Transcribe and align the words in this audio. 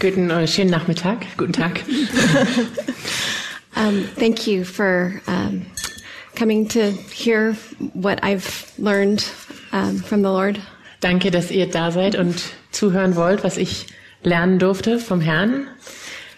Guten, 0.00 0.30
äh, 0.30 0.46
schönen 0.46 0.70
Nachmittag, 0.70 1.26
guten 1.36 1.52
Tag. 1.52 1.80
Um, 3.76 4.08
thank 4.16 4.48
you 4.48 4.64
for 4.64 5.20
um, 5.28 5.64
coming 6.34 6.66
to 6.66 6.90
hear 7.12 7.52
what 7.94 8.18
I've 8.24 8.72
learned 8.76 9.24
um, 9.72 9.98
from 9.98 10.22
the 10.22 10.30
Lord. 10.30 10.58
Danke, 11.00 11.30
dass 11.30 11.52
ihr 11.52 11.70
da 11.70 11.92
seid 11.92 12.16
und 12.16 12.42
zuhören 12.72 13.14
wollt, 13.14 13.44
was 13.44 13.56
ich 13.56 13.86
lernen 14.24 14.58
durfte 14.58 14.98
vom 14.98 15.20
Herrn. 15.20 15.68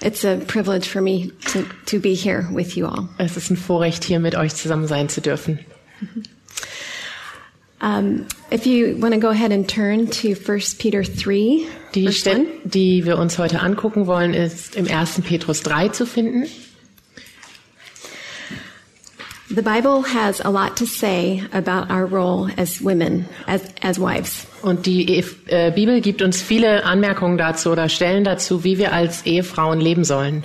It's 0.02 0.22
a 0.22 0.36
privilege 0.36 0.86
for 0.86 1.00
me 1.00 1.30
to, 1.52 1.64
to 1.86 1.98
be 1.98 2.14
here 2.14 2.46
with 2.52 2.76
you 2.76 2.86
all. 2.86 3.08
Es 3.16 3.38
ist 3.38 3.50
ein 3.50 3.56
Vorrecht, 3.56 4.04
hier 4.04 4.20
mit 4.20 4.34
euch 4.34 4.54
zusammen 4.54 4.86
sein 4.86 5.08
zu 5.08 5.22
dürfen. 5.22 5.60
Um, 7.82 8.26
if 8.50 8.66
you 8.66 8.96
want 8.98 9.14
to 9.14 9.20
go 9.20 9.30
ahead 9.30 9.52
and 9.52 9.66
turn 9.66 10.06
to 10.08 10.34
1 10.34 10.60
Peter 10.78 11.02
3, 11.02 11.66
Die 11.94 12.12
Stelle, 12.12 12.40
1. 12.40 12.46
die 12.64 13.06
wir 13.06 13.16
uns 13.18 13.38
heute 13.38 13.60
angucken 13.60 14.06
wollen, 14.06 14.34
ist 14.34 14.76
im 14.76 14.86
1. 14.86 15.22
Petrus 15.22 15.62
3 15.62 15.88
zu 15.88 16.04
finden. 16.04 16.46
The 19.48 19.62
Bible 19.62 20.02
has 20.02 20.40
a 20.40 20.48
lot 20.50 20.76
to 20.76 20.86
say 20.86 21.42
about 21.52 21.90
our 21.90 22.06
role 22.06 22.50
as 22.56 22.80
women, 22.80 23.26
as, 23.48 23.62
as 23.82 23.98
wives. 23.98 24.46
Und 24.62 24.86
die 24.86 25.24
äh, 25.48 25.72
Bibel 25.72 26.00
gibt 26.00 26.22
uns 26.22 26.40
viele 26.40 26.84
Anmerkungen 26.84 27.36
dazu 27.36 27.70
oder 27.72 27.88
Stellen 27.88 28.22
dazu, 28.22 28.62
wie 28.62 28.78
wir 28.78 28.92
als 28.92 29.26
Ehefrauen 29.26 29.80
leben 29.80 30.04
sollen. 30.04 30.44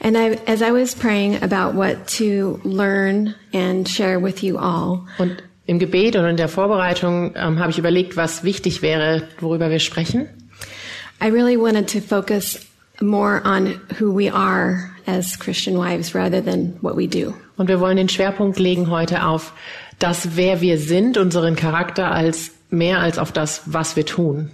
And 0.00 0.16
I, 0.16 0.36
as 0.50 0.62
I 0.62 0.72
was 0.72 0.96
praying 0.96 1.40
about 1.44 1.76
what 1.76 2.08
to 2.18 2.58
learn 2.64 3.36
and 3.54 3.88
share 3.88 4.20
with 4.20 4.42
you 4.42 4.58
all, 4.58 5.06
Und 5.18 5.36
im 5.72 5.78
Gebet 5.78 6.16
und 6.16 6.24
in 6.24 6.36
der 6.36 6.48
Vorbereitung 6.48 7.34
ähm, 7.34 7.58
habe 7.58 7.70
ich 7.70 7.78
überlegt, 7.78 8.16
was 8.16 8.44
wichtig 8.44 8.82
wäre, 8.82 9.22
worüber 9.40 9.70
wir 9.70 9.80
sprechen. 9.80 10.28
I 11.20 11.28
really 11.28 11.56
wanted 11.56 11.88
to 11.92 12.00
focus 12.00 12.60
more 13.00 13.42
on 13.44 13.80
who 13.98 14.16
we 14.16 14.32
are 14.32 14.90
as 15.06 15.38
Christian 15.38 15.76
wives 15.76 16.14
rather 16.14 16.44
than 16.44 16.76
what 16.80 16.96
we 16.96 17.08
do. 17.08 17.34
Und 17.56 17.68
wir 17.68 17.80
wollen 17.80 17.96
den 17.96 18.08
Schwerpunkt 18.08 18.58
legen 18.58 18.90
heute 18.90 19.24
auf 19.24 19.52
das, 19.98 20.36
wer 20.36 20.60
wir 20.60 20.78
sind, 20.78 21.16
unseren 21.16 21.56
Charakter, 21.56 22.10
als 22.10 22.52
mehr 22.70 22.98
als 22.98 23.18
auf 23.18 23.32
das, 23.32 23.62
was 23.66 23.96
wir 23.96 24.04
tun. 24.04 24.50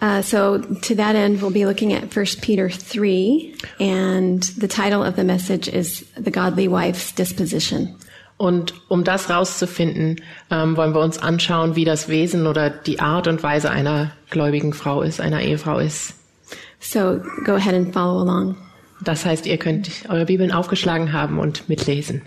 Uh, 0.00 0.20
so 0.20 0.58
to 0.58 0.96
that 0.96 1.14
end, 1.14 1.40
we'll 1.40 1.52
be 1.52 1.64
looking 1.64 1.92
at 1.92 2.10
1 2.10 2.40
Peter 2.40 2.68
3, 2.68 3.54
and 3.78 4.42
the 4.58 4.66
title 4.66 5.04
of 5.04 5.14
the 5.14 5.22
message 5.22 5.68
is 5.68 6.04
The 6.16 6.32
Godly 6.32 6.66
Wife's 6.66 7.12
Disposition. 7.12 7.94
Und 8.42 8.74
um 8.88 9.04
das 9.04 9.30
rauszufinden, 9.30 10.20
ähm, 10.50 10.76
wollen 10.76 10.94
wir 10.94 11.00
uns 11.00 11.16
anschauen, 11.16 11.76
wie 11.76 11.84
das 11.84 12.08
Wesen 12.08 12.48
oder 12.48 12.70
die 12.70 12.98
Art 12.98 13.28
und 13.28 13.40
Weise 13.44 13.70
einer 13.70 14.10
gläubigen 14.30 14.72
Frau 14.72 15.02
ist, 15.02 15.20
einer 15.20 15.42
Ehefrau 15.42 15.78
ist. 15.78 16.14
So 16.80 17.20
go 17.44 17.52
ahead 17.52 17.72
and 17.72 17.92
follow 17.92 18.18
along. 18.22 18.56
Das 19.00 19.24
heißt, 19.24 19.46
ihr 19.46 19.58
könnt 19.58 19.88
eure 20.08 20.24
Bibeln 20.24 20.50
aufgeschlagen 20.50 21.12
haben 21.12 21.38
und 21.38 21.68
mitlesen. 21.68 22.22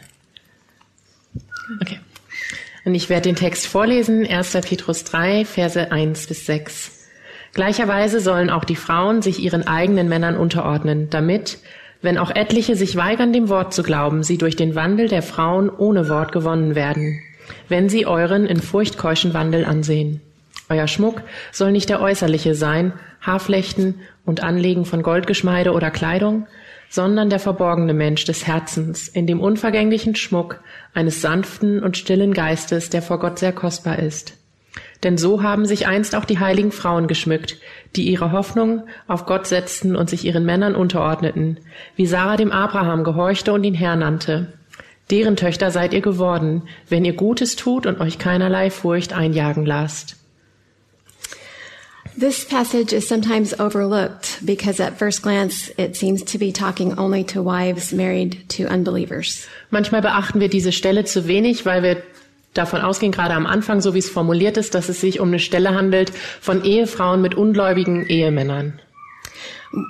Okay. 1.81 1.99
Und 2.85 2.95
ich 2.95 3.09
werde 3.09 3.23
den 3.23 3.35
Text 3.35 3.67
vorlesen, 3.67 4.25
1. 4.25 4.53
Petrus 4.61 5.03
3, 5.03 5.43
Verse 5.43 5.91
1 5.91 6.27
bis 6.27 6.45
6. 6.45 6.91
Gleicherweise 7.53 8.21
sollen 8.21 8.49
auch 8.49 8.63
die 8.63 8.77
Frauen 8.77 9.21
sich 9.21 9.39
ihren 9.39 9.67
eigenen 9.67 10.07
Männern 10.07 10.37
unterordnen, 10.37 11.09
damit, 11.09 11.57
wenn 12.01 12.17
auch 12.17 12.31
etliche 12.33 12.75
sich 12.75 12.95
weigern, 12.95 13.33
dem 13.33 13.49
Wort 13.49 13.73
zu 13.73 13.83
glauben, 13.83 14.23
sie 14.23 14.37
durch 14.37 14.55
den 14.55 14.75
Wandel 14.75 15.07
der 15.07 15.21
Frauen 15.21 15.69
ohne 15.69 16.09
Wort 16.09 16.31
gewonnen 16.31 16.75
werden, 16.75 17.21
wenn 17.69 17.89
sie 17.89 18.05
euren 18.05 18.45
in 18.45 18.59
furchtkeuschen 18.59 19.33
Wandel 19.33 19.65
ansehen. 19.65 20.21
Euer 20.69 20.87
Schmuck 20.87 21.21
soll 21.51 21.71
nicht 21.71 21.89
der 21.89 22.01
äußerliche 22.01 22.55
sein, 22.55 22.93
Haarflechten 23.21 24.01
und 24.25 24.43
Anlegen 24.43 24.85
von 24.85 25.03
Goldgeschmeide 25.03 25.73
oder 25.73 25.91
Kleidung, 25.91 26.47
sondern 26.89 27.29
der 27.29 27.39
verborgene 27.39 27.93
Mensch 27.93 28.25
des 28.25 28.47
Herzens 28.47 29.07
in 29.07 29.27
dem 29.27 29.41
unvergänglichen 29.41 30.15
Schmuck 30.15 30.61
eines 30.93 31.21
sanften 31.21 31.83
und 31.83 31.97
stillen 31.97 32.33
Geistes, 32.33 32.89
der 32.89 33.01
vor 33.01 33.19
Gott 33.19 33.39
sehr 33.39 33.51
kostbar 33.51 33.99
ist. 33.99 34.33
Denn 35.03 35.17
so 35.17 35.43
haben 35.43 35.65
sich 35.65 35.87
einst 35.87 36.15
auch 36.15 36.25
die 36.25 36.39
heiligen 36.39 36.71
Frauen 36.71 37.07
geschmückt, 37.07 37.57
die 37.95 38.09
ihre 38.09 38.31
Hoffnung 38.31 38.83
auf 39.07 39.25
Gott 39.25 39.47
setzten 39.47 39.95
und 39.95 40.09
sich 40.09 40.25
ihren 40.25 40.45
Männern 40.45 40.75
unterordneten, 40.75 41.57
wie 41.95 42.05
Sarah 42.05 42.37
dem 42.37 42.51
Abraham 42.51 43.03
gehorchte 43.03 43.53
und 43.53 43.63
ihn 43.63 43.73
Herr 43.73 43.95
nannte. 43.95 44.53
Deren 45.11 45.35
Töchter 45.35 45.69
seid 45.69 45.93
ihr 45.93 46.01
geworden, 46.01 46.63
wenn 46.89 47.05
ihr 47.05 47.13
Gutes 47.13 47.55
tut 47.55 47.85
und 47.85 48.01
euch 48.01 48.17
keinerlei 48.17 48.71
Furcht 48.71 49.13
einjagen 49.13 49.65
lasst. 49.65 50.17
This 52.17 52.45
passage 52.45 52.93
is 52.93 53.09
sometimes 53.09 53.59
overlooked 53.59 54.39
because 54.45 54.79
at 54.79 54.97
first 54.97 55.21
glance 55.21 55.69
it 55.77 55.97
seems 55.97 56.23
to 56.23 56.37
be 56.37 56.53
talking 56.53 56.97
only 56.97 57.25
to 57.25 57.43
wives 57.43 57.91
married 57.91 58.47
to 58.49 58.67
unbelievers. 58.67 59.45
Manchmal 59.69 60.01
beachten 60.01 60.39
wir 60.39 60.47
diese 60.47 60.71
Stelle 60.71 61.03
zu 61.03 61.27
wenig, 61.27 61.65
weil 61.65 61.83
wir 61.83 62.01
davon 62.57 62.81
ausgehen, 62.81 63.11
gerade 63.11 63.33
am 63.33 63.45
Anfang, 63.45 63.81
so 63.81 63.93
wie 63.93 63.99
es 63.99 64.09
formuliert 64.09 64.57
ist, 64.57 64.75
dass 64.75 64.89
es 64.89 65.01
sich 65.01 65.19
um 65.19 65.27
eine 65.29 65.39
Stelle 65.39 65.75
handelt 65.75 66.11
von 66.41 66.63
Ehefrauen 66.63 67.21
mit 67.21 67.35
ungläubigen 67.35 68.05
Ehemännern. 68.07 68.79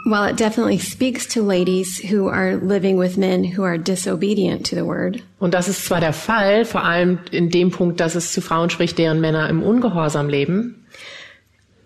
While 0.05 0.31
it 0.31 0.39
definitely 0.39 0.79
speaks 0.79 1.27
to 1.27 1.43
ladies 1.43 2.01
who 2.01 2.27
are 2.27 2.55
living 2.55 2.97
with 2.97 3.17
men 3.17 3.43
who 3.43 3.63
are 3.63 3.77
disobedient 3.77 4.67
to 4.67 4.75
the 4.75 4.83
word, 4.83 5.21
Und 5.37 5.53
das 5.53 5.67
ist 5.67 5.85
zwar 5.85 5.99
der 5.99 6.13
Fall, 6.13 6.65
vor 6.65 6.83
allem 6.83 7.19
in 7.29 7.51
dem 7.51 7.69
Punkt, 7.69 7.99
dass 7.99 8.15
es 8.15 8.33
zu 8.33 8.41
Frauen 8.41 8.71
spricht, 8.71 8.97
deren 8.97 9.21
Männer 9.21 9.47
im 9.47 9.61
Ungehorsam 9.61 10.27
leben, 10.27 10.87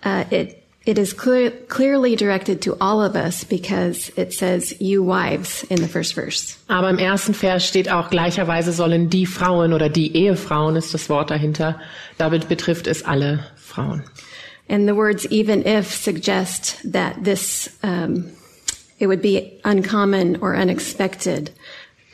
uh, 0.06 0.24
it 0.34 0.59
it 0.90 0.98
is 0.98 1.14
clear, 1.14 1.52
clearly 1.68 2.16
directed 2.16 2.64
to 2.64 2.76
all 2.82 3.00
of 3.04 3.16
us 3.16 3.44
because 3.44 4.12
it 4.18 4.34
says 4.34 4.74
"you 4.82 5.04
wives" 5.04 5.64
in 5.70 5.80
the 5.82 5.88
first 5.88 6.16
verse. 6.16 6.58
aber 6.68 6.90
im 6.90 6.98
ersten 6.98 7.36
Vers 7.36 7.68
steht 7.68 7.92
auch 7.92 8.10
gleicherweise 8.10 8.72
sollen 8.72 9.08
die 9.08 9.28
Frauen 9.28 9.74
oder 9.74 9.88
die 9.88 10.16
Ehefrauen 10.18 10.76
ist 10.76 10.92
das 10.92 11.08
Wort 11.08 11.30
dahinter, 11.30 11.80
damit 12.18 12.50
betrifft 12.50 12.88
es 12.88 13.06
alle 13.06 13.46
Frauen. 13.56 14.04
And 14.68 14.88
the 14.88 14.96
words 14.96 15.28
"even 15.30 15.64
if" 15.64 15.94
suggest 15.94 16.78
that 16.92 17.24
this 17.24 17.70
um, 17.84 18.26
it 18.98 19.06
would 19.08 19.22
be 19.22 19.60
uncommon 19.64 20.38
or 20.42 20.56
unexpected 20.56 21.52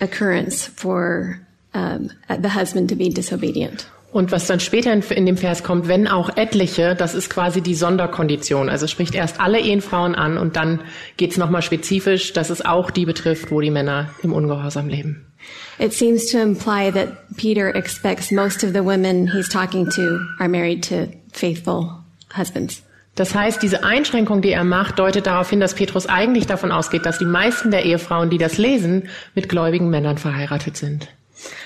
occurrence 0.02 0.68
for 0.68 1.40
um, 1.74 2.12
the 2.28 2.50
husband 2.50 2.90
to 2.90 2.96
be 2.96 3.10
disobedient. 3.10 3.88
Und 4.16 4.32
was 4.32 4.48
dann 4.48 4.62
später 4.62 4.94
in, 4.94 5.02
in 5.02 5.26
dem 5.26 5.36
Vers 5.36 5.62
kommt, 5.62 5.90
wenn 5.90 6.08
auch 6.08 6.38
etliche, 6.38 6.96
das 6.96 7.16
ist 7.16 7.30
quasi 7.30 7.60
die 7.60 7.76
Sonderkondition. 7.76 8.70
Also 8.70 8.86
es 8.86 8.92
spricht 8.92 9.14
erst 9.14 9.42
alle 9.42 9.60
Ehefrauen 9.60 10.16
an 10.16 10.38
und 10.38 10.56
dann 10.56 10.80
geht's 11.18 11.36
nochmal 11.36 11.62
spezifisch, 11.62 12.32
dass 12.32 12.50
es 12.50 12.64
auch 12.64 12.92
die 12.92 13.06
betrifft, 13.06 13.52
wo 13.52 13.60
die 13.60 13.72
Männer 13.72 14.12
im 14.24 14.32
Ungehorsam 14.32 14.88
leben. 14.88 15.34
It 15.80 15.92
seems 15.92 16.32
to 16.32 16.38
imply 16.38 16.94
that 16.94 17.10
Peter 17.36 17.76
expects 17.76 18.32
most 18.32 18.64
of 18.64 18.70
the 18.70 18.86
women 18.86 19.34
he's 19.34 19.50
talking 19.50 19.90
to 19.90 20.20
are 20.40 20.48
married 20.48 20.88
to 20.88 21.10
faithful 21.34 21.90
husbands. 22.38 22.84
Das 23.16 23.36
heißt, 23.36 23.62
diese 23.62 23.84
Einschränkung, 23.84 24.42
die 24.42 24.52
er 24.52 24.64
macht, 24.64 24.98
deutet 24.98 25.28
darauf 25.28 25.50
hin, 25.50 25.60
dass 25.60 25.74
Petrus 25.74 26.08
eigentlich 26.08 26.48
davon 26.48 26.72
ausgeht, 26.72 27.06
dass 27.06 27.18
die 27.18 27.26
meisten 27.26 27.70
der 27.70 27.84
Ehefrauen, 27.84 28.30
die 28.30 28.38
das 28.38 28.58
lesen, 28.58 29.10
mit 29.34 29.50
gläubigen 29.50 29.90
Männern 29.90 30.18
verheiratet 30.18 30.78
sind. 30.78 31.10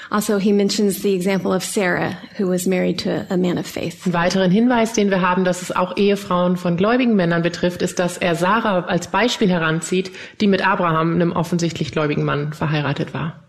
Also, 0.10 0.38
he 0.38 0.52
mentions 0.52 1.02
the 1.02 1.14
example 1.14 1.54
of 1.54 1.64
Sarah, 1.64 2.18
who 2.38 2.48
was 2.48 2.66
married 2.66 3.00
to 3.00 3.26
a 3.30 3.38
man 3.38 3.58
of 3.58 3.68
faith. 3.68 4.06
Ein 4.06 4.14
weiteren 4.14 4.52
Hinweis, 4.52 4.94
den 4.94 5.10
wir 5.10 5.22
haben, 5.22 5.44
dass 5.44 5.62
es 5.62 5.76
auch 5.76 5.98
Ehefrauen 5.98 6.58
von 6.58 6.78
gläubigen 6.78 7.16
Männern 7.16 7.42
betrifft, 7.42 7.82
ist, 7.82 8.00
dass 8.00 8.18
er 8.18 8.36
Sarah 8.36 8.86
als 8.86 9.08
Beispiel 9.08 9.50
heranzieht, 9.50 10.12
die 10.42 10.48
mit 10.48 10.66
Abraham, 10.66 11.14
einem 11.16 11.32
offensichtlich 11.32 11.92
gläubigen 11.92 12.24
Mann, 12.24 12.54
verheiratet 12.54 13.14
war. 13.14 13.40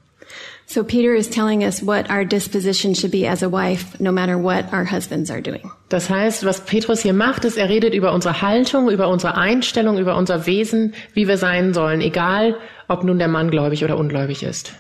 So, 0.73 0.85
Peter 0.85 1.17
is 1.17 1.29
telling 1.29 1.65
us 1.65 1.85
what 1.85 2.09
our 2.09 2.25
disposition 2.25 2.95
should 2.95 3.11
be 3.11 3.27
as 3.27 3.43
a 3.43 3.51
wife, 3.51 3.99
no 3.99 4.13
matter 4.13 4.39
what 4.39 4.73
our 4.73 4.85
husbands 4.85 5.29
are 5.29 5.43
doing. 5.43 5.69
Das 5.89 6.09
heißt, 6.09 6.45
was 6.45 6.61
Petrus 6.61 7.01
hier 7.01 7.13
macht, 7.13 7.45
ist, 7.45 7.59
er 7.59 7.69
redet 7.69 7.93
über 7.93 8.13
unsere 8.13 8.41
Haltung, 8.41 8.89
über 8.89 9.09
unsere 9.09 9.37
Einstellung, 9.37 9.99
über 9.99 10.17
unser 10.17 10.47
Wesen, 10.47 10.95
wie 11.13 11.27
wir 11.27 11.39
sein 11.39 11.75
sollen, 11.75 12.01
egal 12.01 12.57
ob 12.87 13.03
nun 13.03 13.19
der 13.19 13.27
Mann 13.27 13.51
gläubig 13.51 13.83
oder 13.83 13.99
ungläubig 13.99 14.45
ist. 14.45 14.73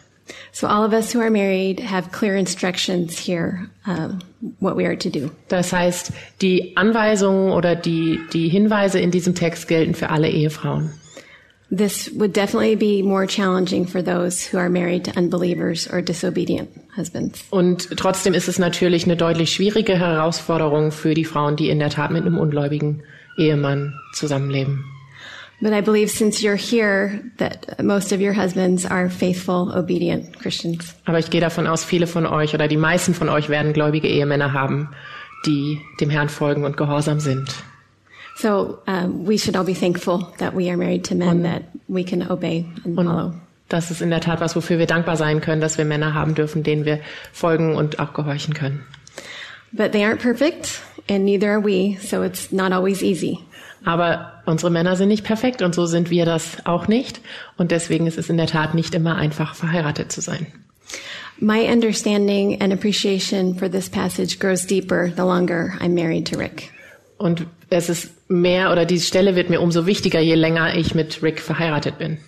So 0.52 0.66
all 0.66 0.84
of 0.84 0.92
us 0.92 1.14
who 1.14 1.20
are 1.20 1.30
married 1.30 1.80
have 1.80 2.10
clear 2.12 2.36
instructions 2.36 3.18
here 3.18 3.70
um, 3.86 4.20
what 4.58 4.76
we 4.76 4.86
are 4.86 4.96
to 4.96 5.10
do. 5.10 5.30
Das 5.48 5.72
heißt, 5.72 6.12
die 6.40 6.76
Anweisungen 6.76 7.52
oder 7.52 7.76
die, 7.76 8.20
die 8.32 8.48
Hinweise 8.48 8.98
in 9.00 9.10
diesem 9.10 9.34
Text 9.34 9.68
gelten 9.68 9.94
für 9.94 10.10
alle 10.10 10.28
Ehefrauen. 10.28 10.90
This 11.70 12.10
would 12.16 12.32
definitely 12.32 12.74
be 12.74 13.00
more 13.00 13.26
challenging 13.26 13.86
for 13.86 14.02
those 14.02 14.44
who 14.44 14.58
are 14.58 14.68
married 14.68 15.04
to 15.04 15.16
unbelievers 15.16 15.88
or 15.88 16.02
disobedient 16.02 16.68
husbands. 16.96 17.44
Und 17.50 17.96
trotzdem 17.96 18.34
ist 18.34 18.48
es 18.48 18.58
natürlich 18.58 19.04
eine 19.04 19.16
deutlich 19.16 19.52
schwierige 19.52 19.96
Herausforderung 19.96 20.90
für 20.90 21.14
die 21.14 21.24
Frauen, 21.24 21.54
die 21.54 21.70
in 21.70 21.78
der 21.78 21.90
Tat 21.90 22.10
mit 22.10 22.26
einem 22.26 22.38
ungläubigen 22.38 23.04
Ehemann 23.38 23.94
zusammenleben. 24.12 24.84
But 25.62 25.74
I 25.74 25.82
believe 25.82 26.10
since 26.10 26.42
you're 26.42 26.56
here 26.56 27.20
that 27.36 27.82
most 27.82 28.12
of 28.12 28.20
your 28.20 28.32
husbands 28.32 28.86
are 28.86 29.10
faithful, 29.10 29.70
obedient 29.74 30.38
Christians. 30.38 30.94
Aber 31.04 31.18
ich 31.18 31.28
gehe 31.28 31.40
davon 31.40 31.66
aus, 31.66 31.84
viele 31.84 32.06
von 32.06 32.26
euch 32.26 32.54
oder 32.54 32.66
die 32.66 32.78
meisten 32.78 33.12
von 33.12 33.28
euch 33.28 33.50
werden 33.50 33.74
gläubige 33.74 34.08
Ehemänner 34.08 34.54
haben, 34.54 34.88
die 35.44 35.78
dem 36.00 36.08
Herrn 36.08 36.30
folgen 36.30 36.64
und 36.64 36.78
gehorsam 36.78 37.20
sind. 37.20 37.54
So 38.36 38.78
um, 38.86 39.26
we 39.26 39.36
should 39.36 39.54
all 39.54 39.64
be 39.64 39.74
thankful 39.74 40.26
that 40.38 40.56
we 40.56 40.70
are 40.70 40.76
married 40.78 41.04
to 41.04 41.14
men 41.14 41.42
that 41.42 41.64
we 41.88 42.02
can 42.02 42.30
obey 42.30 42.64
and 42.86 42.94
follow. 42.94 43.26
Und 43.26 43.40
das 43.68 43.90
ist 43.90 44.00
in 44.00 44.08
der 44.08 44.20
Tat 44.20 44.40
was, 44.40 44.56
wofür 44.56 44.78
wir 44.78 44.86
dankbar 44.86 45.16
sein 45.16 45.42
können, 45.42 45.60
dass 45.60 45.76
wir 45.76 45.84
Männer 45.84 46.14
haben 46.14 46.34
dürfen, 46.34 46.62
denen 46.62 46.86
wir 46.86 47.00
folgen 47.32 47.76
und 47.76 47.98
auch 47.98 48.14
gehorchen 48.14 48.54
können. 48.54 48.82
But 49.72 49.92
they 49.92 50.02
aren't 50.04 50.20
perfect, 50.20 50.80
and 51.08 51.24
neither 51.24 51.50
are 51.50 51.62
we, 51.62 51.98
so 52.00 52.22
it's 52.22 52.50
not 52.50 52.72
always 52.72 53.02
easy. 53.02 53.38
Aber 53.84 54.42
unsere 54.46 54.70
Männer 54.70 54.96
sind 54.96 55.08
nicht 55.08 55.24
perfekt 55.24 55.62
und 55.62 55.74
so 55.74 55.86
sind 55.86 56.10
wir 56.10 56.24
das 56.24 56.64
auch 56.66 56.88
nicht. 56.88 57.20
Und 57.56 57.70
deswegen 57.70 58.06
ist 58.06 58.18
es 58.18 58.28
in 58.28 58.36
der 58.36 58.46
Tat 58.46 58.74
nicht 58.74 58.94
immer 58.94 59.16
einfach, 59.16 59.54
verheiratet 59.54 60.12
zu 60.12 60.20
sein. 60.20 60.46
My 61.38 61.72
understanding 61.72 62.60
and 62.60 62.72
appreciation 62.72 63.54
for 63.54 63.70
this 63.70 63.88
passage 63.88 64.38
grows 64.38 64.66
deeper 64.66 65.10
the 65.16 65.22
longer 65.22 65.72
I'm 65.80 65.94
married 65.94 66.30
to 66.30 66.38
Rick. 66.38 66.70
Und 67.16 67.46
es 67.70 67.88
ist 67.88 68.10
mehr 68.30 68.72
oder 68.72 68.84
diese 68.84 69.06
Stelle 69.06 69.36
wird 69.36 69.50
mir 69.50 69.60
umso 69.60 69.86
wichtiger, 69.86 70.20
je 70.20 70.34
länger 70.34 70.74
ich 70.74 70.94
mit 70.94 71.22
Rick 71.22 71.40
verheiratet 71.40 71.98
bin. 71.98 72.18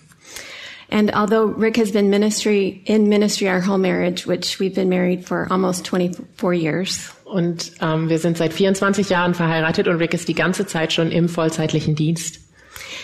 And 0.93 1.11
although 1.15 1.45
Rick 1.47 1.77
has 1.77 1.91
been 1.91 2.09
ministry 2.09 2.83
in 2.85 3.09
ministry 3.09 3.49
our 3.49 3.59
whole 3.59 3.79
marriage, 3.79 4.27
which 4.27 4.59
we've 4.59 4.75
been 4.75 4.89
married 4.89 5.25
for 5.25 5.47
almost 5.51 5.89
24 5.89 6.53
years, 6.53 7.11
Und 7.25 7.71
ähm, 7.81 8.09
wir 8.09 8.19
sind 8.19 8.37
seit 8.37 8.53
24 8.53 9.09
Jahren 9.09 9.33
verheiratet 9.33 9.87
und 9.87 9.97
Rick 9.97 10.13
ist 10.13 10.27
die 10.27 10.35
ganze 10.35 10.67
Zeit 10.67 10.93
schon 10.93 11.11
im 11.11 11.27
vollzeitlichen 11.27 11.95
Dienst. 11.95 12.39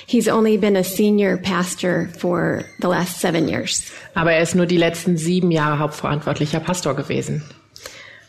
he's 0.09 0.27
only 0.27 0.57
been 0.57 0.75
a 0.75 0.83
senior 0.83 1.37
pastor 1.37 2.09
for 2.17 2.63
the 2.79 2.87
last 2.87 3.19
seven 3.19 3.47
years. 3.47 3.91
Aber 4.15 4.31
er 4.31 4.41
ist 4.41 4.55
nur 4.55 4.65
die 4.65 4.77
letzten 4.77 5.17
sieben 5.17 5.51
Jahre 5.51 5.79
hauptverantwortlicher 5.79 6.59
Pastor 6.59 6.95
gewesen. 6.95 7.43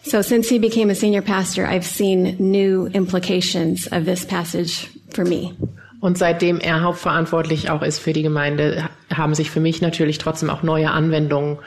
So 0.03 0.23
since 0.23 0.49
he 0.49 0.59
became 0.59 0.91
a 0.91 0.95
senior 0.95 1.23
pastor, 1.23 1.67
I've 1.67 1.85
seen 1.85 2.37
new 2.39 2.87
implications 2.95 3.87
of 3.93 4.05
this 4.05 4.25
passage 4.25 4.89
for 5.11 5.25
me. 5.25 5.55
Und 6.00 6.17
seitdem 6.17 6.58
er 6.58 6.82
hauptverantwortlich 6.82 7.70
auch 7.70 7.82
ist 7.82 7.99
für 7.99 8.12
die 8.12 8.23
Gemeinde, 8.23 8.88
haben 9.14 9.35
sich 9.35 9.50
für 9.50 9.61
mich 9.61 9.82
natürlich 9.82 10.19
trotzdem 10.19 10.49
auch 10.49 10.62
neue 10.62 10.91
Anwendungen 10.91 11.58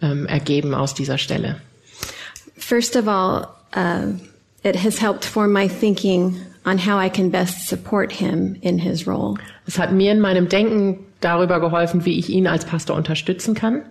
ähm, 0.00 0.26
ergeben 0.26 0.74
aus 0.74 0.94
dieser 0.94 1.18
Stelle. 1.18 1.56
First 2.56 2.96
of 2.96 3.06
all, 3.06 3.46
uh, 3.76 4.14
it 4.62 4.82
has 4.82 5.00
helped 5.00 5.24
form 5.24 5.52
my 5.52 5.68
thinking 5.68 6.36
on 6.64 6.78
how 6.78 6.98
I 6.98 7.10
can 7.10 7.30
best 7.30 7.68
support 7.68 8.10
him 8.10 8.56
in 8.62 8.78
his 8.78 9.06
role. 9.06 9.36
Es 9.66 9.78
hat 9.78 9.92
mir 9.92 10.12
in 10.12 10.20
meinem 10.20 10.48
Denken 10.48 10.98
darüber 11.20 11.60
geholfen, 11.60 12.04
wie 12.06 12.18
ich 12.18 12.30
ihn 12.30 12.46
als 12.46 12.64
Pastor 12.64 12.96
unterstützen 12.96 13.54
kann. 13.54 13.82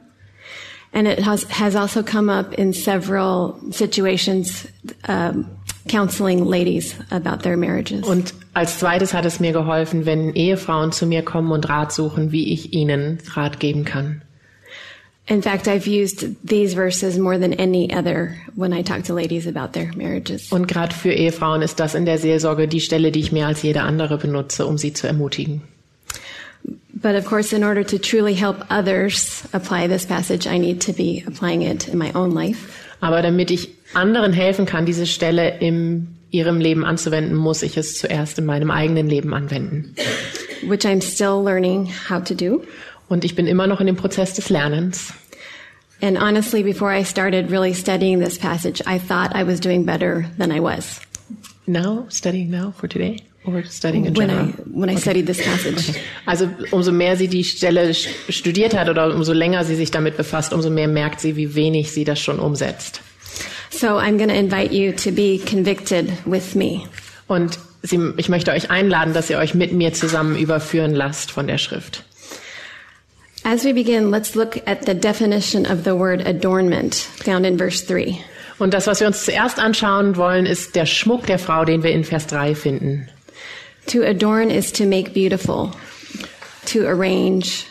And 0.92 1.08
it 1.08 1.26
has, 1.26 1.46
has 1.50 1.76
also 1.76 2.04
come 2.04 2.30
up 2.30 2.54
in 2.54 2.72
several 2.72 3.56
situations 3.72 4.68
um, 5.08 5.48
counseling 5.88 6.46
ladies 6.46 6.96
about 7.10 7.44
their 7.44 7.58
marriages. 7.58 8.06
Und 8.08 8.34
als 8.54 8.80
zweites 8.80 9.14
hat 9.14 9.26
es 9.26 9.40
mir 9.40 9.52
geholfen, 9.52 10.06
wenn 10.06 10.34
Ehefrauen 10.34 10.92
zu 10.92 11.06
mir 11.06 11.24
kommen 11.24 11.52
und 11.52 11.68
Rat 11.70 11.92
suchen, 11.92 12.32
wie 12.32 12.54
ich 12.54 12.74
ihnen 12.74 13.20
Rat 13.34 13.60
geben 13.60 13.86
kann. 13.86 14.22
In 15.26 15.42
fact, 15.42 15.68
I've 15.70 15.88
used 15.88 16.36
these 16.44 16.74
verses 16.74 17.18
more 17.18 17.40
than 17.40 17.54
any 17.54 17.90
other 17.94 18.36
when 18.56 18.74
I 18.74 18.84
talk 18.84 19.06
to 19.06 19.14
ladies 19.14 19.48
about 19.48 19.72
their 19.72 19.90
marriages. 19.96 20.52
Und 20.52 20.68
gerade 20.68 20.94
für 20.94 21.14
Ehefrauen 21.14 21.62
ist 21.62 21.80
das 21.80 21.96
in 21.96 22.06
der 22.06 22.18
Seelsorge 22.18 22.68
die 22.68 22.82
Stelle, 22.82 23.12
die 23.12 23.22
ich 23.22 23.32
mehr 23.32 23.48
als 23.48 23.62
jede 23.64 23.82
andere 23.82 24.18
benutze, 24.18 24.66
um 24.66 24.78
sie 24.78 24.92
zu 24.92 25.08
ermutigen. 25.08 25.62
But 26.94 27.16
of 27.16 27.26
course, 27.26 27.54
in 27.54 27.64
order 27.64 27.86
to 27.86 27.98
truly 27.98 28.34
help 28.34 28.66
others 28.70 29.44
apply 29.54 29.88
this 29.88 30.06
passage, 30.06 30.46
I 30.46 30.58
need 30.58 30.82
to 30.86 30.94
be 30.94 31.24
applying 31.26 31.62
it 31.62 31.88
in 31.88 31.98
my 31.98 32.12
own 32.14 32.32
life. 32.32 32.70
Aber 33.00 33.22
damit 33.22 33.50
ich 33.50 33.70
anderen 33.94 34.34
helfen 34.34 34.66
kann, 34.66 34.86
diese 34.86 35.06
Stelle 35.06 35.60
in 35.60 36.08
ihrem 36.32 36.60
Leben 36.60 36.84
anzuwenden, 36.84 37.36
muss 37.36 37.62
ich 37.62 37.78
es 37.78 37.98
zuerst 38.00 38.40
in 38.40 38.46
meinem 38.46 38.72
eigenen 38.72 39.08
Leben 39.08 39.34
anwenden. 39.34 39.96
which 40.68 40.86
I'm 40.86 41.02
still 41.02 41.44
learning 41.44 41.92
how 42.10 42.24
to 42.24 42.34
do. 42.34 42.64
Und 43.10 43.24
ich 43.26 43.36
bin 43.36 43.48
immer 43.48 43.68
noch 43.68 43.80
in 43.80 43.88
dem 43.88 43.96
Prozess 43.96 44.34
des 44.34 44.50
Lernens. 44.50 45.14
And 46.02 46.18
honestly, 46.18 46.64
before 46.64 46.92
I 46.92 47.04
started 47.04 47.52
really 47.52 47.74
studying 47.74 48.20
this 48.20 48.38
passage, 48.38 48.82
I 48.86 48.98
thought 49.00 49.36
I 49.36 49.44
was 49.44 49.60
doing 49.60 49.86
better 49.86 50.26
than 50.38 50.52
I 50.52 50.60
was 50.60 51.00
Now, 51.66 52.06
studying 52.10 52.50
now 52.50 52.74
for 52.78 52.90
today? 52.90 53.20
Or 53.46 53.64
studying 53.64 54.06
in 54.06 54.14
when 54.16 54.30
general? 54.30 54.50
I 54.50 54.54
when 54.74 54.90
I 54.90 54.96
studied 54.96 55.28
this 55.28 55.42
passage. 55.42 55.98
Also 56.26 56.50
umso 56.72 56.92
mehr 56.92 57.16
sie 57.16 57.28
die 57.28 57.44
Stelle 57.44 57.94
studiert 57.94 58.74
hat 58.74 58.90
oder 58.90 59.14
umso 59.14 59.34
länger 59.34 59.64
sie 59.64 59.76
sich 59.76 59.92
damit 59.92 60.18
befasst, 60.18 60.54
umso 60.54 60.70
mehr 60.70 60.88
merkt 60.88 61.20
sie, 61.22 61.36
wie 61.36 61.56
wenig 61.56 61.92
sie 61.92 62.04
das 62.04 62.20
schon 62.20 62.40
umsetzt. 62.40 63.02
So 63.74 63.98
I'm 63.98 64.18
going 64.18 64.30
to 64.30 64.38
invite 64.38 64.72
you 64.72 64.94
to 64.94 65.12
be 65.12 65.40
convicted 65.40 66.14
with 66.26 66.56
me. 66.56 66.88
Und 67.28 67.58
sie, 67.82 68.14
ich 68.18 68.30
möchte 68.30 68.52
euch 68.52 68.70
einladen, 68.70 69.14
dass 69.14 69.30
ihr 69.32 69.40
euch 69.40 69.56
mit 69.56 69.74
mir 69.74 69.94
zusammen 69.94 70.38
überführen 70.38 70.94
lasst 70.94 71.32
von 71.32 71.48
der 71.48 71.58
Schrift. 71.58 72.04
As 73.44 73.66
we 73.66 73.74
begin, 73.74 74.12
let's 74.12 74.36
look 74.36 74.62
at 74.68 74.86
the 74.86 74.94
definition 74.94 75.66
of 75.66 75.84
the 75.84 75.96
word 75.96 76.26
adornment 76.26 76.96
found 76.96 77.46
in 77.46 77.58
verse 77.58 77.84
3. 77.86 78.18
Und 78.60 78.74
das, 78.74 78.86
was 78.86 79.00
wir 79.00 79.08
uns 79.08 79.26
zuerst 79.26 79.60
anschauen 79.60 80.16
wollen, 80.16 80.46
ist 80.46 80.76
der 80.76 80.86
Schmuck 80.86 81.26
der 81.26 81.40
Frau, 81.40 81.66
den 81.66 81.84
wir 81.84 81.92
in 81.92 82.04
Vers 82.04 82.28
3 82.28 82.56
finden. 82.56 83.10
To 83.88 84.04
adorn 84.04 84.50
is 84.50 84.72
to 84.72 84.86
make 84.86 85.14
beautiful, 85.14 85.72
to 86.68 86.88
arrange, 86.88 87.66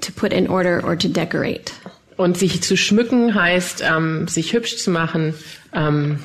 to 0.00 0.10
put 0.10 0.32
in 0.32 0.48
order, 0.48 0.82
or 0.84 0.96
to 0.96 1.06
decorate. 1.06 1.72
Und 2.16 2.38
sich 2.38 2.62
zu 2.62 2.76
schmücken 2.76 3.34
heißt, 3.34 3.82
ähm, 3.84 4.28
sich 4.28 4.52
hübsch 4.52 4.76
zu 4.76 4.90
machen 4.90 5.34
ähm, 5.72 6.20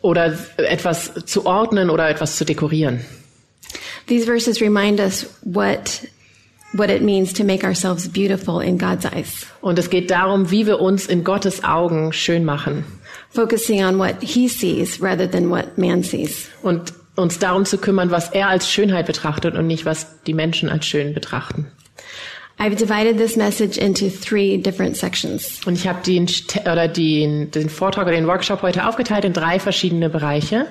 oder 0.00 0.38
etwas 0.56 1.12
zu 1.26 1.46
ordnen 1.46 1.90
oder 1.90 2.08
etwas 2.08 2.36
zu 2.36 2.44
dekorieren. 2.44 3.04
These 4.06 4.26
verses 4.26 4.60
remind 4.60 5.00
us 5.00 5.26
what 5.42 6.02
what 6.74 6.90
it 6.90 7.02
means 7.02 7.32
to 7.32 7.44
make 7.44 7.66
ourselves 7.66 8.08
beautiful 8.08 8.62
in 8.62 8.78
God's 8.78 9.06
eyes, 9.06 9.46
Und 9.62 9.78
es 9.78 9.88
geht 9.88 10.10
darum, 10.10 10.50
wie 10.50 10.66
wir 10.66 10.80
uns 10.80 11.06
in 11.06 11.24
Gottes 11.24 11.64
Augen 11.64 12.12
schön 12.12 12.44
machen 12.44 12.84
focusing 13.30 13.82
on 13.82 13.98
what 13.98 14.22
he 14.22 14.48
sees 14.48 15.00
rather 15.00 15.26
than 15.26 15.50
what 15.50 15.78
man 15.78 16.02
sees. 16.02 16.48
und 16.62 16.92
uns 17.16 17.38
darum 17.40 17.64
zu 17.64 17.78
kümmern, 17.78 18.12
was 18.12 18.30
er 18.30 18.48
als 18.48 18.70
Schönheit 18.70 19.06
betrachtet 19.06 19.56
und 19.56 19.66
nicht, 19.66 19.84
was 19.84 20.22
die 20.22 20.34
Menschen 20.34 20.68
als 20.68 20.86
schön 20.86 21.14
betrachten. 21.14 21.66
I've 22.60 22.76
divided 22.76 23.18
this 23.18 23.36
message 23.36 23.78
into 23.78 24.10
three 24.10 24.56
different 24.56 24.96
sections. 24.96 25.60
Und 25.64 25.74
ich 25.74 25.86
habe 25.86 26.02
den, 26.04 26.26
oder 26.62 26.88
den, 26.88 27.52
den 27.52 27.68
Vortrag 27.68 28.06
oder 28.06 28.16
den 28.16 28.26
Workshop 28.26 28.62
heute 28.62 28.86
aufgeteilt 28.86 29.24
in 29.24 29.32
drei 29.32 29.60
verschiedene 29.60 30.10
Bereiche. 30.10 30.66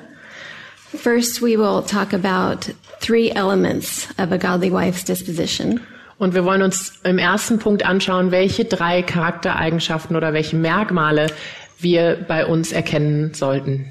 First, 0.94 1.42
we 1.42 1.58
will 1.58 1.82
talk 1.84 2.14
about 2.14 2.74
three 3.00 3.30
elements 3.32 4.08
of 4.18 4.32
a 4.32 4.38
godly 4.38 4.72
wife's 4.72 5.06
disposition. 5.06 5.80
Und 6.18 6.34
wir 6.34 6.44
wollen 6.44 6.62
uns 6.62 7.00
im 7.04 7.20
ersten 7.20 7.60
Punkt 7.60 7.86
anschauen, 7.86 8.32
welche 8.32 8.66
drei 8.66 9.02
Charaktereigenschaften 9.02 10.16
oder 10.16 10.34
welche 10.34 10.58
Merkmale 10.58 11.28
wir 11.80 12.18
bei 12.28 12.46
uns 12.46 12.72
erkennen 12.74 13.34
sollten. 13.34 13.86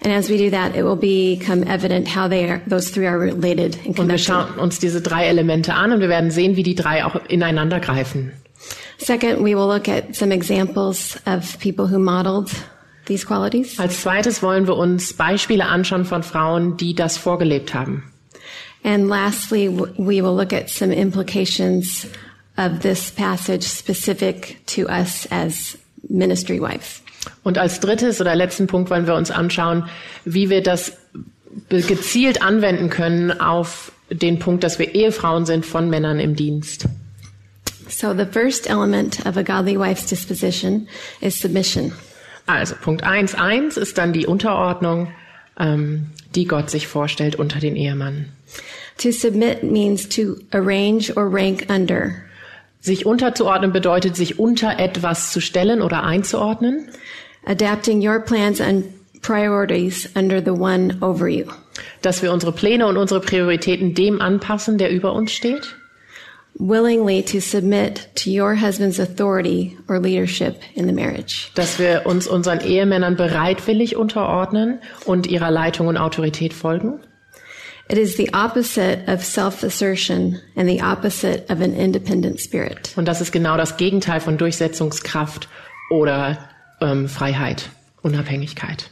And 0.00 0.12
as 0.12 0.28
we 0.30 0.36
do 0.38 0.50
that, 0.50 0.76
it 0.76 0.84
will 0.84 0.96
become 0.96 1.64
evident 1.64 2.06
how 2.06 2.28
they 2.28 2.48
are, 2.48 2.60
those 2.68 2.90
three 2.90 3.06
are 3.06 3.18
related 3.18 3.76
and 3.84 3.98
Und 3.98 4.08
wir 4.08 4.16
connected. 4.16 4.26
schauen 4.26 4.58
uns 4.60 4.78
diese 4.78 5.00
drei 5.00 5.26
Elemente 5.26 5.74
an 5.74 5.90
und 5.92 6.00
wir 6.00 6.08
werden 6.08 6.30
sehen, 6.30 6.54
wie 6.56 6.62
die 6.62 6.76
drei 6.76 7.04
auch 7.04 7.16
ineinander 7.28 7.80
greifen. 7.80 8.32
Second, 8.98 9.40
we 9.44 9.54
will 9.56 9.66
look 9.66 9.88
at 9.88 10.14
some 10.14 10.32
examples 10.32 11.16
of 11.26 11.58
people 11.60 11.86
who 11.86 11.98
modeled 11.98 12.50
these 13.06 13.24
qualities. 13.26 13.78
Als 13.78 14.02
zweites 14.02 14.42
wollen 14.42 14.66
wir 14.66 14.76
uns 14.76 15.14
Beispiele 15.14 15.64
anschauen 15.66 16.04
von 16.04 16.22
Frauen, 16.22 16.76
die 16.76 16.94
das 16.94 17.16
vorgelebt 17.16 17.74
haben. 17.74 18.04
And 18.84 19.08
lastly, 19.08 19.68
we 19.68 20.22
will 20.22 20.36
look 20.36 20.52
at 20.52 20.68
some 20.68 20.92
implications 20.92 22.06
of 22.56 22.80
this 22.80 23.10
passage 23.10 23.64
specific 23.64 24.58
to 24.66 24.86
us 24.88 25.26
as 25.30 25.76
ministry 26.08 26.60
wives. 26.60 27.02
Und 27.42 27.58
als 27.58 27.80
drittes 27.80 28.20
oder 28.20 28.34
letzten 28.34 28.66
Punkt 28.66 28.90
wollen 28.90 29.06
wir 29.06 29.14
uns 29.14 29.30
anschauen, 29.30 29.88
wie 30.24 30.50
wir 30.50 30.62
das 30.62 30.92
gezielt 31.68 32.42
anwenden 32.42 32.90
können 32.90 33.40
auf 33.40 33.92
den 34.10 34.38
Punkt, 34.38 34.64
dass 34.64 34.78
wir 34.78 34.94
Ehefrauen 34.94 35.46
sind 35.46 35.66
von 35.66 35.90
Männern 35.90 36.20
im 36.20 36.34
Dienst. 36.36 36.86
So 37.88 38.12
the 38.12 38.26
first 38.26 38.68
element 38.68 39.24
of 39.26 39.36
a 39.36 39.42
godly 39.42 39.78
wife's 39.78 40.06
disposition 40.06 40.88
is 41.20 41.40
submission. 41.40 41.92
Also 42.46 42.74
Punkt 42.80 43.04
1.1 43.04 43.78
ist 43.78 43.98
dann 43.98 44.12
die 44.12 44.26
Unterordnung, 44.26 45.08
ähm, 45.58 46.06
die 46.34 46.46
Gott 46.46 46.70
sich 46.70 46.86
vorstellt 46.86 47.36
unter 47.36 47.60
den 47.60 47.76
Ehemann. 47.76 48.26
To 48.98 49.10
submit 49.12 49.62
means 49.62 50.08
to 50.08 50.36
arrange 50.50 51.12
or 51.16 51.28
rank 51.32 51.66
under. 51.68 52.14
Sich 52.80 53.06
unterzuordnen 53.06 53.72
bedeutet, 53.72 54.16
sich 54.16 54.38
unter 54.38 54.78
etwas 54.78 55.32
zu 55.32 55.40
stellen 55.40 55.82
oder 55.82 56.04
einzuordnen. 56.04 56.88
Adapting 57.48 58.00
your 58.00 58.20
plans 58.20 58.60
and 58.60 58.84
priorities 59.22 60.06
under 60.14 60.40
the 60.40 60.54
one 60.54 60.98
over 61.02 61.28
you. 61.28 61.46
Dass 62.02 62.22
wir 62.22 62.32
unsere 62.32 62.52
Pläne 62.52 62.86
und 62.86 62.96
unsere 62.96 63.20
Prioritäten 63.20 63.94
dem 63.94 64.20
anpassen, 64.20 64.78
der 64.78 64.90
über 64.90 65.12
uns 65.12 65.32
steht. 65.32 65.74
Willingly 66.60 67.22
to 67.22 67.40
submit 67.40 68.08
to 68.16 68.30
your 68.30 68.56
husband's 68.56 68.98
authority 68.98 69.76
or 69.88 70.00
leadership 70.00 70.60
in 70.74 70.86
the 70.86 70.92
marriage. 70.92 71.50
Dass 71.54 71.78
wir 71.78 72.02
uns 72.04 72.26
unseren 72.26 72.60
Ehemännern 72.60 73.16
bereitwillig 73.16 73.96
unterordnen 73.96 74.80
und 75.04 75.26
ihrer 75.28 75.50
Leitung 75.50 75.86
und 75.86 75.96
Autorität 75.96 76.52
folgen. 76.52 77.00
It 77.90 77.96
is 77.96 78.16
the 78.16 78.28
opposite 78.34 79.04
of 79.06 79.24
self-assertion 79.24 80.38
and 80.56 80.68
the 80.68 80.82
opposite 80.82 81.44
of 81.48 81.62
an 81.62 81.72
independent 81.72 82.40
spirit. 82.40 82.92
Und 82.96 83.06
das 83.06 83.20
ist 83.20 83.32
genau 83.32 83.56
das 83.56 83.76
Gegenteil 83.76 84.20
von 84.20 84.36
Durchsetzungskraft 84.36 85.48
oder 85.90 86.47
ähm, 86.80 87.08
Freiheit, 87.08 87.70
Unabhängigkeit. 88.02 88.90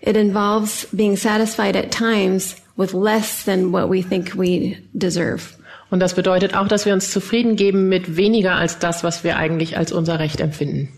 It 0.00 0.16
involves 0.16 0.88
being 0.92 1.16
satisfied 1.16 1.76
at 1.76 1.90
times 1.90 2.56
with 2.76 2.92
less 2.92 3.44
than 3.44 3.72
what 3.72 3.88
we 3.88 4.02
think 4.02 4.34
we 4.36 4.78
deserve. 4.92 5.54
Und 5.90 6.00
das 6.00 6.14
bedeutet 6.14 6.54
auch, 6.54 6.68
dass 6.68 6.86
wir 6.86 6.94
uns 6.94 7.10
zufrieden 7.10 7.54
geben 7.54 7.88
mit 7.88 8.16
weniger 8.16 8.54
als 8.54 8.78
das, 8.78 9.04
was 9.04 9.24
wir 9.24 9.36
eigentlich 9.36 9.76
als 9.76 9.92
unser 9.92 10.18
Recht 10.18 10.40
empfinden. 10.40 10.88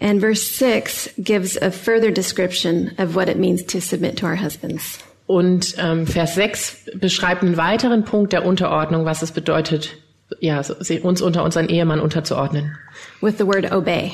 And 0.00 0.20
verse 0.20 0.44
6 0.44 1.14
gives 1.18 1.60
a 1.60 1.70
further 1.70 2.10
description 2.10 2.90
of 2.98 3.14
what 3.14 3.28
it 3.28 3.38
means 3.38 3.64
to 3.66 3.80
submit 3.80 4.18
to 4.18 4.26
our 4.26 4.36
husbands. 4.36 4.98
Und 5.26 5.76
ähm, 5.78 6.06
Vers 6.06 6.34
6 6.34 6.90
beschreibt 6.96 7.42
einen 7.42 7.56
weiteren 7.56 8.04
Punkt 8.04 8.32
der 8.32 8.44
Unterordnung, 8.44 9.04
was 9.04 9.22
es 9.22 9.30
bedeutet, 9.30 9.96
ja, 10.40 10.60
uns 11.02 11.22
unter 11.22 11.44
unseren 11.44 11.68
Ehemann 11.68 12.00
unterzuordnen. 12.00 12.76
with 13.20 13.38
the 13.38 13.46
word 13.46 13.70
obey. 13.72 14.12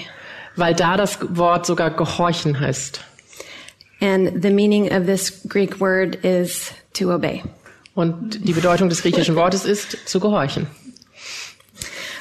Weil 0.59 0.75
da 0.75 0.97
das 0.97 1.19
Wort 1.37 1.67
sogar 1.67 1.91
gehorchen 1.91 2.59
heißt. 2.59 3.01
And 4.01 4.43
the 4.43 4.51
meaning 4.51 4.93
of 4.93 5.07
this 5.07 5.41
Greek 5.49 5.81
word 5.81 6.17
is 6.25 6.73
to 6.95 7.13
obey. 7.13 7.43
Und 7.95 8.47
die 8.47 8.53
Bedeutung 8.53 8.89
des 8.89 9.03
griechischen 9.03 9.35
Wortes 9.35 9.65
ist 9.65 10.09
zu 10.09 10.21
gehorchen. 10.21 10.67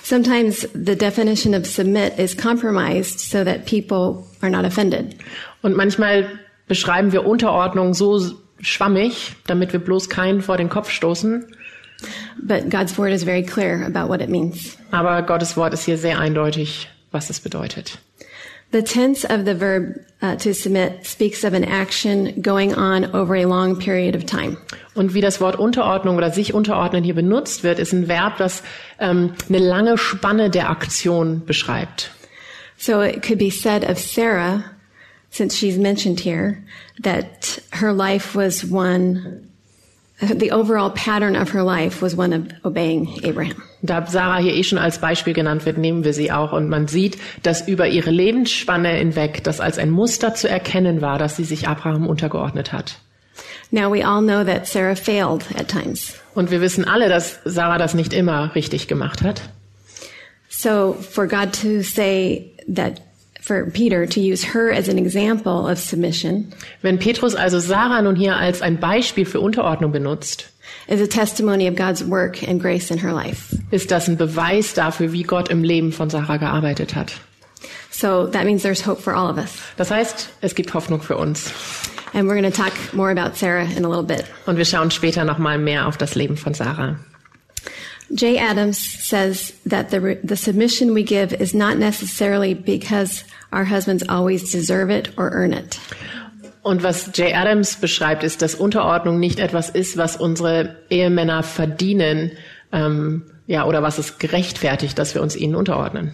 Sometimes 0.02 0.68
the 0.74 0.96
definition 0.96 1.54
of 1.54 1.66
submit 1.66 2.18
is 2.18 2.36
compromised 2.36 3.20
so 3.20 3.44
that 3.44 3.66
people 3.66 4.24
are 4.42 4.50
not 4.50 4.66
offended. 4.66 5.16
Und 5.62 5.76
manchmal 5.76 6.40
beschreiben 6.68 7.12
wir 7.12 7.28
Unterordnung 7.28 7.94
so 7.94 8.20
schwammig, 8.62 9.36
damit 9.48 9.74
wir 9.74 9.80
bloß 9.80 10.10
keinen 10.10 10.42
vor 10.42 10.58
den 10.58 10.70
Kopf 10.70 10.90
stoßen. 10.90 11.46
But 12.42 12.70
God's 12.70 12.98
word 12.98 13.12
is 13.12 13.24
very 13.24 13.44
clear 13.44 13.86
about 13.86 14.08
what 14.08 14.22
it 14.22 14.30
means. 14.30 14.78
Aber 14.92 15.22
Gottes 15.24 15.58
Wort 15.58 15.74
ist 15.74 15.86
hier 15.86 15.98
sehr 15.98 16.20
eindeutig, 16.20 16.88
was 17.12 17.30
es 17.30 17.40
bedeutet. 17.40 18.00
The 18.72 18.82
tense 18.82 19.24
of 19.24 19.46
the 19.46 19.56
verb 19.56 20.04
uh, 20.22 20.36
to 20.38 20.54
submit 20.54 21.06
speaks 21.06 21.44
of 21.44 21.54
an 21.54 21.64
action 21.64 22.42
going 22.42 22.74
on 22.74 23.16
over 23.16 23.36
a 23.36 23.46
long 23.46 23.78
period 23.80 24.16
of 24.16 24.26
time. 24.26 24.58
Und 24.94 25.14
wie 25.14 25.22
das 25.22 25.40
Wort 25.40 25.58
Unterordnung 25.58 26.18
oder 26.18 26.32
sich 26.32 26.54
unterordnen 26.54 27.04
hier 27.04 27.16
benutzt 27.16 27.64
wird, 27.64 27.80
ist 27.80 27.94
ein 27.94 28.08
Verb, 28.08 28.38
das 28.38 28.64
ähm, 29.00 29.34
eine 29.48 29.60
lange 29.60 29.98
Spanne 29.98 30.50
der 30.50 30.70
Aktion 30.70 31.46
beschreibt. 31.46 32.12
So 32.78 33.02
it 33.02 33.24
could 33.24 33.40
be 33.40 33.50
said 33.50 33.90
of 33.90 33.98
Sarah, 33.98 34.64
since 35.32 35.56
she's 35.56 35.78
mentioned 35.78 36.20
here, 36.20 36.64
that 37.02 37.60
her 37.72 37.94
life 37.94 38.36
was 38.36 38.64
one, 38.70 39.47
the 40.20 40.52
overall 40.52 40.90
pattern 40.90 41.36
of 41.36 41.52
her 41.54 41.64
life 41.64 42.02
was 42.02 42.18
one 42.18 42.34
of 42.34 42.48
obeying 42.64 43.08
Abraham. 43.24 43.62
Da 43.84 44.06
Sarah 44.08 44.38
hier 44.40 44.54
eh 44.54 44.64
schon 44.64 44.80
als 44.80 45.00
Beispiel 45.00 45.34
genannt 45.34 45.66
wird, 45.66 45.78
nehmen 45.78 46.04
wir 46.04 46.14
sie 46.14 46.32
auch. 46.32 46.54
Und 46.54 46.70
man 46.70 46.88
sieht, 46.88 47.18
dass 47.44 47.68
über 47.68 47.88
ihre 47.88 48.10
Lebensspanne 48.10 48.90
hinweg 48.90 49.44
das 49.44 49.60
als 49.60 49.78
ein 49.78 49.92
Muster 49.92 50.34
zu 50.34 50.50
erkennen 50.50 51.02
war, 51.02 51.20
dass 51.20 51.36
sie 51.36 51.44
sich 51.44 51.68
Abraham 51.68 52.08
untergeordnet 52.08 52.74
hat. 52.74 53.00
Now 53.70 53.92
we 53.94 54.04
all 54.04 54.22
know 54.22 54.44
that 54.44 54.66
Sarah 54.66 54.96
failed 54.96 55.46
at 55.56 55.68
times. 55.68 56.16
Und 56.34 56.50
wir 56.50 56.62
wissen 56.62 56.86
alle, 56.86 57.10
dass 57.10 57.40
Sarah 57.46 57.78
das 57.78 57.94
nicht 57.94 58.14
immer 58.14 58.56
richtig 58.56 58.88
gemacht 58.88 59.22
hat. 59.22 59.42
So 60.50 60.94
for 60.94 61.28
God 61.28 61.54
to 61.62 61.82
say 61.82 62.54
that, 62.74 63.02
for 63.48 63.66
Peter 63.72 64.06
to 64.06 64.20
use 64.20 64.44
her 64.44 64.72
as 64.72 64.90
an 64.90 64.98
example 64.98 65.68
of 65.68 65.80
submission 65.80 66.52
Wenn 66.82 66.98
Petrus 66.98 67.34
also 67.34 67.60
Sarah 67.60 68.02
nun 68.02 68.16
hier 68.16 68.36
als 68.36 68.62
ein 68.62 68.80
Beispiel 68.80 69.26
für 69.26 69.40
Unterordnung 69.40 69.92
benutzt, 69.92 70.50
is 70.88 71.02
a 71.02 71.08
testimony 71.08 71.68
of 71.68 71.76
God's 71.76 72.04
work 72.04 72.44
and 72.44 72.62
grace 72.62 72.92
in 72.92 72.98
her 72.98 73.14
life. 73.14 73.56
ist 73.72 73.90
das 73.90 74.08
ein 74.08 74.18
Beweis 74.18 74.74
dafür, 74.74 75.12
wie 75.14 75.24
Gott 75.24 75.50
im 75.50 75.64
Leben 75.64 75.92
von 75.92 76.10
Sarah 76.10 76.38
gearbeitet 76.38 76.94
hat. 76.96 77.14
So 77.90 78.28
that 78.28 78.46
means 78.46 78.62
there's 78.62 78.86
hope 78.86 79.02
for 79.02 79.16
all 79.16 79.30
of 79.30 79.38
us. 79.38 79.58
Das 79.78 79.90
heißt, 79.90 80.30
es 80.42 80.54
gibt 80.54 80.74
Hoffnung 80.74 81.02
für 81.02 81.18
uns. 81.18 81.52
And 82.14 82.28
we're 82.28 82.40
going 82.40 82.50
to 82.50 82.52
talk 82.52 82.74
more 82.94 83.12
about 83.12 83.36
Sarah 83.36 83.66
in 83.76 83.86
a 83.86 83.90
little 83.90 84.04
bit. 84.04 84.26
Und 84.46 84.58
wir 84.58 84.66
schauen 84.66 84.92
später 84.92 85.26
noch 85.26 85.40
mal 85.40 85.58
mehr 85.58 85.88
auf 85.88 85.98
das 85.98 86.16
Leben 86.16 86.38
von 86.38 86.54
Sarah. 86.54 86.98
Jay 88.10 88.40
Adams 88.40 88.78
says 88.78 89.54
that 89.66 89.90
the, 89.90 90.18
the 90.24 90.38
submission 90.38 90.94
we 90.94 91.04
give 91.04 91.34
is 91.34 91.54
not 91.54 91.78
necessarily 91.78 92.54
because 92.54 93.24
our 93.52 93.66
husbands 93.66 94.08
always 94.08 94.52
deserve 94.52 94.90
it 94.90 95.18
or 95.18 95.32
earn 95.34 95.54
it. 95.54 95.80
Und 96.64 96.84
was 96.84 97.12
Jay 97.14 97.34
Adams 97.34 97.78
beschreibt, 97.78 98.24
ist, 98.24 98.42
dass 98.42 98.54
Unterordnung 98.54 99.20
nicht 99.20 99.40
etwas 99.40 99.70
ist, 99.70 99.98
was 99.98 100.18
unsere 100.18 100.76
Ehemänner 100.90 101.42
verdienen, 101.44 102.32
ähm, 102.74 103.24
ja, 103.48 103.66
oder 103.66 103.82
was 103.82 103.98
es 103.98 104.18
gerechtfertigt, 104.18 105.00
dass 105.00 105.16
wir 105.16 105.22
uns 105.22 105.36
ihnen 105.36 105.56
unterordnen. 105.56 106.14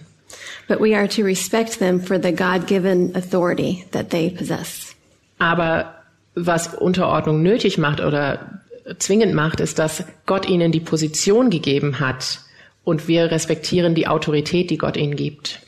But 0.68 0.80
we 0.80 0.96
are 0.96 1.08
to 1.08 1.22
respect 1.22 1.78
them 1.78 2.00
for 2.00 2.22
the 2.22 2.32
God-given 2.32 3.14
authority 3.16 3.84
that 3.90 4.10
they 4.10 4.30
possess. 4.30 4.94
Aber 5.38 5.94
was 6.34 6.74
Unterordnung 6.74 7.42
nötig 7.42 7.76
macht 7.76 8.00
oder 8.00 8.60
zwingend 8.98 9.34
macht, 9.34 9.60
ist, 9.60 9.78
dass 9.78 10.04
Gott 10.26 10.48
ihnen 10.48 10.72
die 10.72 10.80
Position 10.80 11.50
gegeben 11.50 12.00
hat 12.00 12.40
und 12.84 13.08
wir 13.08 13.30
respektieren 13.30 13.94
die 13.94 14.06
Autorität, 14.06 14.70
die 14.70 14.78
Gott 14.78 14.96
ihnen 14.96 15.16
gibt. 15.16 15.60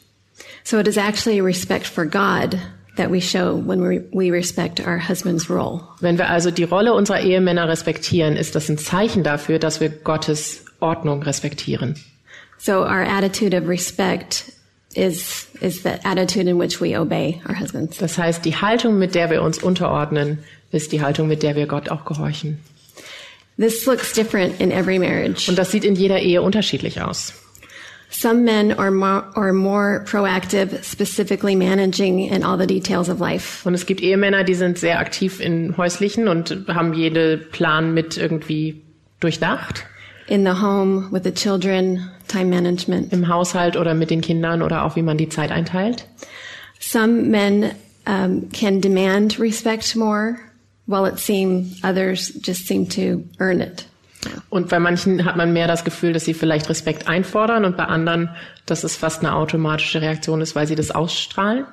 So 0.66 0.80
it 0.80 0.88
is 0.88 0.98
actually 0.98 1.38
a 1.38 1.44
respect 1.44 1.86
for 1.86 2.04
God 2.04 2.60
that 2.96 3.08
we 3.08 3.20
show 3.20 3.54
when 3.54 3.80
we, 3.86 4.00
we 4.12 4.32
respect 4.32 4.80
our 4.80 4.98
husband's 4.98 5.48
role. 5.48 5.80
Wenn 6.00 6.18
wir 6.18 6.28
also 6.28 6.50
die 6.50 6.64
Rolle 6.64 6.92
unserer 6.92 7.20
Ehemänner 7.20 7.68
respektieren, 7.68 8.36
ist 8.36 8.56
das 8.56 8.68
ein 8.68 8.76
Zeichen 8.76 9.22
dafür, 9.22 9.60
dass 9.60 9.80
wir 9.80 9.90
Gottes 9.90 10.64
Ordnung 10.80 11.22
respektieren. 11.22 11.94
So 12.58 12.82
our 12.82 13.04
attitude 13.04 13.54
of 13.54 13.68
respect 13.68 14.50
is, 14.96 15.46
is 15.60 15.84
the 15.84 16.04
attitude 16.04 16.50
in 16.50 16.58
which 16.58 16.80
we 16.80 16.98
obey 16.98 17.40
our 17.48 17.54
husbands. 17.54 17.98
Das 17.98 18.18
heißt, 18.18 18.44
die 18.44 18.56
Haltung, 18.56 18.98
mit 18.98 19.14
der 19.14 19.30
wir 19.30 19.42
uns 19.42 19.62
unterordnen, 19.62 20.38
ist 20.72 20.90
die 20.90 21.00
Haltung, 21.00 21.28
mit 21.28 21.44
der 21.44 21.54
wir 21.54 21.68
Gott 21.68 21.90
auch 21.90 22.04
gehorchen. 22.04 22.58
This 23.56 23.86
looks 23.86 24.12
different 24.12 24.60
in 24.60 24.72
every 24.72 24.98
marriage. 24.98 25.48
Und 25.48 25.60
das 25.60 25.70
sieht 25.70 25.84
in 25.84 25.94
jeder 25.94 26.18
Ehe 26.18 26.42
unterschiedlich 26.42 27.00
aus. 27.00 27.34
Some 28.18 28.46
men 28.46 28.72
are 28.72 28.90
more, 28.90 29.24
are 29.36 29.52
more 29.52 30.02
proactive, 30.06 30.82
specifically 30.82 31.54
managing 31.54 32.20
in 32.20 32.42
all 32.42 32.56
the 32.56 32.66
details 32.66 33.10
of 33.10 33.20
life. 33.20 33.66
Und 33.66 33.74
es 33.74 33.84
gibt 33.84 34.00
Ehemänner, 34.00 34.42
die 34.42 34.54
sind 34.54 34.78
sehr 34.78 35.00
aktiv 35.00 35.38
in 35.38 35.76
häuslichen 35.76 36.26
und 36.26 36.66
haben 36.68 36.94
jede 36.94 37.36
Plan 37.36 37.92
mit 37.92 38.16
irgendwie 38.16 38.82
durchdacht. 39.20 39.84
In 40.28 40.46
the 40.46 40.62
home, 40.62 41.10
with 41.12 41.24
the 41.24 41.30
children, 41.30 42.10
time 42.26 42.48
management. 42.48 43.12
Im 43.12 43.28
Haushalt 43.28 43.76
oder 43.76 43.92
mit 43.92 44.08
den 44.08 44.22
Kindern 44.22 44.62
oder 44.62 44.84
auch 44.84 44.96
wie 44.96 45.02
man 45.02 45.18
die 45.18 45.28
Zeit 45.28 45.50
einteilt. 45.50 46.06
Some 46.80 47.28
men 47.28 47.72
um, 48.06 48.48
can 48.50 48.80
demand 48.80 49.38
respect 49.38 49.94
more, 49.94 50.38
while 50.86 51.04
it 51.04 51.18
seems 51.18 51.84
others 51.84 52.32
just 52.42 52.66
seem 52.66 52.88
to 52.88 53.24
earn 53.40 53.60
it. 53.60 53.84
Und 54.48 54.68
bei 54.68 54.78
manchen 54.78 55.24
hat 55.24 55.36
man 55.36 55.52
mehr 55.52 55.66
das 55.66 55.84
Gefühl, 55.84 56.12
dass 56.12 56.24
sie 56.24 56.34
vielleicht 56.34 56.68
Respekt 56.68 57.08
einfordern 57.08 57.64
und 57.64 57.76
bei 57.76 57.84
anderen, 57.84 58.30
dass 58.64 58.84
es 58.84 58.96
fast 58.96 59.20
eine 59.20 59.34
automatische 59.34 60.00
Reaktion 60.00 60.40
ist, 60.40 60.54
weil 60.54 60.66
sie 60.66 60.74
das 60.74 60.90
ausstrahlen. 60.90 61.64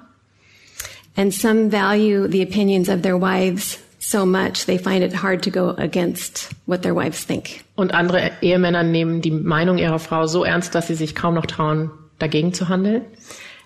And 1.16 1.34
some 1.34 1.72
value 1.72 2.28
the 2.28 2.42
opinions 2.42 2.90
of 2.90 3.02
their 3.02 3.20
wives 3.20 3.80
so 4.00 4.26
much 4.26 4.66
they 4.66 4.78
find 4.78 5.04
it 5.04 5.14
hard 5.22 5.44
to 5.44 5.52
go 5.52 5.76
against 5.78 6.50
what 6.66 6.82
their 6.82 6.96
wives 6.96 7.26
think. 7.26 7.64
Und 7.76 7.94
andere 7.94 8.32
Ehemänner 8.42 8.84
nehmen 8.84 9.22
die 9.22 9.32
Meinung 9.32 9.78
ihrer 9.78 10.00
Frau 10.00 10.28
so 10.28 10.44
ernst, 10.44 10.76
dass 10.76 10.88
sie 10.88 10.96
sich 10.96 11.16
kaum 11.16 11.36
noch 11.36 11.46
trauen, 11.46 11.92
dagegen 12.20 12.54
zu 12.54 12.70
handeln. 12.70 13.04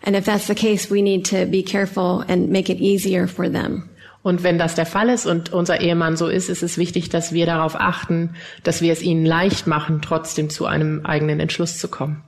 And 0.03 0.15
if 0.15 0.25
that's 0.25 0.47
the 0.47 0.55
case, 0.55 0.89
we 0.89 1.01
need 1.01 1.25
to 1.29 1.45
be 1.45 1.63
careful 1.63 2.23
and 2.27 2.49
make 2.49 2.71
it 2.71 2.79
easier 2.79 3.27
for 3.27 3.49
them. 3.49 3.89
Und 4.27 4.43
wenn 4.43 4.57
das 4.57 4.75
der 4.75 4.85
Fall 4.85 5.07
ist 5.07 5.25
und 5.25 5.53
unser 5.53 5.79
Ehemann 5.79 6.17
so 6.17 6.27
ist, 6.27 6.49
ist 6.49 6.61
es 6.61 6.77
wichtig, 6.77 7.07
dass 7.07 7.31
wir 7.31 7.45
darauf 7.45 7.79
achten, 7.79 8.31
dass 8.61 8.81
wir 8.81 8.91
es 8.91 9.01
ihnen 9.01 9.25
leicht 9.25 9.67
machen, 9.67 10.01
trotzdem 10.01 10.49
zu 10.49 10.65
einem 10.65 11.05
eigenen 11.05 11.39
Entschluss 11.39 11.77
zu 11.77 11.87
kommen. 11.87 12.21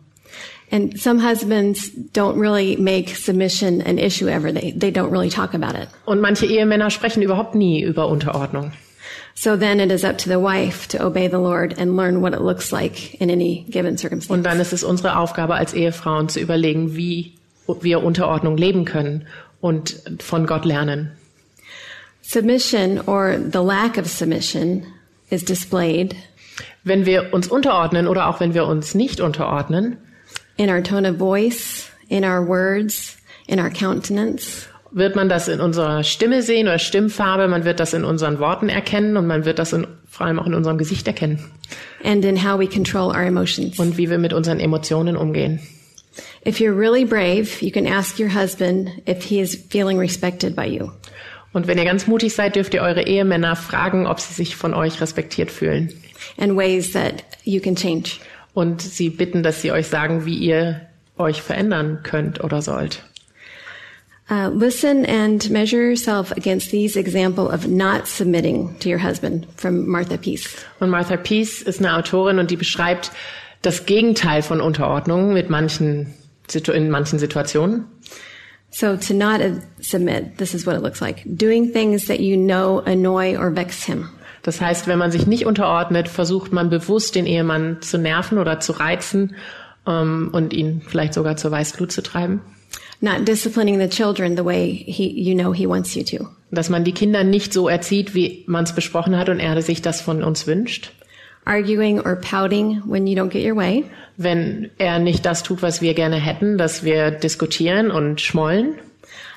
And 0.71 0.97
some 0.97 1.21
husbands 1.21 1.91
don't 2.13 2.39
really 2.39 2.77
make 2.77 3.13
submission 3.13 3.81
an 3.81 3.97
issue 3.97 4.29
ever. 4.29 4.53
They, 4.53 4.71
they 4.71 4.91
don't 4.91 5.11
really 5.11 5.27
talk 5.27 5.53
about 5.53 5.77
it. 5.77 5.89
Und 6.05 6.21
manche 6.21 6.45
Ehemänner 6.45 6.89
sprechen 6.89 7.21
überhaupt 7.21 7.53
nie 7.53 7.83
über 7.83 8.07
Unterordnung. 8.07 8.71
So 9.35 9.57
then 9.57 9.81
it 9.81 9.91
is 9.91 10.05
up 10.05 10.17
to 10.19 10.29
the 10.29 10.39
wife 10.39 10.87
to 10.97 11.05
obey 11.05 11.27
the 11.27 11.35
Lord 11.35 11.77
and 11.77 11.97
learn 11.97 12.21
what 12.21 12.31
it 12.31 12.39
looks 12.39 12.71
like 12.71 13.15
in 13.15 13.29
any 13.29 13.65
given 13.69 13.97
circumstance. 13.97 14.33
Und 14.33 14.45
dann 14.45 14.61
ist 14.61 14.71
es 14.71 14.85
unsere 14.85 15.17
Aufgabe 15.17 15.55
als 15.55 15.73
Ehefrauen 15.73 16.29
zu 16.29 16.39
überlegen, 16.39 16.95
wie 16.95 17.33
wir 17.81 18.01
Unterordnung 18.05 18.55
leben 18.55 18.85
können 18.85 19.27
und 19.59 20.01
von 20.19 20.47
Gott 20.47 20.63
lernen. 20.63 21.11
Submission 22.29 22.99
or 23.07 23.39
the 23.39 23.63
lack 23.63 23.97
of 23.97 24.07
submission 24.07 24.85
is 25.31 25.43
displayed 25.43 26.15
Wenn 26.83 27.07
wir 27.07 27.33
uns 27.33 27.47
unterordnen 27.47 28.05
oder 28.05 28.27
auch 28.27 28.39
wenn 28.39 28.53
wir 28.53 28.67
uns 28.67 28.93
nicht 28.93 29.19
unterordnen, 29.19 29.97
in 30.55 30.69
our 30.69 30.83
tone 30.83 31.09
of 31.09 31.17
voice, 31.17 31.89
in 32.07 32.23
our 32.23 32.47
words, 32.47 33.17
in 33.47 33.59
our 33.59 33.71
countenance, 33.71 34.67
wird 34.91 35.15
man 35.15 35.27
das 35.27 35.47
in 35.47 35.59
unserer 35.59 36.03
Stimme 36.03 36.43
sehen 36.43 36.67
oder 36.67 36.77
Stimmfarbe, 36.77 37.47
man 37.47 37.65
wird 37.65 37.79
das 37.79 37.93
in 37.93 38.03
unseren 38.03 38.37
Worten 38.37 38.69
erkennen 38.69 39.17
und 39.17 39.25
man 39.25 39.45
wird 39.45 39.57
das 39.57 39.73
in, 39.73 39.87
vor 40.07 40.27
allem 40.27 40.37
auch 40.37 40.45
in 40.45 40.53
unserem 40.53 40.77
Gesicht 40.77 41.07
erkennen 41.07 41.39
and 42.03 42.23
in 42.25 42.43
how 42.43 42.59
we 42.59 42.67
control 42.67 43.09
our 43.09 43.23
emotions. 43.23 43.79
und 43.79 43.97
wie 43.97 44.07
wir 44.07 44.19
mit 44.19 44.33
unseren 44.33 44.59
Emotionen 44.59 45.17
umgehen. 45.17 45.59
If 46.45 46.59
you're 46.59 46.77
really 46.77 47.05
brave, 47.05 47.59
you 47.59 47.71
can 47.71 47.87
ask 47.87 48.19
your 48.19 48.29
husband 48.29 49.01
if 49.07 49.23
he 49.23 49.39
is 49.39 49.55
feeling 49.71 49.97
respected 49.97 50.55
by 50.55 50.67
you. 50.67 50.91
Und 51.51 51.67
wenn 51.67 51.77
ihr 51.77 51.85
ganz 51.85 52.07
mutig 52.07 52.33
seid, 52.35 52.55
dürft 52.55 52.73
ihr 52.73 52.81
eure 52.81 53.07
Ehemänner 53.07 53.55
fragen, 53.55 54.05
ob 54.05 54.19
sie 54.19 54.33
sich 54.33 54.55
von 54.55 54.73
euch 54.73 55.01
respektiert 55.01 55.51
fühlen. 55.51 55.93
and 56.37 56.55
ways 56.55 56.93
that 56.93 57.23
you 57.43 57.59
can 57.59 57.75
change. 57.75 58.19
Und 58.53 58.81
sie 58.81 59.09
bitten, 59.09 59.43
dass 59.43 59.61
sie 59.61 59.71
euch 59.71 59.87
sagen, 59.87 60.25
wie 60.25 60.35
ihr 60.35 60.81
euch 61.17 61.41
verändern 61.41 61.99
könnt 62.03 62.43
oder 62.43 62.61
sollt. 62.61 63.03
Uh, 64.31 64.47
listen 64.49 65.05
and 65.05 65.49
measure 65.49 65.81
yourself 65.81 66.31
against 66.33 66.69
these 66.69 66.95
example 66.95 67.47
of 67.47 67.67
not 67.67 68.07
submitting 68.07 68.75
to 68.79 68.87
your 68.87 68.99
husband 68.99 69.47
from 69.57 69.87
Martha 69.87 70.17
Peace. 70.17 70.47
Und 70.79 70.89
Martha 70.89 71.17
Peace 71.17 71.63
ist 71.63 71.79
eine 71.79 71.95
Autorin 71.95 72.37
und 72.37 72.51
die 72.51 72.55
beschreibt 72.55 73.11
das 73.63 73.85
Gegenteil 73.85 74.43
von 74.43 74.61
Unterordnung 74.61 75.33
mit 75.33 75.49
manchen, 75.49 76.13
in 76.53 76.89
manchen 76.91 77.17
Situationen. 77.17 77.85
So 78.71 78.95
to 78.97 79.13
not 79.13 79.41
submit, 79.81 80.37
this 80.37 80.53
is 80.53 80.65
what 80.65 80.75
it 80.75 80.81
looks 80.81 81.01
like. 81.01 81.23
Doing 81.25 81.71
things 81.71 82.05
that 82.05 82.19
you 82.19 82.37
know 82.37 82.79
annoy 82.85 83.35
or 83.35 83.55
vex 83.55 83.83
him. 83.83 84.09
Das 84.43 84.61
heißt, 84.61 84.87
wenn 84.87 84.99
man 84.99 85.11
sich 85.11 85.27
nicht 85.27 85.45
unterordnet, 85.45 86.07
versucht 86.07 86.53
man 86.53 86.69
bewusst 86.69 87.15
den 87.15 87.25
Ehemann 87.25 87.81
zu 87.81 87.97
nerven 87.97 88.37
oder 88.37 88.59
zu 88.59 88.73
reizen 88.73 89.35
ähm, 89.85 90.29
und 90.31 90.53
ihn 90.53 90.81
vielleicht 90.87 91.13
sogar 91.13 91.35
zur 91.35 91.51
Weißglut 91.51 91.91
zu 91.91 92.01
treiben. 92.01 92.41
Not 93.01 93.27
disciplining 93.27 93.79
the 93.79 93.87
children 93.87 94.35
the 94.35 94.43
way 94.43 94.71
he, 94.87 95.09
you 95.09 95.33
know 95.33 95.53
he 95.53 95.67
wants 95.67 95.95
you 95.95 96.03
to. 96.03 96.27
Dass 96.51 96.69
man 96.69 96.83
die 96.83 96.91
Kinder 96.93 97.23
nicht 97.23 97.53
so 97.53 97.69
erzieht, 97.69 98.13
wie 98.13 98.43
man 98.47 98.63
es 98.65 98.73
besprochen 98.73 99.17
hat 99.17 99.29
und 99.29 99.39
er 99.39 99.61
sich 99.61 99.81
das 99.81 100.01
von 100.01 100.23
uns 100.23 100.47
wünscht. 100.47 100.91
Arguing 101.45 101.99
or 101.99 102.15
pouting 102.15 102.81
when 102.85 103.07
you 103.07 103.15
don't 103.15 103.29
get 103.29 103.43
your 103.43 103.55
way. 103.55 103.85
Wenn 104.17 104.69
er 104.77 104.99
nicht 104.99 105.25
das 105.25 105.43
tut, 105.43 105.61
was 105.61 105.81
wir 105.81 105.93
gerne 105.93 106.17
hätten, 106.17 106.57
dass 106.57 106.83
wir 106.83 107.11
diskutieren 107.11 107.91
und 107.91 108.21
schmollen. 108.21 108.75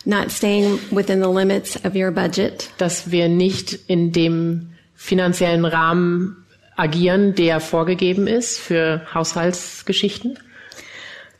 Not 0.04 0.32
staying 0.32 0.78
within 0.90 1.22
the 1.22 1.30
limits 1.30 1.76
of 1.84 1.94
your 1.94 2.10
budget. 2.10 2.70
Dass 2.78 3.10
wir 3.10 3.28
nicht 3.28 3.78
in 3.86 4.12
dem 4.12 4.70
finanziellen 4.94 5.64
Rahmen 5.64 6.36
agieren, 6.76 7.34
der 7.34 7.60
vorgegeben 7.60 8.26
ist 8.26 8.58
für 8.58 9.02
Haushaltsgeschichten. 9.14 10.38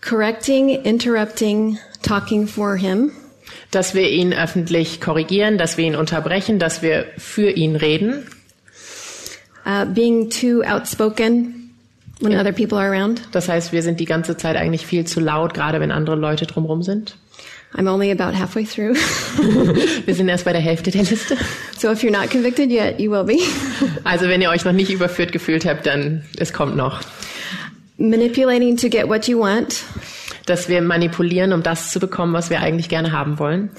Correcting, 0.01 0.69
interrupting, 0.85 1.79
talking 2.03 2.47
for 2.47 2.77
him. 2.77 3.13
Dass 3.71 3.95
wir 3.95 4.09
ihn 4.11 4.33
öffentlich 4.33 5.01
korrigieren, 5.01 5.59
dass 5.59 5.77
wir 5.77 5.87
ihn 5.87 5.97
unterbrechen, 5.97 6.59
dass 6.59 6.83
wir 6.83 7.07
für 7.19 7.51
ihn 7.51 7.77
reden. 7.77 8.27
Uh, 9.65 9.85
being 9.85 10.29
too 10.29 10.63
outspoken 10.65 11.71
when 12.21 12.37
other 12.37 12.53
people 12.53 12.79
are 12.79 12.91
around. 12.91 13.23
Das 13.33 13.49
heißt, 13.49 13.73
wir 13.73 13.83
sind 13.83 14.01
die 14.01 14.07
ganze 14.07 14.37
Zeit 14.37 14.57
eigentlich 14.57 14.87
viel 14.87 15.05
zu 15.05 15.21
laut, 15.21 15.55
gerade 15.55 15.81
wenn 15.81 15.91
andere 15.91 16.17
Leute 16.17 16.47
drumherum 16.47 16.83
sind. 16.83 17.17
I'm 17.75 17.89
only 17.89 18.11
about 18.11 18.35
halfway 18.39 18.65
through. 18.65 18.97
Wir 20.07 20.15
sind 20.15 20.29
erst 20.29 20.45
bei 20.45 20.53
der 20.53 20.61
Hälfte 20.61 20.91
der 20.91 21.05
Liste. 21.05 21.39
so 21.79 21.91
if 21.91 22.03
you're 22.03 22.13
not 22.13 22.31
convicted 22.31 22.71
yet, 22.71 23.01
you 23.01 23.11
will 23.11 23.25
be. 23.25 23.39
Also 24.05 24.29
wenn 24.29 24.43
ihr 24.43 24.51
euch 24.51 24.65
noch 24.65 24.73
nicht 24.73 24.91
überführt 24.91 25.33
gefühlt 25.33 25.65
habt, 25.65 25.87
dann 25.87 26.23
es 26.37 26.53
kommt 26.53 26.77
noch. 26.77 27.01
Manipulating 27.97 28.77
to 28.77 28.91
get 28.91 29.09
what 29.09 29.27
you 29.27 29.41
want. 29.41 29.85
Dass 30.45 30.69
wir 30.69 30.83
manipulieren, 30.83 31.53
um 31.55 31.63
das 31.63 31.93
zu 31.93 31.99
bekommen, 31.99 32.35
was 32.35 32.51
wir 32.51 32.61
eigentlich 32.61 32.91
gerne 32.91 33.13
haben 33.13 33.39
wollen. 33.39 33.71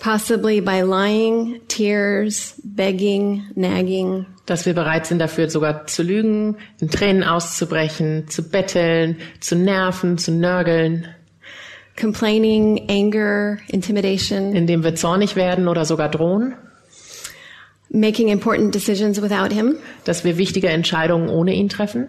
Possibly 0.00 0.60
by 0.60 0.82
lying, 0.82 1.60
tears, 1.68 2.54
begging, 2.62 3.44
nagging. 3.54 4.26
Dass 4.44 4.66
wir 4.66 4.74
bereit 4.74 5.06
sind 5.06 5.18
dafür 5.18 5.48
sogar 5.50 5.86
zu 5.86 6.02
lügen, 6.02 6.56
in 6.80 6.90
Tränen 6.90 7.24
auszubrechen, 7.24 8.28
zu 8.28 8.42
betteln, 8.42 9.16
zu 9.40 9.56
nerven, 9.56 10.18
zu 10.18 10.32
nörgeln. 10.32 11.08
Complaining, 11.98 12.88
anger, 12.90 13.58
intimidation. 13.68 14.54
Indem 14.54 14.84
wir 14.84 14.94
zornig 14.94 15.34
werden 15.34 15.66
oder 15.66 15.84
sogar 15.84 16.10
drohen. 16.10 16.54
Making 17.88 18.28
important 18.28 18.74
decisions 18.74 19.22
without 19.22 19.52
him. 19.52 19.78
Dass 20.04 20.24
wir 20.24 20.36
wichtige 20.36 20.68
Entscheidungen 20.68 21.30
ohne 21.30 21.54
ihn 21.54 21.70
treffen. 21.70 22.08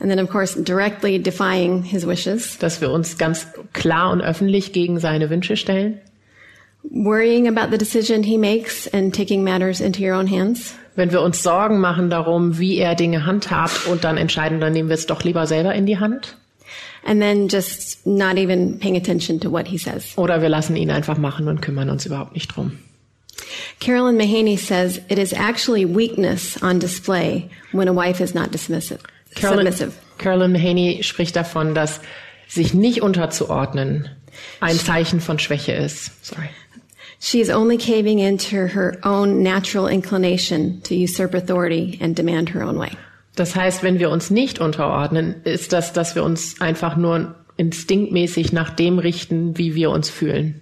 And 0.00 0.10
then, 0.10 0.18
of 0.18 0.28
course, 0.28 0.60
directly 0.60 1.18
defying 1.22 1.82
his 1.82 2.06
wishes. 2.06 2.58
Dass 2.58 2.80
wir 2.80 2.90
uns 2.90 3.16
ganz 3.16 3.46
klar 3.72 4.10
und 4.10 4.20
öffentlich 4.20 4.72
gegen 4.72 4.98
seine 4.98 5.30
Wünsche 5.30 5.56
stellen. 5.56 6.00
Worrying 6.90 7.46
about 7.46 7.70
the 7.70 7.78
decision 7.78 8.22
he 8.24 8.36
makes 8.36 8.86
and 8.88 9.14
taking 9.14 9.44
matters 9.44 9.80
into 9.80 10.02
your 10.02 10.14
own 10.14 10.26
hands. 10.26 10.74
Wenn 10.94 11.10
wir 11.10 11.22
uns 11.22 11.42
Sorgen 11.42 11.78
machen 11.78 12.10
darum, 12.10 12.58
wie 12.58 12.76
er 12.76 12.94
Dinge 12.94 13.24
handhabt 13.24 13.86
und 13.86 14.04
dann 14.04 14.16
entscheiden, 14.18 14.60
dann 14.60 14.72
nehmen 14.72 14.88
wir 14.88 14.94
es 14.94 15.06
doch 15.06 15.22
lieber 15.22 15.46
selber 15.46 15.74
in 15.74 15.86
die 15.86 15.98
Hand. 15.98 16.36
And 17.04 17.20
then 17.20 17.48
just 17.48 18.06
not 18.06 18.36
even 18.36 18.78
paying 18.78 18.96
attention 18.96 19.40
to 19.40 19.50
what 19.50 19.66
he 19.68 19.78
says. 19.78 20.16
Oder 20.16 20.42
wir 20.42 20.48
lassen 20.48 20.76
ihn 20.76 20.90
einfach 20.90 21.18
machen 21.18 21.48
und 21.48 21.62
kümmern 21.62 21.88
uns 21.88 22.04
überhaupt 22.04 22.34
nicht 22.34 22.48
drum. 22.54 22.78
Carolyn 23.80 24.16
Mahaney 24.16 24.56
says 24.56 25.00
it 25.08 25.18
is 25.18 25.32
actually 25.32 25.84
weakness 25.84 26.62
on 26.62 26.78
display 26.78 27.48
when 27.72 27.88
a 27.88 27.92
wife 27.92 28.22
is 28.22 28.34
not 28.34 28.52
dismissive. 28.52 29.00
Carolyn, 29.34 29.72
submissive. 29.72 29.92
Carolyn 30.18 30.52
Mahaney 30.52 31.02
spricht 31.02 31.34
davon, 31.36 31.74
dass 31.74 32.00
sich 32.48 32.74
nicht 32.74 33.02
unterzuordnen 33.02 34.10
ein 34.60 34.76
Zeichen 34.76 35.20
von 35.20 35.38
Schwäche 35.38 35.72
ist. 35.72 36.24
Sorry. 36.24 36.48
She 37.24 37.40
is 37.40 37.50
only 37.50 37.78
caving 37.78 38.18
into 38.18 38.66
her 38.66 38.98
own 39.04 39.44
natural 39.44 39.86
inclination 39.86 40.80
to 40.82 40.96
usurp 40.96 41.34
authority 41.34 41.96
and 42.00 42.16
demand 42.16 42.48
her 42.48 42.64
own 42.64 42.76
way. 42.76 42.90
Das 43.36 43.54
heißt, 43.54 43.84
wenn 43.84 44.00
wir 44.00 44.10
uns 44.10 44.30
nicht 44.30 44.58
unterordnen, 44.58 45.36
ist 45.44 45.72
das, 45.72 45.92
dass 45.92 46.16
wir 46.16 46.24
uns 46.24 46.60
einfach 46.60 46.96
nur 46.96 47.36
instinktmäßig 47.56 48.52
nach 48.52 48.70
dem 48.70 48.98
richten, 48.98 49.56
wie 49.56 49.76
wir 49.76 49.90
uns 49.90 50.10
fühlen. 50.10 50.60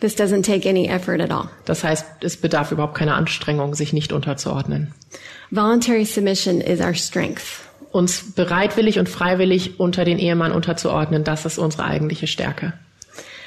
This 0.00 0.16
doesn't 0.16 0.44
take 0.44 0.66
any 0.66 0.88
effort 0.88 1.20
at 1.20 1.30
all. 1.30 1.50
Das 1.66 1.84
heißt, 1.84 2.06
es 2.22 2.38
bedarf 2.38 2.72
überhaupt 2.72 2.94
keiner 2.94 3.16
Anstrengung, 3.16 3.74
sich 3.74 3.92
nicht 3.92 4.10
unterzuordnen. 4.14 4.94
Voluntary 5.50 6.06
submission 6.06 6.62
is 6.62 6.80
our 6.80 6.94
strength. 6.94 7.60
Uns 7.92 8.32
bereitwillig 8.32 8.98
und 8.98 9.10
freiwillig 9.10 9.78
unter 9.78 10.06
den 10.06 10.18
Ehemann 10.18 10.52
unterzuordnen, 10.52 11.24
das 11.24 11.44
ist 11.44 11.58
unsere 11.58 11.84
eigentliche 11.84 12.26
Stärke. 12.26 12.72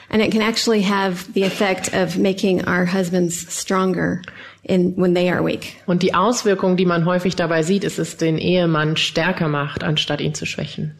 And 0.09 0.21
it 0.21 0.31
can 0.31 0.41
actually 0.41 0.83
have 0.83 1.31
the 1.33 1.43
effect 1.43 1.93
of 1.93 2.17
making 2.17 2.65
our 2.65 2.85
husbands 2.85 3.53
stronger 3.53 4.21
in 4.63 4.93
when 4.95 5.13
they 5.13 5.29
are 5.29 5.43
weak. 5.43 5.75
Und 5.85 6.01
die 6.01 6.13
Auswirkung, 6.13 6.77
die 6.77 6.85
man 6.85 7.05
häufig 7.05 7.35
dabei 7.35 7.63
sieht, 7.63 7.83
ist 7.83 7.99
es 7.99 8.17
den 8.17 8.37
Ehemann 8.37 8.95
stärker 8.95 9.47
macht, 9.47 9.83
anstatt 9.83 10.21
ihn 10.21 10.33
zu 10.33 10.45
schwächen. 10.45 10.93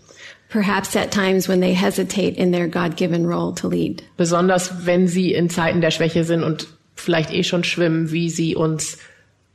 Perhaps 0.50 0.96
at 0.96 1.12
times 1.12 1.48
when 1.50 1.62
they 1.62 1.74
hesitate 1.74 2.38
in 2.38 2.52
their 2.52 2.68
God-given 2.68 3.26
role 3.26 3.54
to 3.56 3.68
lead. 3.68 4.04
Besonders 4.16 4.86
wenn 4.86 5.08
sie 5.08 5.34
in 5.34 5.50
Zeiten 5.50 5.82
der 5.82 5.92
Schwäche 5.92 6.24
sind 6.24 6.44
und 6.44 6.68
vielleicht 6.96 7.32
eh 7.32 7.44
schon 7.44 7.64
schwimmen, 7.64 8.12
wie 8.12 8.30
sie 8.30 8.56
uns 8.56 8.98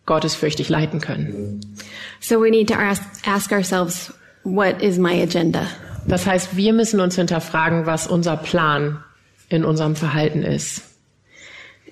gottesfürchtig 0.07 0.69
leiten 0.69 1.01
können. 1.01 1.61
So 2.21 2.41
we 2.41 2.51
need 2.51 2.69
to 2.69 2.75
ask, 2.75 3.03
ask 3.27 3.53
ourselves, 3.53 4.13
what 4.45 4.83
is 4.83 4.99
my 4.99 5.23
agenda? 5.23 5.67
Das 6.07 6.27
heißt, 6.27 6.57
wir 6.57 6.73
müssen 6.73 7.01
uns 7.01 7.15
hinterfragen, 7.17 7.87
was 7.87 8.07
unser 8.07 8.37
Plan 8.37 9.03
in 9.53 9.65
unserem 9.65 9.95
Verhalten 9.95 10.43
ist. 10.43 10.83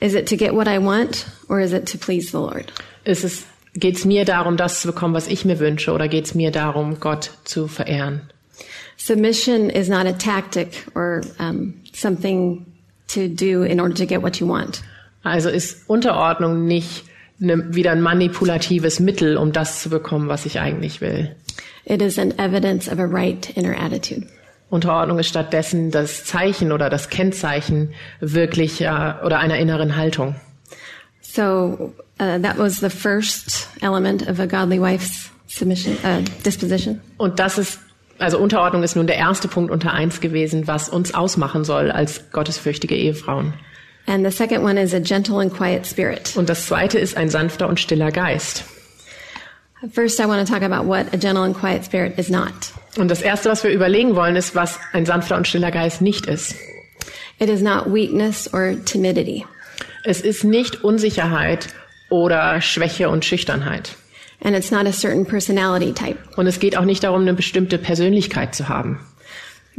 Is 0.01 0.15
it 0.15 0.27
to 0.29 0.37
get 0.37 0.55
what 0.55 0.67
I 0.67 0.79
want 0.79 1.27
or 1.49 1.61
is 1.61 1.73
it 1.73 1.87
to 1.93 1.99
please 1.99 2.31
the 2.31 2.39
Lord? 2.39 2.73
Ist 3.05 3.23
es, 3.23 3.45
geht's 3.75 4.05
mir 4.05 4.25
darum, 4.25 4.57
das 4.57 4.81
zu 4.81 4.89
bekommen, 4.89 5.15
was 5.15 5.29
ich 5.29 5.45
mir 5.45 5.59
wünsche, 5.59 5.93
oder 5.93 6.09
geht's 6.09 6.35
mir 6.35 6.51
darum, 6.51 7.01
Gott 7.01 7.31
zu 7.45 7.69
verehren? 7.69 8.23
Submission 8.97 9.71
is 9.71 9.89
not 9.89 10.07
a 10.07 10.13
tactic 10.13 10.87
or 10.95 11.23
um, 11.39 11.75
something 11.93 12.65
to 13.09 13.29
do 13.29 13.63
in 13.63 13.81
order 13.81 13.95
to 13.95 14.07
get 14.07 14.23
what 14.23 14.41
you 14.41 14.49
want. 14.49 14.83
Also 15.23 15.51
ist 15.51 15.89
Unterordnung 15.89 16.67
nicht 16.67 17.05
eine, 17.43 17.75
wieder 17.75 17.93
ein 17.93 18.01
manipulatives 18.01 19.01
Mittel, 19.01 19.37
um 19.37 19.53
das 19.53 19.83
zu 19.83 19.91
bekommen, 19.91 20.29
was 20.29 20.47
ich 20.47 20.61
eigentlich 20.61 21.01
will. 21.01 21.35
It 21.85 22.01
is 22.01 22.19
an 22.19 22.39
evidence 22.39 22.89
of 22.91 22.99
a 22.99 23.07
right 23.07 23.51
inner 23.57 23.75
attitude. 23.75 24.27
Unterordnung 24.71 25.19
ist 25.19 25.29
stattdessen 25.29 25.91
das 25.91 26.25
Zeichen 26.25 26.73
oder 26.73 26.89
das 26.89 27.09
Kennzeichen 27.11 27.93
wirklicher 28.21 29.21
oder 29.25 29.39
einer 29.39 29.59
inneren 29.59 29.97
Haltung. 29.97 30.37
So 31.21 31.93
uh, 32.21 32.39
that 32.39 32.57
was 32.57 32.79
the 32.79 32.91
first 32.91 33.69
element 33.83 34.29
of 34.29 34.41
a 34.41 34.47
godly 34.47 34.81
wife's 34.81 35.31
submission 35.49 35.97
uh, 36.05 36.23
disposition. 36.45 37.01
Und 37.19 37.39
das 37.39 37.59
ist, 37.59 37.81
also 38.19 38.39
Unterordnung 38.39 38.83
ist 38.85 38.97
nun 38.97 39.07
der 39.07 39.17
erste 39.17 39.49
Punkt 39.49 39.71
unter 39.71 39.93
eins 39.93 40.21
gewesen, 40.21 40.67
was 40.67 40.89
uns 40.89 41.15
ausmachen 41.15 41.65
soll 41.65 41.91
als 41.91 42.31
gottesfürchtige 42.31 42.95
Ehefrauen. 42.95 43.55
And 44.07 44.25
the 44.25 44.33
second 44.33 44.65
one 44.65 44.81
is 44.81 44.95
a 44.95 45.01
gentle 45.01 45.41
and 45.41 45.53
quiet 45.53 45.87
spirit. 45.87 46.37
Und 46.37 46.49
das 46.49 46.67
zweite 46.67 46.99
ist 46.99 47.17
ein 47.17 47.29
sanfter 47.29 47.69
und 47.69 47.79
stiller 47.79 48.11
Geist. 48.11 48.65
First, 49.93 50.21
I 50.21 50.27
want 50.27 50.47
to 50.47 50.53
talk 50.53 50.63
about 50.63 50.87
what 50.87 51.13
a 51.13 51.17
gentle 51.17 51.43
and 51.43 51.55
quiet 51.55 51.85
spirit 51.85 52.19
is 52.19 52.29
not. 52.29 52.73
Und 52.97 53.11
das 53.11 53.23
erste, 53.23 53.49
was 53.49 53.63
wir 53.63 53.71
überlegen 53.71 54.17
wollen, 54.17 54.37
ist, 54.37 54.55
was 54.55 54.79
ein 54.93 55.07
sanfter 55.07 55.37
und 55.37 55.47
stiller 55.47 55.71
Geist 55.71 56.01
nicht 56.03 56.27
ist. 56.27 56.57
It 57.39 57.49
is 57.49 57.63
not 57.63 57.87
weakness 57.87 58.53
or 58.53 58.75
timidity. 58.85 59.47
Es 60.05 60.21
ist 60.21 60.45
nicht 60.45 60.83
Unsicherheit 60.83 61.69
oder 62.11 62.61
Schwäche 62.61 63.09
und 63.09 63.25
Schüchternheit. 63.25 63.97
And 64.43 64.57
it's 64.57 64.71
not 64.71 64.87
a 64.87 64.93
certain 64.93 65.25
personality 65.25 65.93
type. 65.93 66.19
Und 66.37 66.47
es 66.47 66.59
geht 66.59 66.77
auch 66.77 66.85
nicht 66.85 67.05
darum, 67.05 67.23
eine 67.23 67.35
bestimmte 67.35 67.79
Persönlichkeit 67.79 68.55
zu 68.55 68.69
haben. 68.69 68.99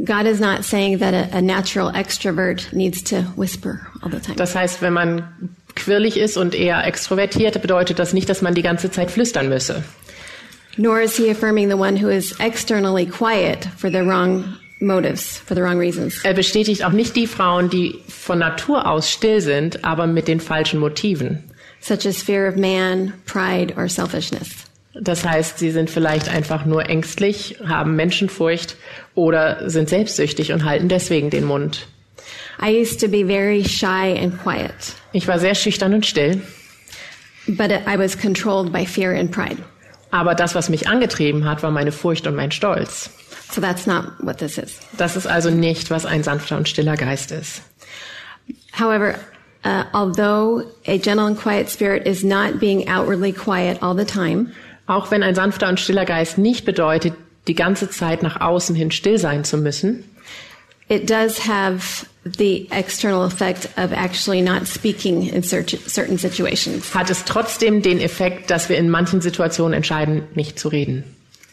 God 0.04 0.26
is 0.26 0.40
not 0.40 0.64
saying 0.64 0.98
that 1.00 1.14
a, 1.14 1.36
a 1.36 1.40
natural 1.40 1.94
extrovert 1.94 2.72
needs 2.72 3.02
to 3.04 3.24
whisper 3.36 3.80
all 4.02 4.10
the 4.10 4.20
time. 4.20 4.36
Das 4.36 4.54
heißt, 4.54 4.80
wenn 4.80 4.92
man 4.92 5.56
quirlig 5.74 6.16
ist 6.16 6.36
und 6.36 6.54
eher 6.54 6.84
extrovertiert, 6.86 7.60
bedeutet 7.60 7.98
das 7.98 8.12
nicht, 8.12 8.28
dass 8.28 8.42
man 8.42 8.54
die 8.54 8.62
ganze 8.62 8.90
Zeit 8.90 9.10
flüstern 9.10 9.48
müsse. 9.48 9.84
Nor 10.78 11.00
is 11.02 11.16
he 11.16 11.30
affirming 11.30 11.68
the 11.68 11.76
one 11.76 11.96
who 11.96 12.08
is 12.08 12.34
externally 12.40 13.06
quiet 13.06 13.66
for 13.76 13.90
the 13.90 14.02
wrong 14.04 14.56
motives, 14.80 15.38
for 15.38 15.54
the 15.54 15.62
wrong 15.62 15.78
reasons. 15.78 16.20
Er 16.24 16.34
bestätigt 16.34 16.84
auch 16.84 16.92
nicht 16.92 17.14
die 17.14 17.26
Frauen, 17.26 17.68
die 17.68 18.00
von 18.08 18.38
Natur 18.38 18.86
aus 18.86 19.10
still 19.10 19.40
sind, 19.40 19.84
aber 19.84 20.06
mit 20.06 20.28
den 20.28 20.40
falschen 20.40 20.80
Motiven. 20.80 21.44
such 21.82 22.06
as 22.06 22.22
fear 22.22 22.46
of 22.46 22.56
man, 22.56 23.12
pride, 23.26 23.74
or 23.76 23.88
selfishness. 23.88 24.66
Das 24.94 25.24
heißt, 25.24 25.58
sie 25.58 25.70
sind 25.70 25.90
vielleicht 25.90 26.28
einfach 26.28 26.64
nur 26.64 26.88
ängstlich, 26.88 27.56
haben 27.66 27.96
Menschenfurcht 27.96 28.76
oder 29.14 29.68
sind 29.68 29.88
selbstsüchtig 29.88 30.52
und 30.52 30.64
halten 30.64 30.88
deswegen 30.88 31.30
den 31.30 31.44
Mund. 31.44 31.86
I 32.60 32.70
used 32.70 33.00
to 33.00 33.08
be 33.08 33.24
very 33.24 33.64
shy 33.64 34.16
and 34.16 34.38
quiet, 34.42 34.94
Ich 35.12 35.26
war 35.26 35.38
sehr 35.38 35.54
schüchtern 35.54 35.94
und 35.94 36.06
still, 36.06 36.40
but 37.48 37.70
I 37.70 37.98
was 37.98 38.16
controlled 38.16 38.72
by 38.72 38.84
fear 38.86 39.12
and 39.14 39.30
pride. 39.30 39.56
Aber 40.12 40.36
das, 40.36 40.54
was 40.54 40.68
mich 40.68 40.86
angetrieben 40.88 41.44
hat, 41.44 41.64
war 41.64 41.72
meine 41.72 41.90
Furcht 41.90 42.28
und 42.28 42.36
mein 42.36 42.52
Stolz. 42.52 43.10
So 43.50 43.60
that's 43.60 43.86
not 43.86 44.04
what 44.20 44.38
this 44.38 44.56
is. 44.56 44.78
Das 44.96 45.16
ist 45.16 45.26
also 45.26 45.50
nicht, 45.50 45.90
was 45.90 46.06
ein 46.06 46.22
sanfter 46.22 46.56
und 46.56 46.68
stiller 46.68 46.96
Geist 46.96 47.32
ist. 47.32 47.62
However, 48.78 49.16
uh, 49.64 49.84
although 49.92 50.62
a 50.86 50.96
gentle 50.96 51.26
and 51.26 51.36
quiet 51.36 51.68
spirit 51.68 52.06
is 52.06 52.22
not 52.22 52.60
being 52.60 52.88
outwardly 52.88 53.32
quiet 53.32 53.82
all 53.82 53.96
the 53.96 54.04
time, 54.04 54.52
Auch 54.86 55.10
wenn 55.10 55.22
ein 55.22 55.34
sanfter 55.34 55.68
und 55.68 55.80
stiller 55.80 56.04
Geist 56.04 56.38
nicht 56.38 56.64
bedeutet, 56.64 57.14
die 57.48 57.54
ganze 57.54 57.88
Zeit 57.88 58.22
nach 58.22 58.40
außen 58.40 58.74
hin 58.74 58.90
still 58.90 59.18
sein 59.18 59.44
zu 59.44 59.56
müssen, 59.56 60.04
it 60.92 61.06
does 61.06 61.38
have 61.38 62.06
the 62.24 62.68
external 62.70 63.24
effect 63.24 63.66
of 63.76 63.92
actually 63.92 64.42
not 64.42 64.66
speaking 64.66 65.26
in 65.28 65.42
cer- 65.42 65.64
certain 65.88 66.18
situations, 66.18 66.92
hat 66.94 67.10
es 67.10 67.24
trotzdem 67.24 67.80
den 67.82 67.98
Effekt, 68.00 68.50
dass 68.50 68.68
wir 68.68 68.76
in 68.76 68.90
manchen 68.90 69.20
Situationen 69.20 69.72
entscheiden, 69.74 70.22
nicht 70.34 70.58
zu 70.58 70.68
reden. 70.68 71.04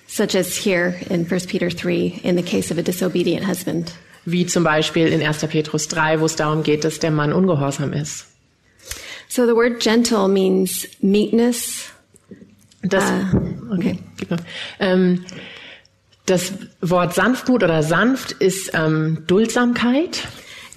such 0.08 0.36
as 0.36 0.58
here 0.58 0.96
in 1.10 1.24
1 1.26 1.46
Peter 1.48 1.70
3 1.70 2.20
in 2.24 2.36
the 2.36 2.42
case 2.44 2.72
of 2.72 2.78
a 2.80 2.82
disobedient 2.82 3.46
husband. 3.46 3.94
Wie 4.26 4.46
zum 4.46 4.64
Beispiel 4.64 5.08
in 5.08 5.22
1. 5.22 5.46
Petrus 5.48 5.88
3, 5.88 6.20
wo 6.20 6.26
es 6.26 6.36
darum 6.36 6.64
geht, 6.64 6.84
dass 6.84 7.00
der 7.00 7.12
Mann 7.12 7.32
ungehorsam 7.32 7.94
ist. 7.94 8.26
So 9.30 9.46
the 9.46 9.56
word 9.56 9.80
gentle 9.80 10.28
means 10.28 10.88
meekness. 11.02 11.90
Das, 12.82 13.04
okay. 13.72 14.00
gib 14.18 14.32
mal. 14.32 14.40
ähm, 14.80 15.24
das 16.30 16.54
Wort 16.82 17.14
Sanftmut 17.14 17.64
oder 17.64 17.84
sanft 17.84 18.32
ist 18.34 18.72
ähm, 18.74 19.24
Duldsamkeit. 19.28 20.28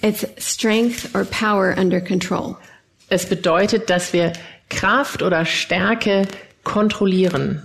It's 0.01 0.25
strength 0.37 1.13
or 1.13 1.25
power 1.25 1.75
under 1.77 2.01
control. 2.01 2.57
Es 3.09 3.27
bedeutet, 3.27 3.89
dass 3.89 4.11
wir 4.11 4.33
Kraft 4.69 5.21
oder 5.21 5.45
Stärke 5.45 6.27
kontrollieren. 6.63 7.61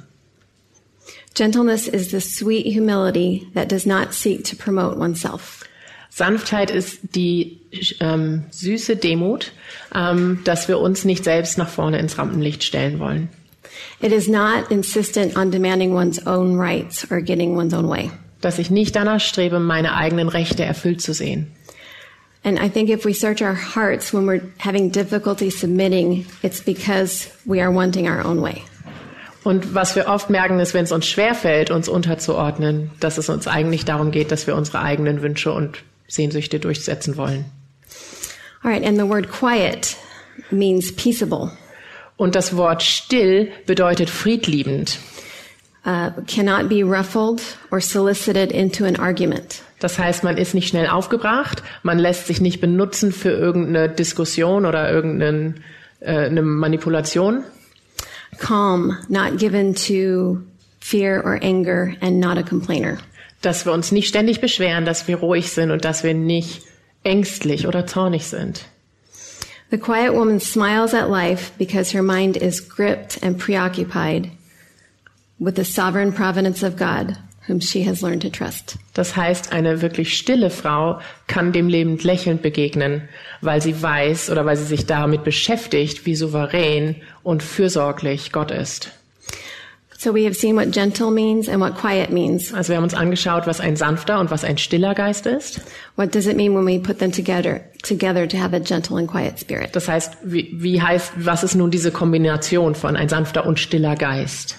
Gentleness 1.35 1.89
is 1.89 2.11
the 2.11 2.21
sweet 2.21 2.67
humility 2.67 3.47
that 3.55 3.71
does 3.71 3.87
not 3.87 4.13
seek 4.13 4.45
to 4.45 4.57
promote 4.57 4.99
oneself. 4.99 5.65
Sanftheit 6.11 6.71
ist 6.71 7.15
die 7.15 7.61
ähm, 8.01 8.45
süße 8.51 8.97
Demut, 8.97 9.53
ähm, 9.95 10.41
dass 10.45 10.69
wir 10.69 10.81
uns 10.81 11.05
nicht 11.05 11.25
selbst 11.25 11.59
nach 11.59 11.69
vorne 11.69 11.99
ins 11.99 12.19
Rampenlicht 12.19 12.65
stellen 12.65 12.99
wollen. 12.99 13.29
It 14.01 14.13
is 14.13 14.29
not 14.29 14.71
insistent 14.71 15.37
on 15.37 15.51
demanding 15.51 15.95
one's 15.95 16.19
own 16.27 16.57
rights 16.57 17.11
or 17.11 17.21
getting 17.21 17.57
one's 17.57 17.75
own 17.75 17.89
way. 17.89 18.11
Dass 18.41 18.59
ich 18.59 18.71
nicht 18.71 18.95
danach 18.95 19.21
strebe, 19.21 19.59
meine 19.59 19.95
eigenen 19.95 20.29
Rechte 20.29 20.65
erfüllt 20.65 21.01
zu 21.01 21.13
sehen. 21.13 21.53
And 22.45 22.59
I 22.59 22.69
think 22.69 22.89
if 22.89 23.05
we 23.05 23.13
search 23.13 23.43
our 23.43 23.55
hearts 23.55 24.13
when 24.13 24.27
we're 24.27 24.43
having 24.59 24.91
difficulty 24.91 25.51
submitting, 25.51 26.25
it's 26.43 26.61
because 26.61 27.29
we 27.45 27.61
are 27.61 27.71
wanting 27.71 28.09
our 28.09 28.25
own 28.25 28.41
way. 28.41 28.63
Und 29.45 29.75
was 29.75 29.97
wir 29.97 30.09
oft 30.09 30.31
merken, 30.31 30.61
ist, 30.61 30.75
wenn 30.75 30.85
es 30.85 30.93
uns 30.93 31.07
schwerfällt, 31.07 31.71
uns 31.71 31.89
unterzuordnen, 31.89 32.91
dass 33.01 33.19
es 33.19 33.29
uns 33.29 33.47
eigentlich 33.47 33.85
darum 33.85 34.11
geht, 34.11 34.31
dass 34.31 34.47
wir 34.47 34.55
unsere 34.55 34.83
eigenen 34.83 35.23
Wünsche 35.23 35.53
und 35.53 35.83
Sehnsüchte 36.07 36.61
durchsetzen 36.61 37.17
wollen. 37.17 37.45
All 38.63 38.71
right, 38.71 38.85
and 38.85 38.99
the 38.99 39.09
word 39.09 39.31
quiet 39.31 39.97
means 40.51 40.93
peaceable, 40.93 41.51
Und 42.19 42.35
das 42.35 42.55
Wort 42.57 42.83
still 42.83 43.51
bedeutet 43.65 44.11
friedliebend. 44.11 44.99
uh, 45.89 46.11
cannot 46.27 46.69
be 46.69 46.83
ruffled 46.83 47.41
or 47.71 47.81
solicited 47.81 48.53
into 48.53 48.85
an 48.85 48.97
argument. 48.97 49.63
Das 49.81 49.99
heißt, 49.99 50.25
man 50.25 50.37
ist 50.37 50.55
nicht 50.55 50.69
schnell 50.69 50.89
aufgebracht, 50.89 51.63
man 51.83 51.99
lässt 51.99 52.27
sich 52.27 52.41
nicht 52.41 52.61
benutzen 52.61 53.13
für 53.13 53.31
irgendeine 53.31 53.89
Diskussion 53.89 54.67
oder 54.67 54.91
irgendeine 54.91 55.55
äh, 56.01 56.29
Manipulation. 56.31 57.45
Calm, 58.39 58.97
not 59.09 59.39
given 59.39 59.75
to 59.75 60.43
fear 60.81 61.23
or 61.25 61.39
anger, 61.43 61.95
and 62.01 62.19
not 62.19 62.37
a 62.37 62.43
complainer. 62.43 62.99
Dass 63.41 63.65
wir 63.65 63.73
uns 63.73 63.93
nicht 63.93 64.09
ständig 64.09 64.41
beschweren, 64.41 64.85
dass 64.85 65.07
wir 65.07 65.17
ruhig 65.17 65.53
sind 65.53 65.71
und 65.71 65.85
dass 65.85 66.03
wir 66.03 66.13
nicht 66.13 66.63
ängstlich 67.05 67.69
oder 67.69 67.87
zornig 67.87 68.27
sind. 68.27 68.65
The 69.71 69.79
quiet 69.79 70.15
woman 70.15 70.41
smiles 70.41 70.95
at 70.95 71.11
life 71.11 71.53
because 71.59 71.93
her 71.93 72.03
mind 72.03 72.37
is 72.39 72.61
gripped 72.61 73.23
and 73.23 73.39
preoccupied 73.39 74.31
with 75.39 75.57
the 75.57 75.65
sovereign 75.65 76.13
providence 76.13 76.63
of 76.63 76.77
God, 76.77 77.19
whom 77.47 77.61
she 77.61 77.83
has 77.83 78.03
learned 78.03 78.23
to 78.23 78.31
trust. 78.31 78.79
Das 78.95 79.15
heißt, 79.15 79.53
eine 79.53 79.83
wirklich 79.83 80.17
stille 80.17 80.49
Frau 80.49 81.01
kann 81.27 81.53
dem 81.53 81.69
Leben 81.69 81.99
lächelnd 81.99 82.41
begegnen, 82.41 83.09
weil 83.43 83.61
sie 83.61 83.83
weiß 83.83 84.31
oder 84.31 84.47
weil 84.47 84.57
sie 84.57 84.65
sich 84.65 84.87
damit 84.87 85.23
beschäftigt, 85.23 86.07
wie 86.07 86.15
souverän 86.15 86.97
und 87.23 87.43
fürsorglich 87.43 88.33
Gott 88.33 88.51
ist. 88.51 88.98
So 90.01 90.13
we 90.13 90.27
have 90.27 90.37
seen 90.37 90.55
what 90.55 90.71
gentle 90.71 91.11
means 91.11 91.49
and 91.49 91.61
what 91.61 91.75
quiet 91.75 92.13
means. 92.13 92.55
Also 92.55 92.69
wir 92.69 92.77
haben 92.77 92.85
uns 92.85 92.95
angeschaut, 92.95 93.49
was 93.49 93.59
ein 93.59 93.75
sanfter 93.75 94.21
und 94.21 94.31
was 94.31 94.45
ein 94.45 94.57
stiller 94.57 94.95
Geist 94.95 95.27
ist. 95.27 95.61
What 95.97 96.15
does 96.15 96.29
it 96.29 96.37
mean 96.37 96.55
when 96.55 96.65
we 96.65 96.79
put 96.79 97.01
them 97.01 97.11
together 97.11 97.63
together 97.83 98.29
to 98.29 98.37
have 98.37 98.55
a 98.55 98.61
gentle 98.61 98.97
and 98.97 99.09
quiet 99.09 99.41
spirit? 99.41 99.75
Das 99.75 99.89
heißt, 99.89 100.19
wie, 100.23 100.51
wie 100.53 100.81
heißt, 100.81 101.15
was 101.17 101.43
ist 101.43 101.57
nun 101.57 101.73
diese 101.73 101.91
Kombination 101.91 102.77
von 102.77 102.95
ein 102.95 103.09
sanfter 103.09 103.45
und 103.45 103.59
stiller 103.59 103.97
Geist? 103.97 104.57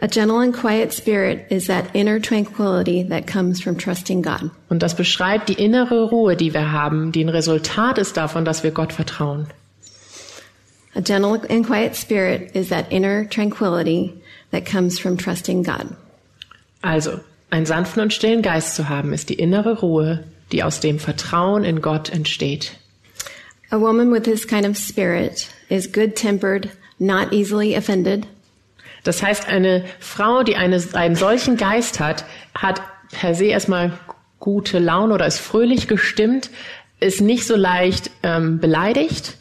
A 0.00 0.06
gentle 0.06 0.38
and 0.38 0.54
quiet 0.54 0.92
spirit 0.92 1.50
is 1.50 1.66
that 1.66 1.86
inner 1.92 2.20
tranquility 2.20 3.02
that 3.08 3.26
comes 3.26 3.60
from 3.60 3.76
trusting 3.76 4.22
God. 4.22 4.52
Und 4.68 4.84
das 4.84 4.94
beschreibt 4.94 5.48
die 5.48 5.54
innere 5.54 6.04
Ruhe, 6.04 6.36
die 6.36 6.54
wir 6.54 6.70
haben, 6.70 7.10
die 7.10 7.24
ein 7.24 7.30
Resultat 7.30 7.98
ist 7.98 8.16
davon, 8.16 8.44
dass 8.44 8.62
wir 8.62 8.70
Gott 8.70 8.92
vertrauen. 8.92 9.48
A 10.94 11.00
gentle 11.00 11.40
and 11.50 11.66
quiet 11.66 11.96
spirit 11.96 12.54
is 12.54 12.68
that 12.68 12.92
inner 12.92 13.28
tranquility 13.28 14.14
that 14.50 14.64
comes 14.64 14.98
from 14.98 15.16
trusting 15.16 15.62
God. 15.62 15.96
Also, 16.82 17.20
einen 17.50 17.66
sanften 17.66 18.02
und 18.02 18.12
stillen 18.12 18.42
Geist 18.42 18.74
zu 18.74 18.88
haben, 18.88 19.12
ist 19.12 19.28
die 19.28 19.34
innere 19.34 19.80
Ruhe, 19.80 20.24
die 20.52 20.62
aus 20.62 20.80
dem 20.80 20.98
Vertrauen 20.98 21.64
in 21.64 21.80
Gott 21.80 22.10
entsteht. 22.10 22.72
A 23.70 23.80
woman 23.80 24.12
with 24.12 24.22
this 24.22 24.46
kind 24.46 24.66
of 24.66 24.76
spirit 24.76 25.48
is 25.68 25.92
good 25.92 26.14
tempered, 26.14 26.70
not 26.98 27.32
easily 27.32 27.76
offended, 27.76 28.26
Das 29.08 29.22
heißt, 29.22 29.48
eine 29.48 29.86
Frau, 30.00 30.42
die 30.42 30.56
eine, 30.56 30.82
einen 30.92 31.16
solchen 31.16 31.56
Geist 31.56 31.98
hat, 31.98 32.26
hat 32.54 32.82
per 33.10 33.34
se 33.34 33.46
erstmal 33.46 33.98
gute 34.38 34.78
Laune 34.78 35.14
oder 35.14 35.26
ist 35.26 35.38
fröhlich 35.38 35.88
gestimmt, 35.88 36.50
ist 37.00 37.22
nicht 37.22 37.46
so 37.46 37.56
leicht 37.56 38.10
ähm, 38.22 38.58
beleidigt 38.58 39.38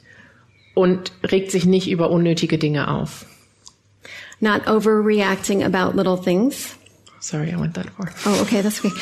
und 0.74 1.12
regt 1.30 1.52
sich 1.52 1.66
nicht 1.66 1.90
über 1.90 2.12
unnötige 2.12 2.58
Dinge 2.58 2.90
auf. 2.90 3.26
Not 4.42 4.64
overreacting 4.66 5.66
about 5.66 5.96
little 5.96 6.18
things. 6.18 6.76
Sorry, 7.20 7.52
I 7.52 7.56
went 7.58 7.74
that 7.74 7.90
far. 7.90 8.12
Oh, 8.26 8.42
okay, 8.44 8.62
that's 8.62 8.84
okay. 8.84 8.96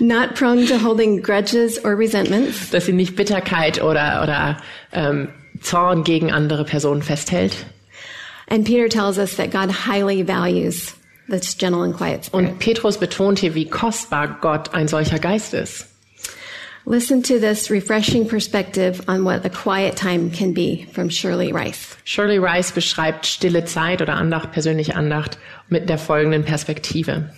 not 0.00 0.36
prone 0.36 0.66
to 0.66 0.78
holding 0.78 1.20
grudges 1.20 1.78
or 1.84 1.96
resentments, 1.96 2.70
dass 2.70 2.86
sie 2.86 2.92
nicht 2.92 3.16
Bitterkeit 3.16 3.82
oder, 3.82 4.22
oder 4.22 4.62
ähm, 4.92 5.28
Zorn 5.60 6.04
gegen 6.04 6.30
andere 6.30 6.64
Personen 6.64 7.02
festhält. 7.02 7.66
and 8.48 8.64
Peter 8.64 8.88
tells 8.88 9.18
us 9.18 9.36
that 9.36 9.50
God 9.50 9.70
highly 9.70 10.22
values 10.22 10.94
this 11.28 11.54
gentle 11.54 11.82
and 11.82 11.94
quiet 11.94 12.24
spirit. 12.24 12.48
Und 12.50 12.58
Petrus 12.60 12.96
betont 12.96 13.38
hier, 13.40 13.54
wie 13.54 13.66
kostbar 13.66 14.38
Gott 14.40 14.72
ein 14.74 14.88
solcher 14.88 15.18
Geist 15.18 15.52
ist. 15.54 15.86
Listen 16.88 17.22
to 17.24 17.38
this 17.38 17.70
refreshing 17.70 18.26
perspective 18.26 19.04
on 19.08 19.22
what 19.22 19.44
a 19.44 19.50
quiet 19.50 19.94
time 19.94 20.30
can 20.30 20.54
be 20.54 20.86
from 20.94 21.10
Shirley 21.10 21.52
Rice. 21.52 21.94
Shirley 22.04 22.38
Rice 22.38 22.72
beschreibt 22.72 23.26
stille 23.26 23.66
Zeit 23.66 24.00
oder 24.00 24.14
Andacht, 24.14 24.52
persönliche 24.52 24.96
Andacht 24.96 25.36
mit 25.68 25.86
der 25.90 25.98
folgenden 25.98 26.44
Perspektive. 26.44 27.28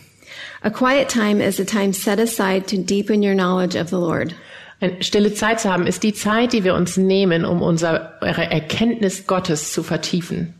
A 0.63 0.71
quiet 0.71 1.09
time 1.09 1.41
is 1.41 1.59
a 1.59 1.65
time 1.65 1.93
set 1.93 2.21
aside 2.21 2.69
to 2.69 2.77
deepen 2.77 3.25
your 3.25 3.35
knowledge 3.35 3.75
of 3.75 3.89
the 3.89 3.97
Lord. 3.97 4.37
Eine 4.81 5.03
stille 5.03 5.35
Zeit 5.35 5.59
zu 5.59 5.69
haben, 5.69 5.89
ist 5.89 6.05
die 6.05 6.15
Zeit, 6.15 6.53
die 6.53 6.63
wir 6.63 6.77
uns 6.77 6.97
nehmen, 6.97 7.45
um 7.45 7.61
unsere 7.61 8.19
Erkenntnis 8.21 9.27
Gottes 9.27 9.73
zu 9.73 9.83
vertiefen, 9.83 10.55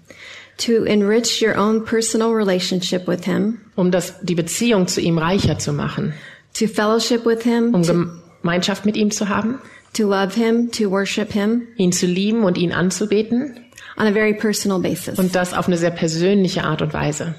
to 0.59 0.83
enrich 0.85 1.41
your 1.41 1.57
own 1.57 1.85
personal 1.85 2.33
relationship 2.33 3.07
with 3.07 3.25
Him, 3.25 3.61
um 3.77 3.93
das, 3.93 4.19
die 4.23 4.35
Beziehung 4.35 4.89
zu 4.89 5.01
ihm 5.01 5.17
reicher 5.17 5.61
zu 5.61 5.73
machen, 5.73 6.13
to 6.55 6.67
fellowship 6.67 7.25
with 7.25 7.45
Him, 7.45 7.73
um 7.73 8.20
Gemeinschaft 8.43 8.87
mit 8.87 8.97
ihm 8.97 9.11
zu 9.11 9.29
haben, 9.29 9.59
to 9.95 10.09
love 10.09 10.35
Him, 10.35 10.71
to 10.71 10.91
worship 10.91 11.33
Him 11.33 11.69
ihn 11.77 11.93
zu 11.93 12.07
lieben 12.07 12.45
und 12.45 12.57
ihn 12.59 12.73
anzubeten 12.73 13.57
on 13.97 14.07
a 14.07 14.13
very 14.13 14.33
personal 14.35 14.79
basis. 14.81 15.19
und 15.19 15.35
das 15.35 15.53
auf 15.53 15.67
eine 15.67 15.77
sehr 15.77 15.91
persönliche 15.91 16.65
Art 16.65 16.83
und 16.83 16.93
Weise. 16.95 17.35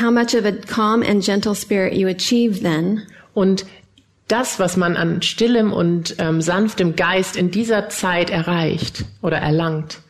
How 0.00 0.10
much 0.10 0.34
of 0.34 0.44
a 0.44 0.52
calm 0.52 1.02
and 1.02 1.22
gentle 1.24 1.54
spirit 1.54 1.94
you 1.94 2.08
achieve 2.08 2.62
then 2.62 3.02
Und 3.34 3.66
das, 4.28 4.58
was 4.58 4.76
man 4.76 4.96
an 4.96 5.22
stillem 5.22 5.72
und 5.72 6.16
ähm, 6.18 6.40
sanftem 6.42 6.96
Geist 6.96 7.36
in 7.36 7.50
dieser 7.50 7.88
Zeit 7.88 8.30
erreicht 8.30 9.04
oder 9.22 9.38
erlangt, 9.38 10.00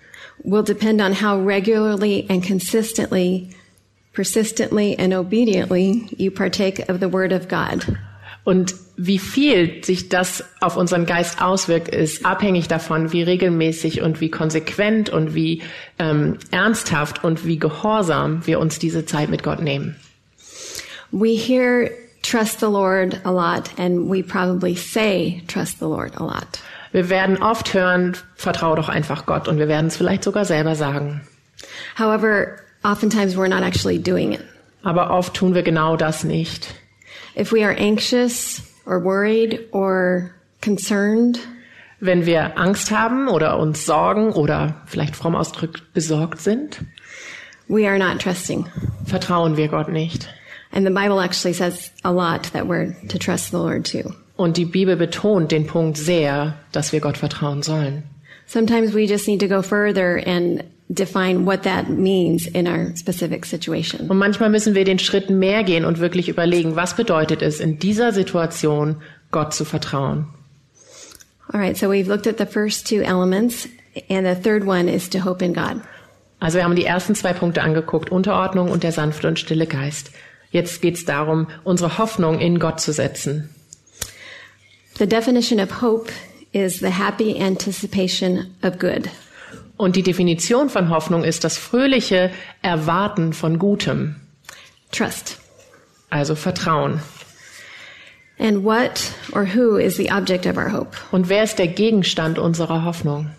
will 0.45 0.63
depend 0.63 1.01
on 1.01 1.13
how 1.13 1.39
regularly 1.39 2.27
and 2.29 2.45
consistently, 2.45 3.51
persistently 4.15 4.97
and 4.99 5.13
obediently 5.15 6.07
you 6.17 6.31
partake 6.31 6.89
of 6.89 7.01
the 7.01 7.13
Word 7.13 7.33
of 7.33 7.49
God. 7.49 7.87
Und 8.49 8.77
wie 8.97 9.19
viel 9.19 9.85
sich 9.85 10.09
das 10.09 10.43
auf 10.63 10.79
unseren 10.79 11.05
Geist 11.05 11.43
auswirkt, 11.43 11.89
ist 11.89 12.25
abhängig 12.25 12.67
davon, 12.67 13.13
wie 13.13 13.23
regelmäßig 13.23 14.01
und 14.01 14.23
wie 14.23 14.31
konsequent 14.31 15.11
und 15.11 15.35
wie 15.35 15.61
ähm, 15.99 16.39
ernsthaft 16.51 17.23
und 17.23 17.45
wie 17.45 17.59
gehorsam 17.59 18.47
wir 18.47 18.59
uns 18.59 18.79
diese 18.79 19.05
Zeit 19.05 19.29
mit 19.29 19.43
Gott 19.43 19.61
nehmen. 19.61 19.97
We 21.11 21.37
hear 21.37 21.91
trust 22.23 22.61
the 22.61 22.69
Lord 22.69 23.21
a 23.25 23.31
lot, 23.31 23.69
and 23.77 24.11
we 24.11 24.23
probably 24.23 24.75
say 24.75 25.43
trust 25.47 25.79
the 25.79 25.85
Lord 25.85 26.17
a 26.17 26.25
lot. 26.25 26.59
Wir 26.93 27.11
werden 27.11 27.43
oft 27.43 27.75
hören, 27.75 28.17
vertraue 28.35 28.77
doch 28.77 28.89
einfach 28.89 29.27
Gott 29.27 29.47
und 29.47 29.59
wir 29.59 29.69
werden 29.69 29.89
es 29.89 29.99
vielleicht 29.99 30.25
sogar 30.25 30.47
selber 30.47 30.75
sagen. 30.75 31.21
However, 31.99 32.61
oftentimes 32.83 33.37
we're 33.37 33.51
not 33.51 33.63
actually 33.63 33.99
doing 33.99 34.33
it. 34.33 34.41
Aber 34.85 35.11
oft 35.11 35.35
tun 35.35 35.55
wir 35.55 35.63
genau 35.63 35.99
das 35.99 36.25
nicht. 36.25 36.75
If 37.39 37.53
we 37.53 37.63
are 37.63 37.75
anxious 37.79 38.61
or 38.85 38.99
worried 38.99 39.69
or 39.73 40.35
concerned, 40.61 41.39
Wenn 42.01 42.27
wir 42.27 42.57
Angst 42.57 42.93
haben 42.93 43.29
oder 43.29 43.59
uns 43.59 43.85
sorgen 43.85 44.31
oder 44.33 44.83
vielleicht 44.87 45.17
fromm 45.17 45.35
ausgedrückt 45.35 45.93
besorgt 45.95 46.41
sind, 46.41 46.81
we 47.67 47.89
are 47.89 47.99
not 47.99 48.21
trusting. 48.21 48.67
vertrauen 49.05 49.57
wir 49.57 49.69
Gott 49.69 49.89
nicht. 49.89 50.29
And 50.71 50.87
the 50.87 50.93
Bible 50.93 51.21
actually 51.21 51.55
says 51.55 51.93
a 52.05 52.13
lot 52.13 52.53
that 52.53 52.67
we're 52.67 52.95
to 53.09 53.19
trust 53.19 53.51
the 53.51 53.57
Lord 53.57 53.85
too. 53.85 54.13
Und 54.37 54.57
die 54.57 54.65
Bibel 54.65 54.97
betont 54.97 55.51
den 55.51 55.67
Punkt 55.67 55.97
sehr, 55.97 56.55
dass 56.71 56.93
wir 56.93 57.01
Gott 57.01 57.17
vertrauen 57.17 57.63
sollen. 57.63 58.05
Sometimes 58.47 58.95
we 58.95 59.03
just 59.05 59.27
need 59.27 59.41
to 59.41 59.49
go 59.49 59.61
further 59.63 60.23
and 60.25 60.63
define 60.89 61.45
what 61.45 61.63
that 61.65 61.89
means 61.89 62.47
in 62.47 62.67
our 62.67 62.97
specific 62.97 63.45
situation. 63.45 64.09
Und 64.09 64.19
manchmal 64.19 64.51
müssen 64.51 64.75
wir 64.75 64.85
den 64.85 64.99
Schritt 64.99 65.31
mehr 65.31 65.63
gehen 65.65 65.85
und 65.85 66.01
wirklich 66.01 66.29
überlegen, 66.29 66.77
was 66.77 66.97
bedeutet 66.97 67.43
es 67.43 67.61
in 67.61 67.79
dieser 67.79 68.13
Situation, 68.13 68.97
Gott 69.31 69.53
zu 69.53 69.65
vertrauen. 69.65 70.27
All 71.51 71.61
right, 71.61 71.77
so 71.77 71.89
we've 71.89 72.09
looked 72.09 72.27
at 72.27 72.39
the 72.39 72.47
first 72.47 72.87
two 72.87 73.03
elements, 73.03 73.69
and 74.09 74.27
the 74.27 74.35
third 74.35 74.67
one 74.67 74.89
is 74.89 75.09
to 75.11 75.25
hope 75.25 75.45
in 75.45 75.53
God. 75.55 75.83
Also 76.41 76.59
wir 76.59 76.65
haben 76.65 76.77
die 76.77 76.85
ersten 76.85 77.15
zwei 77.15 77.33
Punkte 77.33 77.63
angeguckt, 77.63 78.11
Unterordnung 78.11 78.71
und 78.71 78.83
der 78.83 78.93
sanfte 78.93 79.29
und 79.29 79.39
stille 79.39 79.67
Geist. 79.67 80.11
Jetzt 80.51 80.81
geht 80.81 80.95
es 80.95 81.05
darum, 81.05 81.49
unsere 81.65 81.99
Hoffnung 81.99 82.39
in 82.39 82.59
Gott 82.59 82.81
zu 82.81 82.93
setzen. 82.93 83.51
The 84.99 85.07
definition 85.07 85.61
of 85.61 85.83
hope 85.83 86.11
is 86.53 86.81
the 86.81 86.91
happy 86.91 87.41
anticipation 87.41 88.55
of 88.63 88.79
good. 88.79 89.11
Und 89.79 89.95
die 89.95 90.03
Definition 90.03 90.69
von 90.69 90.91
Hoffnung 90.91 91.23
ist 91.23 91.45
das 91.45 91.57
fröhliche 91.57 92.33
Erwarten 92.63 93.33
von 93.33 93.61
Gutem, 93.61 94.17
Trust. 94.91 95.39
also 96.11 96.35
Vertrauen. 96.35 97.01
And 98.41 98.65
what 98.65 99.13
or 99.33 99.45
who 99.45 99.77
is 99.77 99.97
the 99.97 100.11
object 100.11 100.47
of 100.47 100.57
our 100.57 100.71
hope? 100.71 100.97
Und 101.13 101.29
wer 101.29 101.45
ist 101.45 101.59
der 101.59 101.69
Gegenstand 101.69 102.39
unserer 102.39 102.85
Hoffnung? 102.85 103.31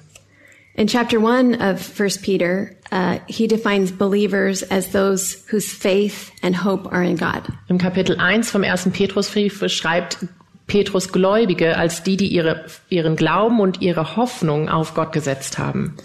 In 0.76 0.88
chapter 0.88 1.20
one 1.20 1.56
of 1.56 1.82
First 1.82 2.22
Peter, 2.22 2.72
uh, 2.92 3.20
he 3.28 3.48
defines 3.48 3.92
believers 3.92 4.64
as 4.64 4.94
those 4.94 5.44
whose 5.52 5.68
faith 5.68 6.32
and 6.42 6.64
hope 6.64 6.90
are 6.90 7.04
in 7.04 7.18
God. 7.18 7.44
Im 7.68 7.78
Kapitel 7.78 8.18
1 8.18 8.50
vom 8.50 8.64
ersten 8.64 8.94
Petrusbrief 8.94 9.60
beschreibt 9.60 10.20
Petrus 10.68 11.12
Gläubige 11.12 11.76
als 11.76 12.04
die, 12.04 12.16
die 12.16 12.28
ihre, 12.28 12.66
ihren 12.88 13.18
Glauben 13.18 13.60
und 13.60 13.82
ihre 13.82 14.16
Hoffnung 14.16 14.70
auf 14.70 14.94
Gott 14.94 15.12
gesetzt 15.12 15.58
haben. 15.58 15.98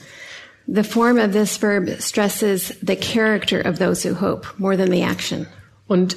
The 0.66 0.84
form 0.84 1.18
of 1.18 1.32
this 1.32 1.56
verb 1.58 1.88
stresses 2.00 2.72
the 2.82 2.96
character 2.96 3.60
of 3.60 3.78
those 3.78 4.02
who 4.02 4.14
hope 4.14 4.46
more 4.58 4.76
than 4.76 4.90
the 4.90 5.02
action. 5.02 5.46
Und 5.88 6.16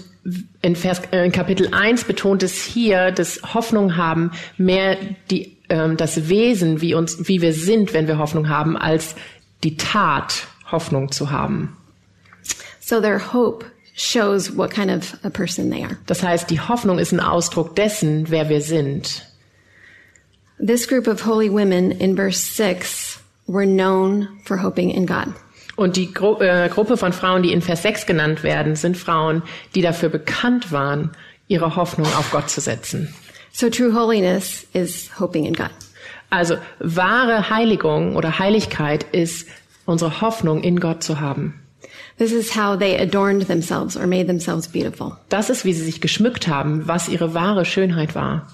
in, 0.61 0.75
Vers, 0.75 1.01
äh, 1.11 1.25
in 1.25 1.31
Kapitel 1.31 1.73
1 1.73 2.05
betont 2.05 2.43
es 2.43 2.63
hier, 2.63 3.11
dass 3.11 3.41
Hoffnung 3.53 3.97
haben 3.97 4.31
mehr 4.57 4.97
die, 5.29 5.57
ähm, 5.69 5.97
das 5.97 6.29
Wesen, 6.29 6.81
wie, 6.81 6.93
uns, 6.93 7.27
wie 7.27 7.41
wir 7.41 7.53
sind, 7.53 7.93
wenn 7.93 8.07
wir 8.07 8.17
Hoffnung 8.17 8.49
haben, 8.49 8.77
als 8.77 9.15
die 9.63 9.77
Tat, 9.77 10.47
Hoffnung 10.71 11.11
zu 11.11 11.31
haben. 11.31 11.75
So 12.79 13.01
their 13.01 13.33
hope 13.33 13.65
shows 13.95 14.55
what 14.55 14.71
kind 14.71 14.91
of 14.91 15.17
a 15.23 15.29
person 15.29 15.69
they 15.69 15.83
are. 15.83 15.97
Das 16.05 16.23
heißt, 16.23 16.49
die 16.49 16.59
Hoffnung 16.59 16.99
ist 16.99 17.11
ein 17.11 17.19
Ausdruck 17.19 17.75
dessen, 17.75 18.29
wer 18.29 18.49
wir 18.49 18.61
sind. 18.61 19.25
This 20.59 20.87
group 20.87 21.07
of 21.07 21.25
holy 21.25 21.51
women 21.51 21.91
in 21.91 22.15
verse 22.15 22.39
6 22.39 23.06
were 23.47 23.65
known 23.65 24.27
for 24.43 24.61
hoping 24.61 24.89
in 24.89 25.05
God. 25.05 25.27
Und 25.75 25.95
die 25.95 26.11
Gru 26.11 26.39
äh, 26.41 26.69
Gruppe 26.69 26.97
von 26.97 27.13
Frauen, 27.13 27.43
die 27.43 27.53
in 27.53 27.61
Vers 27.61 27.83
6 27.83 28.05
genannt 28.05 28.43
werden, 28.43 28.75
sind 28.75 28.97
Frauen, 28.97 29.43
die 29.75 29.81
dafür 29.81 30.09
bekannt 30.09 30.71
waren, 30.71 31.11
ihre 31.47 31.75
Hoffnung 31.75 32.07
auf 32.17 32.31
Gott 32.31 32.49
zu 32.49 32.61
setzen. 32.61 33.13
So 33.51 33.69
true 33.69 33.93
holiness 33.93 34.65
is 34.73 35.09
hoping 35.19 35.45
in 35.45 35.53
God. 35.53 35.69
Also 36.29 36.57
wahre 36.79 37.49
Heiligung 37.49 38.15
oder 38.15 38.39
Heiligkeit 38.39 39.03
ist 39.03 39.47
unsere 39.85 40.21
Hoffnung 40.21 40.61
in 40.61 40.79
Gott 40.79 41.03
zu 41.03 41.19
haben. 41.19 41.61
This 42.17 42.31
is 42.31 42.55
how 42.55 42.77
they 42.77 42.99
adorned 42.99 43.47
themselves 43.47 43.95
or 43.95 44.07
made 44.07 44.25
themselves 44.25 44.67
beautiful. 44.67 45.17
Das 45.29 45.49
ist, 45.49 45.63
wie 45.63 45.73
sie 45.73 45.85
sich 45.85 46.01
geschmückt 46.01 46.47
haben, 46.47 46.87
was 46.87 47.07
ihre 47.07 47.35
wahre 47.35 47.63
Schönheit 47.63 48.15
war. 48.15 48.47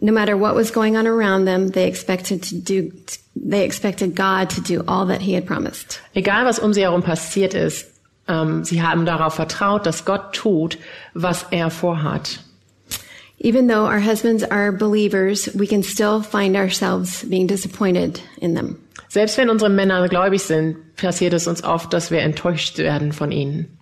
No 0.00 0.12
matter 0.12 0.36
what 0.36 0.54
was 0.54 0.70
going 0.70 0.96
on 0.96 1.06
around 1.06 1.44
them, 1.44 1.68
they 1.68 1.86
expected 1.88 2.42
to 2.44 2.54
do 2.56 2.92
they 3.36 3.64
expected 3.64 4.14
God 4.14 4.50
to 4.50 4.60
do 4.60 4.84
all 4.86 5.06
that 5.06 5.20
he 5.20 5.34
had 5.34 5.46
promised. 5.46 6.00
Egal, 6.14 6.44
was 6.44 6.58
um 6.58 6.72
sie 6.72 6.82
herum 6.82 7.02
passiert 7.02 7.54
ist, 7.54 7.86
ähm, 8.28 8.64
sie 8.64 8.82
haben 8.82 9.04
darauf 9.04 9.34
vertraut, 9.34 9.86
dass 9.86 10.04
Gott 10.04 10.32
tut, 10.32 10.78
was 11.14 11.44
er 11.50 11.70
vorhat. 11.70 12.38
Even 13.38 13.66
though 13.66 13.84
our 13.84 14.00
husbands 14.00 14.42
are 14.42 14.72
believers, 14.72 15.48
we 15.54 15.66
can 15.66 15.82
still 15.82 16.22
find 16.22 16.56
ourselves 16.56 17.24
being 17.24 17.46
disappointed 17.46 18.20
in 18.40 18.54
them. 18.54 18.78
Selbst 19.08 19.36
wenn 19.36 19.50
unsere 19.50 19.70
Männer 19.70 20.08
gläubig 20.08 20.42
sind, 20.42 20.96
passiert 20.96 21.34
es 21.34 21.46
uns 21.46 21.62
oft, 21.62 21.92
dass 21.92 22.10
wir 22.10 22.20
enttäuscht 22.20 22.78
werden 22.78 23.12
von 23.12 23.30
ihnen. 23.30 23.78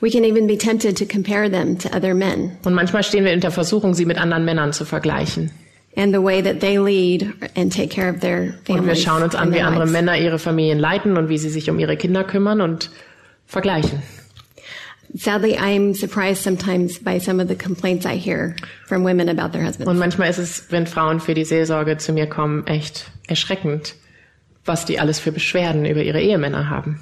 We 0.00 0.10
can 0.10 0.24
even 0.24 0.46
be 0.46 0.56
tempted 0.56 0.96
to 0.98 1.04
compare 1.06 1.48
them 1.50 1.78
to 1.78 1.88
other 1.96 2.14
men 2.14 2.52
Und 2.64 2.74
manchmal 2.74 3.02
stehen 3.02 3.24
wir 3.24 3.32
in 3.32 3.40
der 3.40 3.50
Versuchung, 3.50 3.94
sie 3.94 4.04
mit 4.04 4.18
anderen 4.18 4.44
Männern 4.44 4.72
zu 4.72 4.84
vergleichen. 4.84 5.50
and 5.98 6.12
the 6.12 6.20
way 6.22 6.42
that 6.42 6.60
they 6.60 6.76
lead 6.78 7.32
and 7.56 7.72
take 7.72 7.88
care 7.88 8.10
of 8.10 8.20
their 8.20 8.52
families. 8.66 8.80
Und 8.80 8.86
wir 8.86 8.96
schauen 8.96 9.22
uns 9.22 9.34
an, 9.34 9.52
wie 9.54 9.60
andere 9.62 9.84
lives. 9.84 9.92
Männer 9.92 10.18
ihre 10.18 10.38
Familien 10.38 10.78
leiten 10.78 11.16
und 11.16 11.30
wie 11.30 11.38
sie 11.38 11.48
sich 11.48 11.70
um 11.70 11.78
ihre 11.78 11.96
Kinder 11.96 12.22
kümmern 12.22 12.60
und 12.60 12.90
vergleichen. 13.46 14.02
Sadly, 15.14 15.56
I'm 15.56 15.94
surprised 15.94 16.42
sometimes 16.42 16.98
by 17.02 17.18
some 17.18 17.40
of 17.40 17.48
the 17.48 17.54
complaints 17.54 18.04
I 18.04 18.18
hear 18.18 18.54
from 18.86 19.04
women 19.04 19.28
about 19.30 19.52
their 19.56 19.64
husbands. 19.66 19.88
Und 19.88 19.98
manchmal 19.98 20.28
ist 20.28 20.38
es, 20.38 20.66
wenn 20.70 20.86
Frauen 20.86 21.20
für 21.20 21.32
die 21.32 21.44
Seelsorge 21.44 21.96
zu 21.96 22.12
mir 22.12 22.26
kommen, 22.26 22.66
echt 22.66 23.06
erschreckend, 23.26 23.94
was 24.66 24.84
die 24.84 24.98
alles 24.98 25.18
für 25.20 25.32
Beschwerden 25.32 25.86
über 25.86 26.02
ihre 26.02 26.20
Ehemänner 26.20 26.68
haben. 26.68 27.00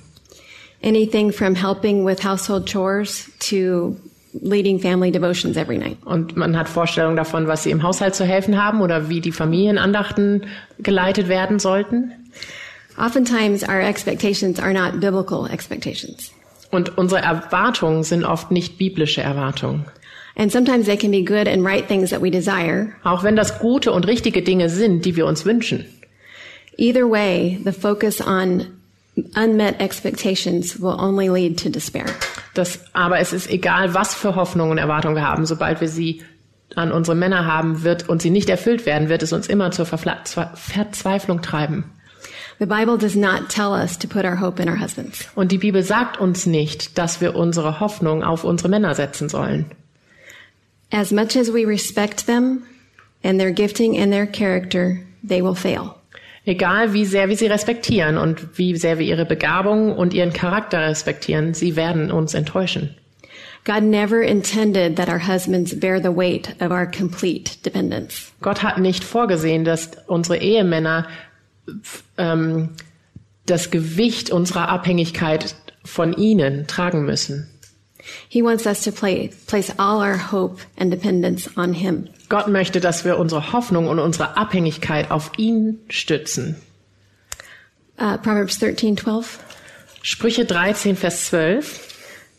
Anything 0.85 1.33
from 1.33 1.55
helping 1.55 2.05
with 2.05 2.23
household 2.23 2.67
chores 2.67 3.31
to 3.49 3.97
leading 4.43 4.79
family 4.79 5.11
devotions 5.11 5.57
every 5.57 5.79
night. 5.79 5.97
Und 6.05 6.37
man 6.37 6.57
hat 6.57 6.69
Vorstellungen 6.69 7.17
davon, 7.17 7.47
was 7.47 7.63
sie 7.63 7.71
im 7.71 7.83
Haushalt 7.83 8.15
zu 8.15 8.25
helfen 8.25 8.63
haben 8.63 8.83
oder 8.83 9.09
wie 9.09 9.21
die 9.21 9.33
Familienandachten 9.33 10.47
geleitet 10.79 11.29
werden 11.29 11.59
sollten. 11.59 12.13
Oftentimes, 12.99 13.63
our 13.67 13.81
expectations 13.81 14.61
are 14.61 14.75
not 14.75 15.01
biblical 15.01 15.47
expectations. 15.51 16.33
Und 16.71 16.99
unsere 16.99 17.23
Erwartungen 17.23 18.03
sind 18.03 18.25
oft 18.25 18.51
nicht 18.51 18.77
biblische 18.77 19.23
Erwartungen. 19.23 19.87
And 20.37 20.51
sometimes 20.51 20.87
they 20.87 20.97
can 20.97 21.13
be 21.13 21.23
good 21.23 21.49
and 21.49 21.65
right 21.65 21.87
things 21.87 22.11
that 22.11 22.21
we 22.21 22.31
desire. 22.31 22.93
Auch 23.05 23.23
wenn 23.23 23.37
das 23.37 23.59
gute 23.61 23.93
und 23.93 24.07
richtige 24.07 24.43
Dinge 24.43 24.69
sind, 24.69 25.05
die 25.05 25.17
wir 25.17 25.27
uns 25.27 25.47
wünschen. 25.47 25.87
Either 26.77 27.09
way, 27.09 27.61
the 27.65 27.73
focus 27.73 28.21
on 28.21 28.67
unmet 29.37 29.81
expectations 29.81 30.81
will 30.81 30.97
only 30.99 31.29
lead 31.29 31.63
to 31.63 31.69
despair. 31.69 32.07
Das, 32.55 32.81
aber 32.93 33.19
es 33.19 33.33
ist 33.33 33.49
egal, 33.51 33.95
was 33.95 34.15
für 34.15 34.35
Hoffnungen 34.37 34.73
und 34.73 34.79
Erwartungen 34.79 35.17
wir 35.17 35.27
haben. 35.27 35.47
Sobald 35.47 35.81
wir 35.81 35.89
sie 35.89 36.23
an 36.77 36.91
unsere 36.93 37.17
Männer 37.17 37.47
haben 37.47 37.83
wird 37.83 38.09
und 38.09 38.23
sie 38.23 38.31
nicht 38.31 38.49
erfüllt 38.49 38.87
werden, 38.87 39.09
wird 39.09 39.23
es 39.23 39.33
uns 39.33 39.47
immer 39.47 39.71
zur 39.71 39.87
Verfla 39.87 40.23
Zwe- 40.25 40.55
Verzweiflung 40.57 41.43
treiben. 41.43 41.85
The 42.61 42.67
Bible 42.67 42.97
does 42.99 43.17
not 43.17 43.49
tell 43.49 43.71
us 43.73 43.99
to 43.99 44.07
put 44.07 44.25
our 44.25 44.41
hope 44.41 44.63
in 44.63 44.69
our 44.69 44.79
husbands. 44.81 45.29
Und 45.35 45.51
die 45.51 45.59
Bibel 45.59 45.83
sagt 45.83 46.19
uns 46.21 46.47
nicht, 46.47 46.97
dass 46.99 47.21
wir 47.21 47.35
unsere 47.35 47.81
Hoffnung 47.81 48.23
auf 48.23 48.45
unsere 48.45 48.69
Männer 48.69 48.95
setzen 48.95 49.29
sollen. 49.29 49.67
As 50.93 51.11
much 51.11 51.37
as 51.37 51.53
we 51.53 51.67
respect 51.67 52.27
them 52.27 52.63
and 53.25 53.41
their 53.41 53.51
gifting 53.51 53.99
and 54.01 54.13
their 54.13 54.27
character, 54.27 54.99
they 55.29 55.43
will 55.43 55.57
fail. 55.57 55.97
Egal 56.47 56.93
wie 56.93 57.07
sehr 57.07 57.29
wir 57.29 57.37
sie 57.37 57.47
respektieren 57.47 58.19
und 58.19 58.59
wie 58.59 58.77
sehr 58.77 58.99
wir 58.99 59.07
ihre 59.07 59.25
Begabung 59.25 59.97
und 59.97 60.13
ihren 60.13 60.33
Charakter 60.33 60.81
respektieren, 60.81 61.55
sie 61.55 61.75
werden 61.75 62.11
uns 62.11 62.35
enttäuschen. 62.35 62.95
God 63.65 63.83
never 63.83 64.21
intended 64.23 64.97
that 64.97 65.09
our 65.09 65.27
husbands 65.27 65.79
bear 65.81 65.99
the 65.99 66.15
weight 66.15 66.55
of 66.61 66.71
our 66.71 66.85
complete 66.87 67.57
dependence. 67.65 68.31
Gott 68.43 68.63
hat 68.63 68.79
nicht 68.79 69.03
vorgesehen, 69.03 69.65
dass 69.65 69.93
unsere 70.07 70.37
Ehemänner 70.37 71.09
ähm, 72.19 72.71
das 73.47 73.71
Gewicht 73.71 74.31
unserer 74.31 74.69
Abhängigkeit 74.69 75.55
von 75.83 76.13
ihnen 76.13 76.67
tragen 76.67 77.07
müssen. 77.07 77.49
He 78.29 78.43
wants 78.43 78.67
us 78.67 78.83
to 78.85 78.93
play, 78.93 79.31
place 79.47 79.73
all 79.79 80.01
our 80.01 80.17
hope 80.17 80.61
and 80.77 80.91
dependence 80.91 81.49
on 81.57 81.75
Him. 81.75 82.09
Gott 82.29 82.49
möchte, 82.49 82.81
dass 82.81 83.05
wir 83.05 83.19
unsere 83.19 83.53
Hoffnung 83.53 83.89
und 83.89 83.99
unsere 83.99 84.37
Abhängigkeit 84.37 85.11
auf 85.11 85.31
ihn 85.37 85.79
stützen. 85.89 86.57
Uh, 87.99 88.17
Proverbs 88.19 88.59
thirteen 88.59 88.97
twelve 88.97 89.39
Sprüche 90.03 90.45
13, 90.45 90.97
Vers 90.97 91.27
12. 91.27 91.81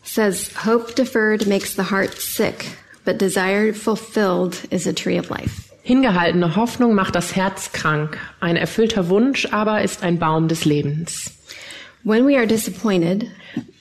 says, 0.04 0.52
Hope 0.64 0.94
deferred 0.94 1.46
makes 1.48 1.74
the 1.74 1.82
heart 1.82 2.14
sick, 2.14 2.78
but 3.04 3.18
desire 3.18 3.72
fulfilled 3.72 4.62
is 4.70 4.86
a 4.86 4.92
tree 4.92 5.18
of 5.18 5.30
life. 5.30 5.72
Hingehaltene 5.82 6.54
Hoffnung 6.56 6.94
macht 6.94 7.14
das 7.14 7.34
Herz 7.34 7.72
krank. 7.72 8.18
Ein 8.40 8.56
erfüllter 8.56 9.08
Wunsch 9.08 9.46
aber 9.52 9.82
ist 9.82 10.02
ein 10.02 10.18
Baum 10.18 10.46
des 10.48 10.64
Lebens. 10.64 11.32
When 12.04 12.26
we 12.26 12.36
are 12.36 12.46
disappointed, 12.46 13.28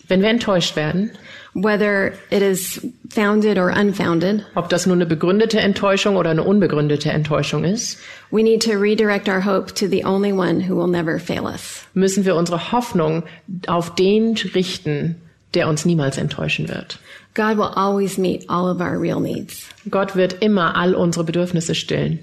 Wenn 0.08 0.22
wir 0.22 0.30
enttäuscht 0.30 0.76
werden, 0.76 1.12
whether 1.56 2.14
it 2.32 2.42
is 2.42 2.86
founded 3.10 3.58
or 3.58 3.70
unfounded, 3.70 4.46
ob 4.56 4.68
das 4.70 4.86
nun 4.86 4.98
eine 5.02 5.06
begründete 5.06 5.60
Enttäuschung 5.60 6.18
oder 6.18 6.30
eine 6.30 6.44
unbegründete 6.44 7.10
Enttäuschung 7.12 7.64
ist, 7.64 7.98
we 8.30 8.44
need 8.44 8.62
to 8.62 8.78
redirect 8.78 9.30
our 9.30 9.40
hope 9.40 9.74
to 9.74 9.88
the 9.88 10.04
only 10.04 10.34
one 10.34 10.60
who 10.60 10.76
will 10.76 10.88
never 10.88 11.18
fail 11.18 11.46
us. 11.46 11.86
müssen 11.94 12.26
wir 12.26 12.36
unsere 12.36 12.74
Hoffnung 12.74 13.24
auf 13.68 13.96
den 13.96 14.36
richten, 14.54 15.16
der 15.54 15.70
uns 15.70 15.86
niemals 15.86 16.18
enttäuschen 16.18 16.68
wird. 16.68 17.00
God 17.36 17.58
will 17.58 17.72
always 17.76 18.18
meet 18.18 18.46
all 18.50 18.70
of 18.70 18.82
our 18.82 19.00
real 19.00 19.22
needs, 19.22 19.70
Gott 19.90 20.16
wird 20.16 20.42
immer 20.42 20.76
all 20.76 20.94
unsere 20.94 21.24
Bedürfnisse 21.24 21.74
stillen. 21.74 22.20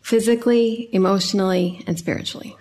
physically, 0.00 0.88
emotionally, 0.92 1.84
and 1.86 1.98
spiritually. 1.98 2.56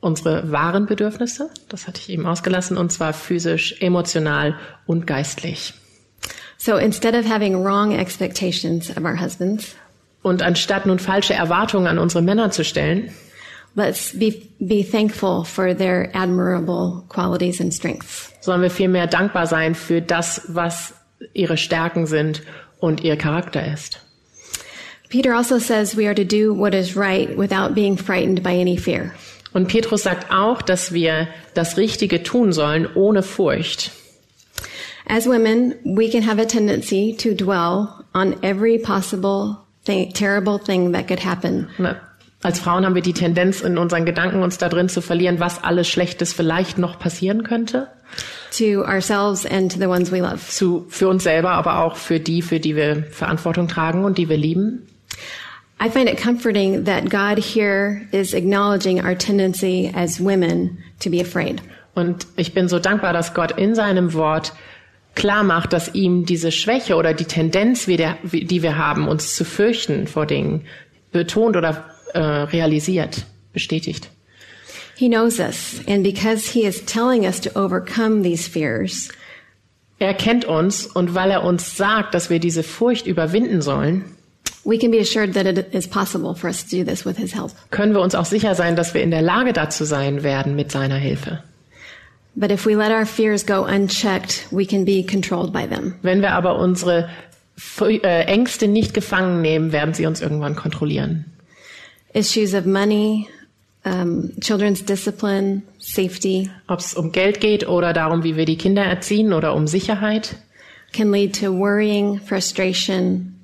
Unsere 0.00 0.52
wahren 0.52 0.86
Bedürfnisse, 0.86 1.50
das 1.68 1.88
hatte 1.88 2.00
ich 2.00 2.08
eben 2.10 2.24
ausgelassen, 2.26 2.76
und 2.76 2.92
zwar 2.92 3.12
physisch, 3.12 3.76
emotional 3.80 4.54
und 4.86 5.06
geistlich. 5.06 5.74
So 6.56 6.76
instead 6.76 7.14
of 7.14 7.28
having 7.28 7.54
wrong 7.64 7.92
expectations 7.92 8.90
of 8.90 9.04
our 9.04 9.20
husbands, 9.20 9.74
Und 10.22 10.42
anstatt 10.42 10.84
nun 10.86 10.98
falsche 10.98 11.34
Erwartungen 11.34 11.86
an 11.86 11.98
unsere 11.98 12.22
Männer 12.22 12.50
zu 12.50 12.64
stellen, 12.64 13.12
let's 13.76 14.16
be, 14.18 14.34
be 14.58 14.82
thankful 14.84 15.44
for 15.44 15.76
their 15.76 16.10
admirable 16.14 17.04
qualities 17.08 17.60
and 17.60 17.72
strengths. 17.72 18.32
sollen 18.40 18.62
wir 18.62 18.70
vielmehr 18.70 19.06
dankbar 19.06 19.46
sein 19.46 19.74
für 19.74 20.00
das, 20.02 20.42
was 20.48 20.94
ihre 21.34 21.56
Stärken 21.56 22.06
sind 22.06 22.42
und 22.80 23.02
ihr 23.02 23.16
Charakter 23.16 23.64
ist. 23.72 24.00
Peter 25.08 25.34
also 25.34 25.58
says 25.58 25.96
we 25.96 26.06
are 26.06 26.14
to 26.14 26.24
do 26.24 26.52
what 26.52 26.74
is 26.74 26.96
right 26.96 27.36
without 27.36 27.74
being 27.74 27.96
frightened 27.96 28.42
by 28.42 28.50
any 28.50 28.76
fear. 28.76 29.12
Und 29.52 29.68
Petrus 29.68 30.02
sagt 30.02 30.30
auch, 30.30 30.62
dass 30.62 30.92
wir 30.92 31.28
das 31.54 31.76
Richtige 31.76 32.22
tun 32.22 32.52
sollen 32.52 32.86
ohne 32.94 33.22
Furcht. 33.22 33.92
As 35.06 35.26
women, 35.26 35.74
we 35.84 36.10
can 36.10 36.26
have 36.26 36.40
a 36.40 36.44
tendency 36.44 37.16
to 37.16 37.30
dwell 37.30 37.88
on 38.12 38.36
every 38.42 38.78
possible 38.78 39.56
thing, 39.84 40.12
terrible 40.12 40.58
thing 40.58 40.92
that 40.92 41.08
could 41.08 41.24
happen. 41.24 41.68
Als 42.42 42.60
Frauen 42.60 42.84
haben 42.84 42.94
wir 42.94 43.02
die 43.02 43.14
Tendenz, 43.14 43.62
in 43.62 43.78
unseren 43.78 44.04
Gedanken 44.04 44.42
uns 44.42 44.58
da 44.58 44.68
drin 44.68 44.88
zu 44.88 45.00
verlieren, 45.00 45.40
was 45.40 45.64
alles 45.64 45.88
Schlechtes 45.88 46.32
vielleicht 46.32 46.78
noch 46.78 46.98
passieren 46.98 47.42
könnte. 47.42 47.88
to 48.50 48.84
ourselves 48.84 49.44
and 49.44 49.70
to 49.70 49.78
the 49.78 49.88
ones 49.88 50.10
we 50.10 50.20
love. 50.20 50.40
Zu, 50.48 50.86
für 50.88 51.08
uns 51.08 51.22
selber, 51.22 51.52
aber 51.52 51.80
auch 51.80 51.96
für 51.96 52.20
die, 52.20 52.42
für 52.42 52.60
die 52.60 52.76
wir 52.76 53.04
Verantwortung 53.10 53.68
tragen 53.68 54.04
und 54.04 54.18
die 54.18 54.28
wir 54.28 54.36
lieben. 54.36 54.86
I 55.80 55.88
find 55.88 56.08
it 56.08 56.18
comforting 56.18 56.84
that 56.84 57.08
God 57.08 57.38
here 57.38 58.06
is 58.12 58.34
acknowledging 58.34 59.00
our 59.00 59.14
tendency 59.14 59.92
as 59.94 60.20
women 60.20 60.78
to 61.00 61.10
be 61.10 61.20
afraid. 61.20 61.62
Und 61.94 62.26
ich 62.36 62.52
bin 62.54 62.68
so 62.68 62.78
dankbar, 62.78 63.12
dass 63.12 63.34
Gott 63.34 63.58
in 63.58 63.74
seinem 63.74 64.12
Wort 64.14 64.52
klar 65.14 65.42
macht, 65.42 65.72
dass 65.72 65.94
ihm 65.94 66.26
diese 66.26 66.52
Schwäche 66.52 66.96
oder 66.96 67.14
die 67.14 67.24
Tendenz, 67.24 67.86
die 67.86 68.62
wir 68.62 68.78
haben, 68.78 69.08
uns 69.08 69.34
zu 69.34 69.44
fürchten 69.44 70.06
vor 70.06 70.26
Dingen, 70.26 70.64
betont 71.12 71.56
oder 71.56 71.84
äh, 72.14 72.20
realisiert, 72.20 73.24
bestätigt. 73.52 74.10
He 74.96 75.08
knows 75.08 75.38
us, 75.38 75.80
and 75.86 76.02
because 76.02 76.52
He 76.52 76.64
is 76.64 76.84
telling 76.84 77.24
us 77.24 77.40
to 77.40 77.50
overcome 77.54 78.22
these 78.22 78.48
fears, 78.48 79.10
Er 80.00 80.14
kennt 80.14 80.44
uns 80.44 80.86
und 80.86 81.14
weil 81.14 81.32
er 81.32 81.42
uns 81.42 81.76
sagt, 81.76 82.14
dass 82.14 82.30
wir 82.30 82.38
diese 82.38 82.62
Furcht 82.62 83.06
überwinden 83.06 83.62
sollen, 83.62 84.04
können 87.70 87.94
wir 87.94 88.00
uns 88.00 88.14
auch 88.14 88.24
sicher 88.24 88.54
sein, 88.54 88.76
dass 88.76 88.94
wir 88.94 89.02
in 89.02 89.10
der 89.10 89.22
Lage 89.22 89.52
dazu 89.52 89.84
sein 89.84 90.22
werden 90.22 90.56
mit 90.56 90.70
seiner 90.70 90.96
Hilfe. 90.96 91.42
But 92.34 92.52
if 92.52 92.66
we 92.66 92.76
let 92.76 92.92
our 92.92 93.04
fears 93.04 93.44
go 93.44 93.64
unchecked, 93.64 94.46
we 94.52 94.64
can 94.64 94.84
be 94.84 95.02
controlled 95.02 95.52
by 95.52 95.66
them. 95.66 95.94
Wenn 96.02 96.20
wir 96.20 96.32
aber 96.32 96.58
unsere 96.58 97.08
äh, 97.80 98.24
Ängste 98.26 98.68
nicht 98.68 98.94
gefangen 98.94 99.42
nehmen, 99.42 99.72
werden 99.72 99.92
sie 99.92 100.06
uns 100.06 100.20
irgendwann 100.20 100.54
kontrollieren. 100.54 101.24
Issues 102.14 102.54
of 102.54 102.64
money, 102.64 103.26
um, 103.84 104.30
children's 104.40 104.84
discipline, 104.84 105.62
safety 105.78 106.48
Ob 106.68 106.78
es 106.78 106.94
um 106.94 107.10
Geld 107.10 107.40
geht 107.40 107.68
oder 107.68 107.92
darum, 107.92 108.22
wie 108.22 108.36
wir 108.36 108.44
die 108.44 108.56
Kinder 108.56 108.84
erziehen 108.84 109.32
oder 109.32 109.54
um 109.54 109.66
Sicherheit, 109.66 110.36
can 110.92 111.10
lead 111.10 111.38
to 111.40 111.52
worrying, 111.52 112.20
frustration, 112.20 113.34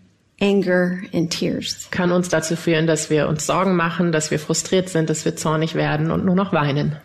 anger, 0.44 1.02
and 1.12 1.30
tears. 1.30 1.88
kann 1.90 2.12
uns 2.12 2.28
dazu 2.28 2.56
führen, 2.56 2.86
dass 2.86 3.08
wir 3.10 3.28
uns 3.28 3.46
Sorgen 3.46 3.76
machen, 3.76 4.12
dass 4.12 4.30
wir 4.30 4.38
frustriert 4.38 4.88
sind, 4.88 5.08
dass 5.08 5.24
wir 5.24 5.36
zornig 5.36 5.74
werden 5.74 6.10
und 6.10 6.24
nur 6.24 6.34
noch 6.34 6.52
weinen. 6.52 6.96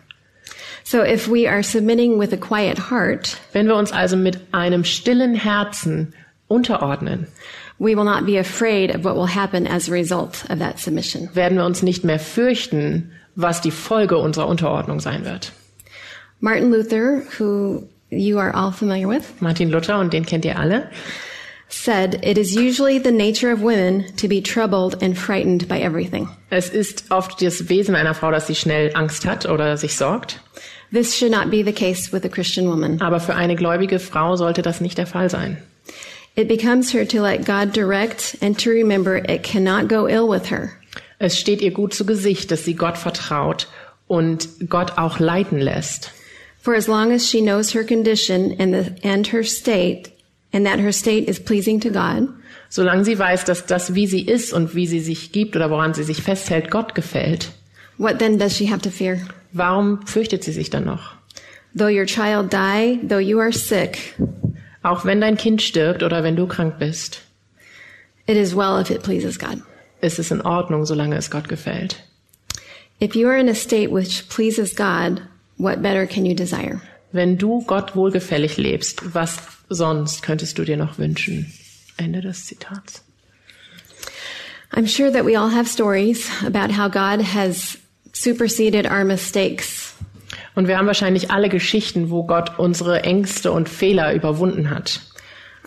So 0.84 1.02
if 1.02 1.28
we 1.28 1.48
are 1.48 1.62
submitting 1.62 2.18
with 2.18 2.32
a 2.32 2.36
quiet 2.36 2.90
heart, 2.90 3.36
Wenn 3.52 3.66
wir 3.66 3.76
uns 3.76 3.92
also 3.92 4.16
mit 4.16 4.38
einem 4.52 4.84
stillen 4.84 5.34
Herzen 5.34 6.14
unterordnen, 6.48 7.26
we 7.78 7.94
will 7.96 8.04
not 8.04 8.26
be 8.26 8.38
afraid 8.38 8.94
of 8.94 9.04
what 9.04 9.14
will 9.14 9.28
happen 9.28 9.66
as 9.66 9.88
a 9.88 9.92
result 9.92 10.44
of 10.50 10.58
that 10.58 10.78
submission. 10.78 11.28
werden 11.34 11.56
wir 11.56 11.64
uns 11.64 11.82
nicht 11.82 12.04
mehr 12.04 12.18
fürchten, 12.18 13.12
was 13.36 13.60
die 13.60 13.70
Folge 13.70 14.18
unserer 14.18 14.48
Unterordnung 14.48 15.00
sein 15.00 15.24
wird. 15.24 15.52
Martin 16.40 16.70
Luther, 16.72 17.22
who 17.38 17.84
you 18.10 18.38
are 18.38 18.52
all 18.54 18.72
familiar 18.72 19.08
with, 19.08 19.22
Martin 19.40 19.70
Luther, 19.70 19.98
und 19.98 20.12
den 20.12 20.24
kennt 20.26 20.44
ihr 20.44 20.58
alle, 20.58 20.90
said, 21.72 22.24
It 22.24 22.36
is 22.36 22.54
usually 22.54 22.98
the 22.98 23.12
nature 23.12 23.50
of 23.50 23.62
women 23.62 24.14
to 24.16 24.28
be 24.28 24.40
troubled 24.40 25.02
and 25.02 25.16
frightened 25.16 25.66
by 25.68 25.80
everything. 25.80 26.28
es 26.50 26.68
ist 26.68 27.04
oft 27.10 27.40
das 27.40 27.68
Wesen 27.68 27.94
einer 27.94 28.14
Frau, 28.14 28.30
dass 28.30 28.46
sie 28.46 28.54
schnell 28.54 28.90
Angst 28.94 29.24
hat 29.24 29.46
oder 29.46 29.76
sich 29.76 29.96
sorgt. 29.96 30.40
This 30.92 31.16
should 31.16 31.30
not 31.30 31.50
be 31.50 31.62
the 31.62 31.72
case 31.72 32.12
with 32.12 32.24
a 32.24 32.28
Christian 32.28 32.66
woman. 32.66 33.00
Aber 33.00 33.20
für 33.20 33.34
eine 33.34 33.54
gläubige 33.54 34.00
Frau 34.00 34.36
sollte 34.36 34.62
das 34.62 34.80
nicht 34.80 34.98
der 34.98 35.06
Fall 35.06 35.30
sein. 35.30 35.58
It 36.36 36.48
becomes 36.48 36.92
her 36.92 37.06
to 37.06 37.22
let 37.22 37.44
God 37.44 37.72
direct 37.74 38.36
and 38.40 38.58
to 38.58 38.70
remember 38.70 39.16
it 39.16 39.42
cannot 39.42 39.88
go 39.88 40.06
ill 40.06 40.28
with 40.28 40.50
her. 40.50 40.72
Es 41.18 41.38
steht 41.38 41.60
ihr 41.60 41.70
gut 41.70 41.92
zu 41.94 42.04
Gesicht, 42.06 42.50
dass 42.50 42.64
sie 42.64 42.74
Gott 42.74 42.96
vertraut 42.96 43.68
und 44.08 44.48
Gott 44.68 44.96
auch 44.96 45.18
leiten 45.20 45.58
lässt. 45.60 46.10
For 46.60 46.74
as 46.74 46.88
long 46.88 47.12
as 47.12 47.28
she 47.28 47.40
knows 47.40 47.74
her 47.74 47.84
condition 47.84 48.54
and, 48.58 48.74
the, 48.74 49.08
and 49.08 49.32
her 49.32 49.44
state, 49.44 50.10
and 50.52 50.66
that 50.66 50.80
her 50.80 50.92
state 50.92 51.28
is 51.28 51.38
pleasing 51.38 51.80
to 51.80 51.90
God, 51.90 52.28
solange 52.68 53.04
sie 53.04 53.18
weiß, 53.18 53.44
dass 53.44 53.66
das, 53.66 53.94
wie 53.94 54.06
sie 54.06 54.22
ist 54.26 54.52
und 54.52 54.74
wie 54.74 54.86
sie 54.86 55.00
sich 55.00 55.32
gibt 55.32 55.56
oder 55.56 55.70
woran 55.70 55.94
sie 55.94 56.04
sich 56.04 56.22
festhält, 56.22 56.70
Gott 56.70 56.94
gefällt, 56.94 57.50
what 57.98 58.18
then 58.18 58.38
does 58.38 58.56
she 58.56 58.70
have 58.70 58.82
to 58.82 58.90
fear? 58.90 59.18
warum 59.52 60.06
fürchtet 60.06 60.44
sie 60.44 60.52
sich 60.52 60.70
dann 60.70 60.84
noch? 60.84 61.14
Though 61.76 61.88
your 61.88 62.06
child 62.06 62.52
die, 62.52 62.98
though 63.06 63.20
you 63.20 63.38
are 63.38 63.52
sick, 63.52 64.14
Auch 64.82 65.04
wenn 65.04 65.20
dein 65.20 65.36
Kind 65.36 65.60
stirbt 65.60 66.02
oder 66.02 66.22
wenn 66.24 66.36
du 66.36 66.46
krank 66.46 66.78
bist, 66.78 67.20
it 68.26 68.36
is 68.36 68.56
well 68.56 68.80
if 68.80 68.90
it 68.90 69.02
pleases 69.02 69.38
God. 69.38 69.62
ist 70.00 70.18
es 70.18 70.30
in 70.30 70.40
Ordnung, 70.40 70.86
solange 70.86 71.16
es 71.16 71.30
Gott 71.30 71.48
gefällt. 71.48 71.96
If 73.00 73.14
you 73.14 73.28
are 73.28 73.38
in 73.38 73.48
a 73.48 73.54
state 73.54 73.90
which 73.90 74.28
pleases 74.28 74.74
God, 74.74 75.22
what 75.58 75.82
better 75.82 76.06
can 76.06 76.24
you 76.24 76.34
desire? 76.34 76.80
Wenn 77.12 77.36
du 77.38 77.62
Gott 77.66 77.94
wohlgefällig 77.94 78.56
lebst, 78.56 79.14
was 79.14 79.38
sonst 79.70 80.22
könntest 80.22 80.58
du 80.58 80.64
dir 80.64 80.76
noch 80.76 80.98
wünschen? 80.98 81.50
Ende 81.96 82.20
des 82.20 82.44
Zitats. 82.44 83.02
I'm 84.72 84.86
sure 84.86 85.10
that 85.10 85.24
we 85.24 85.36
all 85.36 85.50
have 85.50 85.66
stories 85.66 86.30
about 86.44 86.70
how 86.76 86.88
God 86.88 87.24
has 87.34 87.78
superseded 88.12 88.86
our 88.86 89.04
mistakes 89.04 89.94
Und 90.54 90.68
wir 90.68 90.78
haben 90.78 90.86
wahrscheinlich 90.86 91.30
alle 91.30 91.48
Geschichten, 91.48 92.10
wo 92.10 92.24
Gott 92.24 92.58
unsere 92.58 93.02
Ängste 93.02 93.52
und 93.52 93.68
Fehler 93.68 94.12
überwunden 94.14 94.70
hat. 94.70 95.00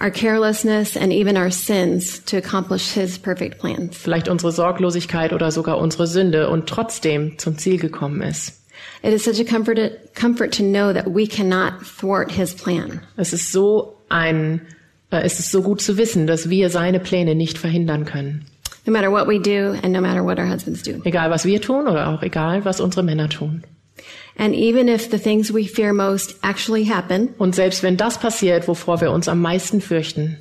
our 0.01 0.09
carelessness, 0.09 0.97
and 0.97 1.13
even 1.13 1.37
our 1.37 1.51
sins 1.51 2.19
to 2.25 2.37
accomplish 2.37 2.91
His 2.91 3.17
perfect 3.17 3.59
plans. 3.59 3.95
Vielleicht 3.95 4.27
unsere 4.27 4.51
Sorglosigkeit 4.51 5.33
oder 5.33 5.51
sogar 5.51 5.77
unsere 5.77 6.07
Sünde 6.07 6.49
und 6.49 6.67
trotzdem 6.67 7.37
zum 7.37 7.57
Ziel 7.57 7.77
gekommen 7.77 8.21
ist. 8.21 8.62
It 9.03 9.13
is 9.13 9.23
such 9.23 9.39
a 9.39 9.43
comfort, 9.43 10.13
comfort 10.15 10.53
to 10.53 10.63
know 10.63 10.93
that 10.93 11.07
we 11.07 11.27
cannot 11.27 11.85
thwart 11.85 12.31
His 12.31 12.53
plan. 12.53 13.01
Es 13.17 13.33
ist 13.33 13.51
so 13.51 13.97
ein, 14.09 14.61
äh, 15.11 15.21
es 15.23 15.39
ist 15.39 15.51
so 15.51 15.61
gut 15.61 15.81
zu 15.81 15.97
wissen, 15.97 16.27
dass 16.27 16.49
wir 16.49 16.69
seine 16.69 16.99
Pläne 16.99 17.35
nicht 17.35 17.57
verhindern 17.57 18.05
können. 18.05 18.45
No 18.85 18.91
matter 18.91 19.11
what 19.11 19.27
we 19.27 19.39
do, 19.39 19.77
and 19.81 19.93
no 19.93 20.01
matter 20.01 20.23
what 20.23 20.39
our 20.39 20.47
husbands 20.47 20.83
do. 20.83 21.01
Egal 21.05 21.29
was 21.31 21.45
wir 21.45 21.61
tun 21.61 21.87
oder 21.87 22.09
auch 22.09 22.21
egal 22.21 22.65
was 22.65 22.81
unsere 22.81 23.03
Männer 23.03 23.29
tun. 23.29 23.63
And 24.37 24.55
even 24.55 24.87
if 24.87 25.09
the 25.09 25.19
things 25.19 25.53
we 25.53 25.67
fear 25.67 25.93
most 25.93 26.35
actually 26.41 26.85
happen, 26.85 27.29
Und 27.37 27.55
selbst 27.55 27.83
wenn 27.83 27.97
das 27.97 28.17
passiert, 28.19 28.67
wovor 28.67 28.99
wir 28.99 29.11
uns 29.11 29.27
am 29.27 29.41
meisten 29.41 29.79
fürchten, 29.79 30.37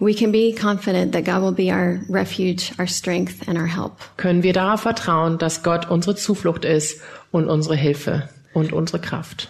we 0.00 0.14
can 0.14 0.30
be 0.30 0.52
confident 0.52 1.12
that 1.12 1.24
God 1.24 1.42
will 1.42 1.52
be 1.52 1.70
our 1.70 2.00
refuge, 2.08 2.72
our 2.78 2.86
strength, 2.86 3.48
and 3.48 3.58
our 3.58 3.66
help. 3.66 3.98
können 4.16 4.42
wir 4.42 4.52
darauf 4.52 4.82
vertrauen, 4.82 5.38
dass 5.38 5.62
Gott 5.62 5.90
unsere 5.90 6.16
Zuflucht 6.16 6.64
ist 6.64 7.00
und 7.30 7.48
unsere 7.48 7.76
Hilfe 7.76 8.28
und 8.54 8.72
unsere 8.72 9.00
Kraft. 9.00 9.48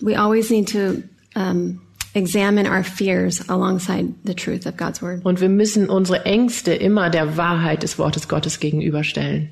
We 0.00 0.18
always 0.18 0.50
need 0.50 0.68
to 0.72 1.02
um, 1.36 1.80
examine 2.14 2.66
our 2.66 2.82
fears 2.82 3.48
alongside 3.48 4.14
the 4.24 4.34
truth 4.34 4.66
of 4.66 4.76
God's 4.76 5.02
word. 5.02 5.24
Und 5.24 5.40
wir 5.40 5.48
müssen 5.48 5.88
unsere 5.88 6.24
Ängste 6.24 6.72
immer 6.74 7.10
der 7.10 7.36
Wahrheit 7.36 7.82
des 7.82 7.98
Wortes 7.98 8.28
Gottes 8.28 8.60
gegenüberstellen. 8.60 9.50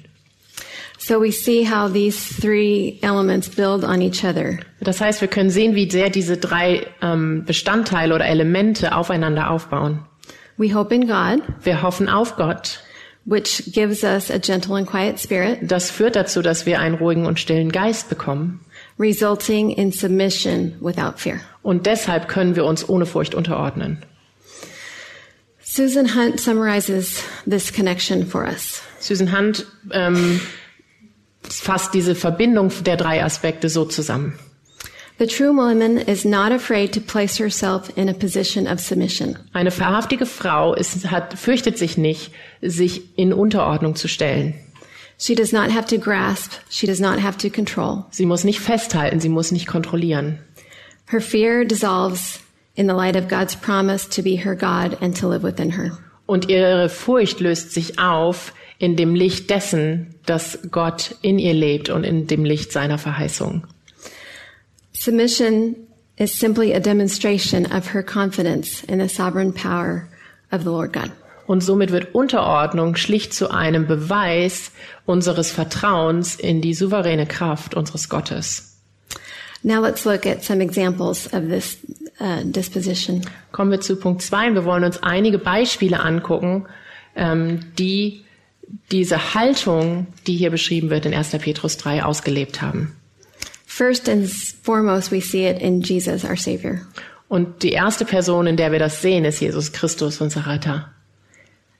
So 1.01 1.21
we 1.21 1.31
see 1.31 1.65
how 1.65 1.91
these 1.91 2.19
three 2.41 2.99
elements 3.03 3.49
build 3.49 3.85
on 3.85 4.03
each 4.03 4.25
other. 4.25 4.59
Das 4.81 5.01
heißt, 5.01 5.21
wir 5.21 5.29
können 5.29 5.51
sehen, 5.51 5.77
wie 5.77 5.89
sehr 5.89 6.11
diese 6.11 6.37
drei 6.37 6.87
ähm, 7.01 7.45
Bestandteile 7.45 8.15
oder 8.15 8.27
Elemente 8.27 8.95
aufeinander 8.95 9.51
aufbauen. 9.51 10.01
We 10.59 10.75
hope 10.75 10.93
in 10.95 11.07
God, 11.07 11.41
Wir 11.63 11.83
hoffen 11.83 12.09
auf 12.09 12.37
Gott. 12.37 12.81
which 13.25 13.73
gives 13.73 14.03
us 14.05 14.31
a 14.31 14.39
gentle 14.39 14.75
and 14.77 14.87
quiet 14.87 15.19
spirit, 15.21 15.59
Das 15.63 15.91
führt 15.91 16.17
dazu, 16.17 16.41
dass 16.43 16.65
wir 16.67 16.81
einen 16.81 16.95
ruhigen 16.97 17.27
und 17.27 17.39
stillen 17.39 17.71
Geist 17.73 18.09
bekommen. 18.09 18.61
resulting 18.99 19.71
in 19.71 19.93
submission 19.93 20.75
without 20.81 21.19
fear. 21.19 21.39
Und 21.63 21.87
deshalb 21.87 22.27
können 22.29 22.57
wir 22.57 22.65
uns 22.65 22.89
ohne 22.89 23.07
Furcht 23.07 23.35
unterordnen. 23.35 24.03
Susan 25.63 26.15
Hunt 26.17 26.41
summarizes 26.41 27.23
this 27.49 27.73
connection 27.73 28.27
for 28.27 28.43
us. 28.45 28.83
Susan 28.99 29.31
Hunt 29.37 29.67
ähm, 29.93 30.41
fasst 31.43 31.95
diese 31.95 32.15
Verbindung 32.15 32.73
der 32.85 32.97
drei 32.97 33.23
Aspekte 33.23 33.69
so 33.69 33.85
zusammen. 33.85 34.39
Eine 39.53 39.79
wahrhaftige 39.79 40.27
Frau 40.27 40.75
ist, 40.75 41.11
hat, 41.11 41.37
fürchtet 41.37 41.77
sich 41.77 41.99
nicht, 41.99 42.31
sich 42.63 43.19
in 43.19 43.33
Unterordnung 43.33 43.97
zu 43.97 44.07
stellen. 44.07 44.55
She 45.21 45.35
does 45.35 45.51
not 45.51 45.73
have 45.73 45.87
to 45.87 45.99
grasp, 45.99 46.53
she 46.71 46.87
does 46.87 47.01
not 47.01 47.21
have 47.21 47.37
to 47.39 47.51
control. 47.51 48.05
Sie 48.13 48.27
muss 48.27 48.45
nicht 48.45 48.61
festhalten, 48.61 49.19
sie 49.19 49.29
muss 49.29 49.51
nicht 49.51 49.67
kontrollieren. 49.67 50.39
Her 51.07 51.21
fear 51.21 51.65
dissolves 51.65 52.39
in 52.77 52.87
the 52.87 52.95
light 52.95 53.17
of 53.17 53.27
God's 53.27 53.57
promise 53.57 54.09
to 54.11 54.23
be 54.23 54.37
her 54.37 54.55
God 54.55 55.03
and 55.03 55.17
to 55.19 55.29
live 55.29 55.43
within 55.43 55.73
her. 55.73 55.99
Und 56.27 56.49
ihre 56.49 56.89
Furcht 56.89 57.41
löst 57.41 57.73
sich 57.73 57.99
auf 57.99 58.53
in 58.79 58.95
dem 58.95 59.17
Licht 59.17 59.51
dessen, 59.51 60.15
dass 60.27 60.61
Gott 60.71 61.17
in 61.23 61.41
ihr 61.41 61.55
lebt 61.55 61.89
und 61.91 62.05
in 62.05 62.29
dem 62.29 62.45
Licht 62.45 62.71
seiner 62.71 62.99
Verheißung. 62.99 63.67
Submission 65.01 65.77
is 66.17 66.35
simply 66.35 66.73
a 66.73 66.81
demonstration 66.81 67.67
of 67.67 67.87
her 67.87 68.03
confidence 68.03 68.83
in 68.83 68.99
the 68.99 69.09
sovereign 69.09 69.53
power 69.53 70.09
of 70.51 70.65
the 70.65 70.71
Lord 70.71 70.93
God. 70.93 71.13
Und 71.47 71.63
somit 71.63 71.93
wird 71.93 72.17
Unterordnung 72.17 72.97
schlicht 72.97 73.33
zu 73.33 73.49
einem 73.49 73.87
Beweis 73.87 74.73
unseres 75.07 75.53
Vertrauens 75.53 76.35
in 76.35 76.61
die 76.61 76.75
souveräne 76.75 77.27
Kraft 77.27 77.75
unseres 77.75 78.09
Gottes. 78.09 78.77
Now 79.63 79.81
let's 79.81 80.05
look 80.05 80.27
at 80.27 80.43
some 80.43 80.61
examples 80.61 81.33
of 81.33 81.49
this 81.49 81.79
uh, 82.21 82.43
disposition. 82.43 83.23
Kommen 83.53 83.71
wir 83.71 83.81
zu 83.81 83.95
Punkt 83.97 84.23
zwei. 84.23 84.53
Wir 84.53 84.65
wollen 84.65 84.83
uns 84.83 85.01
einige 85.05 85.39
Beispiele 85.39 86.01
angucken, 86.01 86.67
ähm, 87.15 87.61
die 87.79 88.25
diese 88.91 89.35
Haltung, 89.35 90.09
die 90.27 90.35
hier 90.35 90.51
beschrieben 90.51 90.91
wird 90.91 91.07
in 91.07 91.15
1. 91.15 91.31
Petrus 91.39 91.77
3, 91.77 92.03
ausgelebt 92.03 92.61
haben. 92.61 92.98
First 93.79 94.09
and 94.09 94.29
foremost, 94.29 95.13
we 95.13 95.21
see 95.21 95.45
it 95.45 95.63
in 95.63 95.83
Jesus, 95.83 96.25
our 96.25 96.35
Savior. 96.35 96.81
Und 97.29 97.63
die 97.63 97.71
erste 97.71 98.05
Person, 98.05 98.49
in 98.49 98.57
der 98.57 98.73
wir 98.73 98.81
das 98.81 99.01
sehen, 99.01 99.25
ist 99.25 99.41
Jesus 99.41 99.71
Christus, 99.71 100.21
unser 100.21 100.49
Retter. 100.49 100.93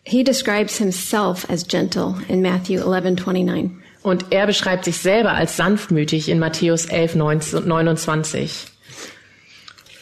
He 0.05 0.23
describes 0.23 0.79
himself 0.79 1.45
as 1.51 1.67
gentle 1.67 2.15
in 2.29 2.41
Matthew 2.41 2.83
11:29. 2.83 3.83
Und 4.05 4.27
er 4.31 4.47
beschreibt 4.47 4.85
sich 4.85 4.99
selber 4.99 5.33
als 5.33 5.57
sanftmütig 5.57 6.29
in 6.29 6.39
Matthäus 6.39 6.87
11, 6.87 7.17
19, 7.17 7.67
29. 7.67 8.67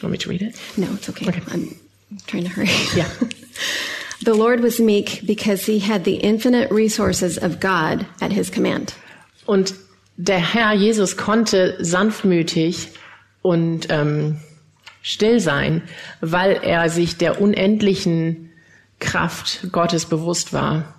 Want 0.03 0.11
me 0.11 0.19
to 0.19 0.29
read 0.29 0.43
it? 0.43 0.55
No, 0.77 0.93
it's 0.93 1.09
okay. 1.09 1.27
Okay. 1.27 1.41
I'm 1.51 1.75
trying 2.27 2.43
to 2.43 2.51
hurry. 2.51 2.69
Yeah. 2.95 3.09
the 4.23 4.35
Lord 4.35 4.61
was 4.61 4.79
meek 4.79 5.25
because 5.25 5.65
he 5.65 5.79
had 5.79 6.03
the 6.03 6.17
infinite 6.17 6.69
resources 6.69 7.39
of 7.39 7.59
God 7.59 8.05
at 8.21 8.31
his 8.31 8.51
command. 8.51 8.93
Und 9.47 9.73
der 10.17 10.39
Herr 10.39 10.73
Jesus 10.73 11.15
konnte 11.15 11.77
sanftmütig 11.79 12.89
und 13.43 13.87
ähm, 13.89 14.39
still 15.03 15.39
sein, 15.39 15.83
weil 16.21 16.59
er 16.63 16.89
sich 16.89 17.17
der 17.17 17.39
unendlichen 17.39 18.51
Kraft 18.99 19.71
Gottes 19.71 20.05
bewusst 20.05 20.53
war, 20.53 20.95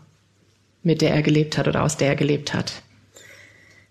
mit 0.83 1.03
der 1.03 1.11
er 1.11 1.23
gelebt 1.23 1.59
hat 1.59 1.67
oder 1.67 1.83
aus 1.83 1.97
der 1.97 2.09
er 2.09 2.17
gelebt 2.17 2.55
hat. 2.55 2.83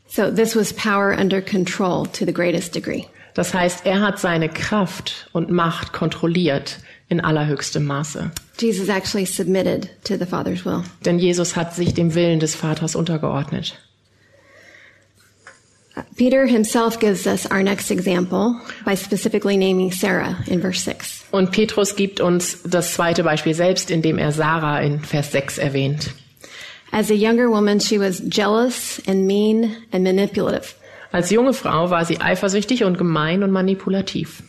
So 0.07 0.31
this 0.31 0.55
was 0.55 0.71
power 0.71 1.15
under 1.19 1.41
control 1.41 2.07
to 2.07 2.25
the 2.25 2.33
greatest 2.33 2.73
degree. 2.73 3.03
Das 3.33 3.53
heißt, 3.53 3.85
er 3.85 4.01
hat 4.01 4.19
seine 4.19 4.49
Kraft 4.49 5.29
und 5.33 5.51
Macht 5.51 5.91
kontrolliert 5.91 6.79
in 7.09 7.19
allerhöchstem 7.19 7.85
Maße. 7.85 8.31
Jesus 8.57 8.87
actually 8.87 9.25
submitted 9.25 9.89
to 10.05 10.15
the 10.17 10.25
Father's 10.25 10.65
will. 10.65 10.83
Denn 11.05 11.19
Jesus 11.19 11.55
hat 11.55 11.75
sich 11.75 11.93
dem 11.93 12.15
Willen 12.15 12.39
des 12.39 12.55
Vaters 12.55 12.95
untergeordnet. 12.95 13.77
Peter 16.15 16.45
himself 16.45 16.99
gives 16.99 17.25
us 17.27 17.45
our 17.51 17.63
next 17.63 17.91
example 17.91 18.59
by 18.85 18.95
specifically 18.95 19.57
naming 19.57 19.91
Sarah 19.91 20.37
in 20.47 20.61
verse 20.61 20.81
6. 20.83 21.25
Und 21.31 21.51
Petrus 21.51 21.95
gibt 21.95 22.19
uns 22.19 22.61
das 22.63 22.93
zweite 22.93 23.23
Beispiel 23.23 23.53
selbst, 23.53 23.91
indem 23.91 24.17
er 24.17 24.31
Sarah 24.31 24.81
in 24.81 24.99
Vers 24.99 25.31
6 25.31 25.57
erwähnt. 25.57 26.13
As 26.91 27.11
a 27.11 27.15
younger 27.15 27.49
woman, 27.49 27.79
she 27.79 27.99
was 27.99 28.21
jealous 28.29 29.01
and 29.07 29.27
mean 29.27 29.75
and 29.91 30.03
manipulative. 30.03 30.75
Als 31.11 31.29
junge 31.31 31.53
Frau 31.53 31.89
war 31.89 32.05
sie 32.05 32.19
eifersüchtig 32.19 32.83
und 32.83 32.97
gemein 32.97 33.43
und 33.43 33.51
manipulativ. 33.51 34.43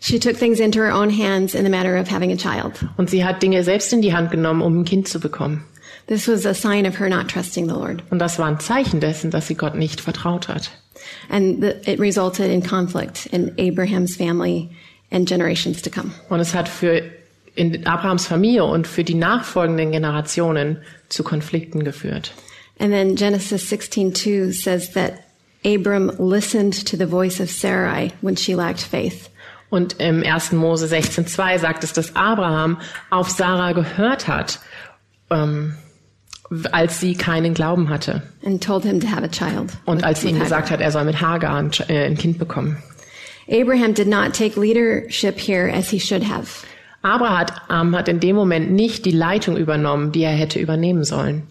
She 0.00 0.18
took 0.18 0.36
things 0.36 0.60
into 0.60 0.80
her 0.80 0.92
own 0.92 1.10
hands 1.10 1.54
in 1.54 1.64
the 1.64 1.70
matter 1.70 1.96
of 1.96 2.08
having 2.08 2.30
a 2.30 2.36
child. 2.36 2.84
Und 2.96 3.10
sie 3.10 3.24
hat 3.24 3.42
Dinge 3.42 3.64
selbst 3.64 3.92
in 3.92 4.02
die 4.02 4.12
Hand 4.12 4.30
genommen, 4.30 4.60
um 4.60 4.80
ein 4.80 4.84
Kind 4.84 5.08
zu 5.08 5.18
bekommen. 5.18 5.64
This 6.06 6.28
was 6.28 6.44
a 6.44 6.52
sign 6.52 6.86
of 6.86 6.98
her 6.98 7.08
not 7.08 7.28
trusting 7.28 7.66
the 7.66 7.74
Lord. 7.74 8.02
Und 8.10 8.18
das 8.18 8.38
war 8.38 8.46
ein 8.46 8.60
Zeichen 8.60 9.00
dessen, 9.00 9.30
dass 9.30 9.46
sie 9.46 9.54
Gott 9.54 9.74
nicht 9.74 10.00
vertraut 10.00 10.48
hat. 10.48 10.70
And 11.28 11.62
the, 11.62 11.90
it 11.90 11.98
resulted 11.98 12.50
in 12.50 12.62
conflict 12.62 13.26
in 13.26 13.54
Abraham's 13.58 14.16
family 14.16 14.70
and 15.10 15.26
generations 15.28 15.82
to 15.82 15.90
come. 15.90 16.12
Und 16.28 16.40
es 16.40 16.54
hat 16.54 16.68
für 16.68 17.02
in 17.56 17.86
Abrahams 17.86 18.26
Familie 18.26 18.64
und 18.64 18.86
für 18.86 19.04
die 19.04 19.14
nachfolgenden 19.14 19.92
Generationen 19.92 20.78
zu 21.08 21.22
Konflikten 21.22 21.84
geführt. 21.84 22.32
And 22.78 22.92
then 22.92 23.14
Genesis 23.14 23.70
16:2 23.70 24.52
says 24.52 24.92
that 24.94 25.24
Abram 25.64 26.10
listened 26.18 26.86
to 26.86 26.96
the 26.96 27.06
voice 27.06 27.40
of 27.40 27.50
Sarai 27.50 28.12
when 28.20 28.36
she 28.36 28.54
lacked 28.54 28.80
faith. 28.80 29.30
Und 29.70 29.96
im 29.98 30.22
1. 30.22 30.52
Mose 30.52 30.86
16,2 30.86 31.58
sagt 31.58 31.84
es, 31.84 31.92
dass 31.92 32.14
Abraham 32.14 32.80
auf 33.10 33.30
Sarah 33.30 33.72
gehört 33.72 34.28
hat, 34.28 34.60
ähm, 35.30 35.74
als 36.72 37.00
sie 37.00 37.14
keinen 37.14 37.54
Glauben 37.54 37.88
hatte. 37.88 38.22
and 38.44 38.62
told 38.62 38.84
him 38.84 39.00
to 39.00 39.06
have 39.06 39.24
a 39.24 39.28
child. 39.28 39.72
Und 39.86 40.04
als 40.04 40.20
sie 40.20 40.28
ihm 40.28 40.38
gesagt 40.38 40.70
hat, 40.70 40.80
er 40.80 40.90
soll 40.90 41.04
mit 41.04 41.20
Hagar 41.20 41.56
ein, 41.56 41.70
äh, 41.88 42.06
ein 42.06 42.16
Kind 42.16 42.38
bekommen. 42.38 42.76
Abraham 43.48 43.92
did 43.94 44.08
not 44.08 44.32
take 44.32 44.58
leadership 44.58 45.38
here 45.38 45.68
as 45.68 45.90
he 45.90 45.98
should 45.98 46.22
have. 46.22 46.64
Abraham 47.02 47.94
hat 47.94 48.08
in 48.08 48.18
dem 48.18 48.34
Moment 48.34 48.70
nicht 48.70 49.04
die 49.04 49.10
Leitung 49.10 49.58
übernommen, 49.58 50.10
die 50.12 50.22
er 50.22 50.32
hätte 50.32 50.58
übernehmen 50.58 51.04
sollen. 51.04 51.42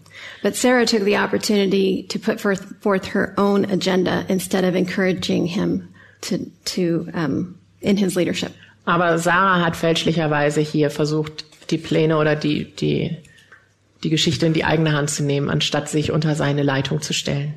But 0.42 0.56
Sarah 0.56 0.84
took 0.84 1.04
the 1.04 1.16
opportunity 1.16 2.06
to 2.08 2.18
put 2.18 2.40
forth, 2.40 2.64
forth 2.80 3.06
her 3.06 3.34
own 3.36 3.64
agenda 3.70 4.24
instead 4.28 4.64
of 4.64 4.74
encouraging 4.74 5.46
him 5.46 5.88
to, 6.22 6.38
to 6.64 7.08
um, 7.14 7.54
in 7.80 7.96
his 7.96 8.16
leadership. 8.16 8.52
Aber 8.84 9.18
Sarah 9.18 9.64
hat 9.64 9.76
fälschlicherweise 9.76 10.60
hier 10.60 10.90
versucht, 10.90 11.44
die 11.70 11.78
Pläne 11.78 12.18
oder 12.18 12.36
die, 12.36 12.64
die, 12.64 13.16
die 14.04 14.10
Geschichte 14.10 14.46
in 14.46 14.52
die 14.52 14.64
eigene 14.64 14.92
Hand 14.92 15.10
zu 15.10 15.24
nehmen, 15.24 15.50
anstatt 15.50 15.88
sich 15.88 16.12
unter 16.12 16.34
seine 16.34 16.62
Leitung 16.62 17.00
zu 17.00 17.12
stellen. 17.12 17.54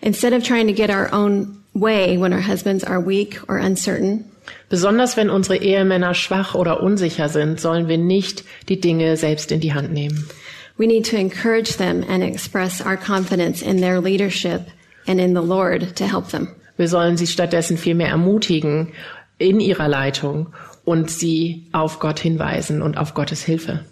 Instead 0.00 0.32
of 0.32 0.42
trying 0.42 0.68
to 0.68 0.74
get 0.74 0.90
our 0.90 1.12
own 1.12 1.56
way 1.72 2.16
when 2.20 2.32
our 2.32 2.46
husbands 2.46 2.84
are 2.84 3.04
weak 3.04 3.42
or 3.48 3.56
uncertain, 3.56 4.24
Besonders 4.68 5.16
wenn 5.16 5.30
unsere 5.30 5.56
Ehemänner 5.56 6.12
schwach 6.12 6.54
oder 6.54 6.82
unsicher 6.82 7.30
sind, 7.30 7.60
sollen 7.60 7.88
wir 7.88 7.96
nicht 7.96 8.44
die 8.68 8.78
Dinge 8.78 9.16
selbst 9.16 9.50
in 9.52 9.60
die 9.60 9.72
Hand 9.72 9.90
nehmen. 9.90 10.28
we 10.76 10.86
need 10.86 11.04
to 11.04 11.16
encourage 11.16 11.76
them 11.76 12.04
and 12.08 12.22
express 12.22 12.80
our 12.80 12.96
confidence 12.96 13.62
in 13.62 13.80
their 13.80 14.00
leadership 14.00 14.68
and 15.06 15.20
in 15.20 15.34
the 15.34 15.42
Lord 15.42 15.96
to 15.96 16.06
help 16.06 16.28
them. 16.28 16.48
Wir 16.76 16.88
sollen 16.88 17.16
sie 17.16 17.28
stattdessen 17.28 17.78
vielmehr 17.78 18.08
ermutigen 18.08 18.92
in 19.38 19.60
ihrer 19.60 19.88
Leitung 19.88 20.52
und 20.84 21.10
sie 21.10 21.68
auf 21.72 22.00
Gott 22.00 22.18
hinweisen 22.18 22.82
und 22.82 22.98
auf 22.98 23.14
Gottes 23.14 23.42
Hilfe. 23.44 23.84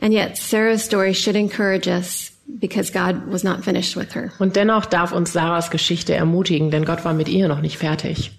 And 0.00 0.12
yet, 0.12 0.36
Sarah's 0.38 0.84
story 0.84 1.12
should 1.12 1.34
encourage 1.36 1.88
us 1.88 2.30
because 2.60 2.90
God 2.92 3.26
was 3.32 3.42
not 3.42 3.64
finished 3.64 3.96
with 3.96 4.14
her. 4.14 4.32
Und 4.38 4.54
dennoch 4.56 4.86
darf 4.86 5.12
uns 5.12 5.32
Sarahs 5.32 5.70
Geschichte 5.70 6.14
ermutigen, 6.14 6.70
denn 6.70 6.84
Gott 6.84 7.04
war 7.04 7.14
mit 7.14 7.28
ihr 7.28 7.48
noch 7.48 7.60
nicht 7.60 7.78
fertig. 7.78 8.30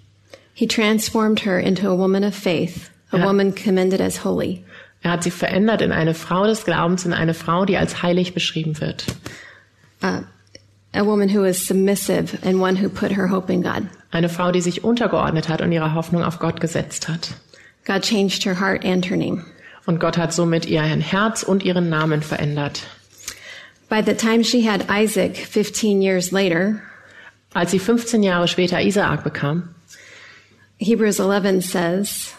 He 0.54 0.68
transformed 0.68 1.40
her 1.46 1.60
into 1.60 1.90
a 1.90 1.96
woman 1.98 2.24
of 2.24 2.34
faith, 2.36 2.90
a 3.12 3.18
Ja. 3.18 3.26
woman 3.26 3.54
commended 3.54 4.02
as 4.02 4.24
holy. 4.24 4.64
Er 5.02 5.12
hat 5.12 5.24
sie 5.24 5.32
verändert 5.32 5.82
in 5.82 5.92
eine 5.92 6.14
Frau 6.14 6.46
des 6.46 6.66
Glaubens, 6.66 7.06
in 7.06 7.14
eine 7.14 7.34
Frau, 7.34 7.66
die 7.66 7.78
als 7.78 8.02
heilig 8.04 8.34
beschrieben 8.34 8.80
wird. 8.82 9.06
uh, 10.02 10.22
a 10.94 11.06
woman 11.06 11.30
who 11.30 11.44
is 11.44 11.66
submissive 11.66 12.38
and 12.42 12.60
one 12.60 12.76
who 12.78 12.90
put 12.90 13.12
her 13.12 13.28
hope 13.30 13.50
in 13.54 13.62
God. 13.62 13.84
Eine 14.12 14.28
Frau, 14.30 14.52
die 14.52 14.62
sich 14.62 14.84
untergeordnet 14.84 15.50
hat 15.50 15.62
und 15.62 15.72
ihre 15.72 15.94
Hoffnung 15.94 16.24
auf 16.24 16.40
Gott 16.40 16.60
gesetzt 16.62 17.08
hat. 17.08 17.30
God 17.86 18.02
changed 18.02 18.44
her 18.46 18.60
heart 18.60 18.84
and 18.86 19.06
her 19.10 19.18
name. 19.18 19.46
Und 19.90 20.00
Gott 20.00 20.20
hat 20.20 20.32
somit 20.32 20.68
ihr 20.68 20.84
Herz 20.84 21.42
und 21.42 21.64
ihren 21.64 21.90
Namen 21.90 22.22
verändert. 22.22 22.84
By 23.90 24.04
the 24.06 24.14
time 24.14 24.44
she 24.44 24.70
had 24.70 24.86
Isaac 24.88 25.36
15 25.36 26.00
years 26.04 26.32
later, 26.32 26.80
Als 27.56 27.72
sie 27.72 27.80
15 27.80 28.22
Jahre 28.22 28.48
später 28.48 28.80
Isaak 28.80 29.24
bekam, 29.24 29.74
Hebrews 30.78 31.18
11 31.18 31.64
says, 31.64 32.36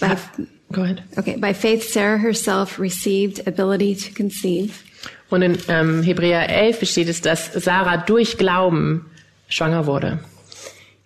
by, 0.00 0.16
go 0.70 0.82
ahead. 0.82 1.02
okay, 1.16 1.36
by 1.38 1.54
faith 1.54 1.82
Sarah 1.82 2.18
herself 2.18 2.78
received 2.78 3.48
ability 3.48 3.94
to 3.94 4.12
conceive, 4.12 4.84
Und 5.30 5.40
in 5.40 5.56
ähm, 5.68 6.02
Hebräer 6.02 6.50
11 6.50 6.86
steht 6.86 7.08
es, 7.08 7.22
dass 7.22 7.54
Sarah 7.54 7.96
durch 7.96 8.36
Glauben 8.36 9.06
schwanger 9.48 9.86
wurde, 9.86 10.18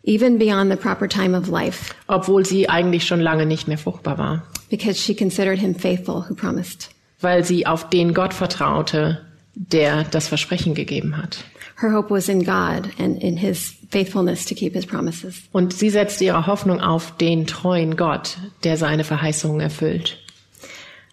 even 0.03 0.39
beyond 0.39 0.71
the 0.71 0.77
proper 0.77 1.09
time 1.09 1.37
of 1.37 1.49
life, 1.49 1.95
obwohl 2.09 2.45
sie 2.47 2.69
eigentlich 2.69 3.07
schon 3.07 3.21
lange 3.21 3.47
nicht 3.47 3.69
mehr 3.69 3.79
fruchtbar 3.79 4.19
war, 4.19 4.43
because 4.71 4.99
she 5.01 5.15
considered 5.15 5.59
him 5.59 5.75
faithful 5.75 6.25
who 6.29 6.35
promised. 6.35 6.91
weil 7.21 7.45
sie 7.45 7.67
auf 7.67 7.91
den 7.91 8.15
Gott 8.15 8.33
vertraute, 8.33 9.21
der 9.55 10.05
das 10.05 10.29
Versprechen 10.29 10.75
gegeben 10.75 11.17
hat. 11.17 11.45
Her 11.81 11.93
hope 11.95 12.11
was 12.11 12.29
in 12.29 12.45
God 12.45 12.89
and 12.99 13.23
in 13.23 13.37
his 13.37 13.75
faithfulness 13.91 14.45
to 14.47 14.55
keep 14.55 14.75
his 14.75 14.87
promises. 14.87 15.43
Und 15.53 15.73
sie 15.73 15.91
setzte 15.91 16.25
ihre 16.25 16.47
Hoffnung 16.47 16.81
auf 16.81 17.17
den 17.17 17.47
treuen 17.47 17.97
Gott, 17.97 18.37
der 18.65 18.77
seine 18.77 19.03
Verheißungen 19.05 19.61
erfüllt. 19.61 20.19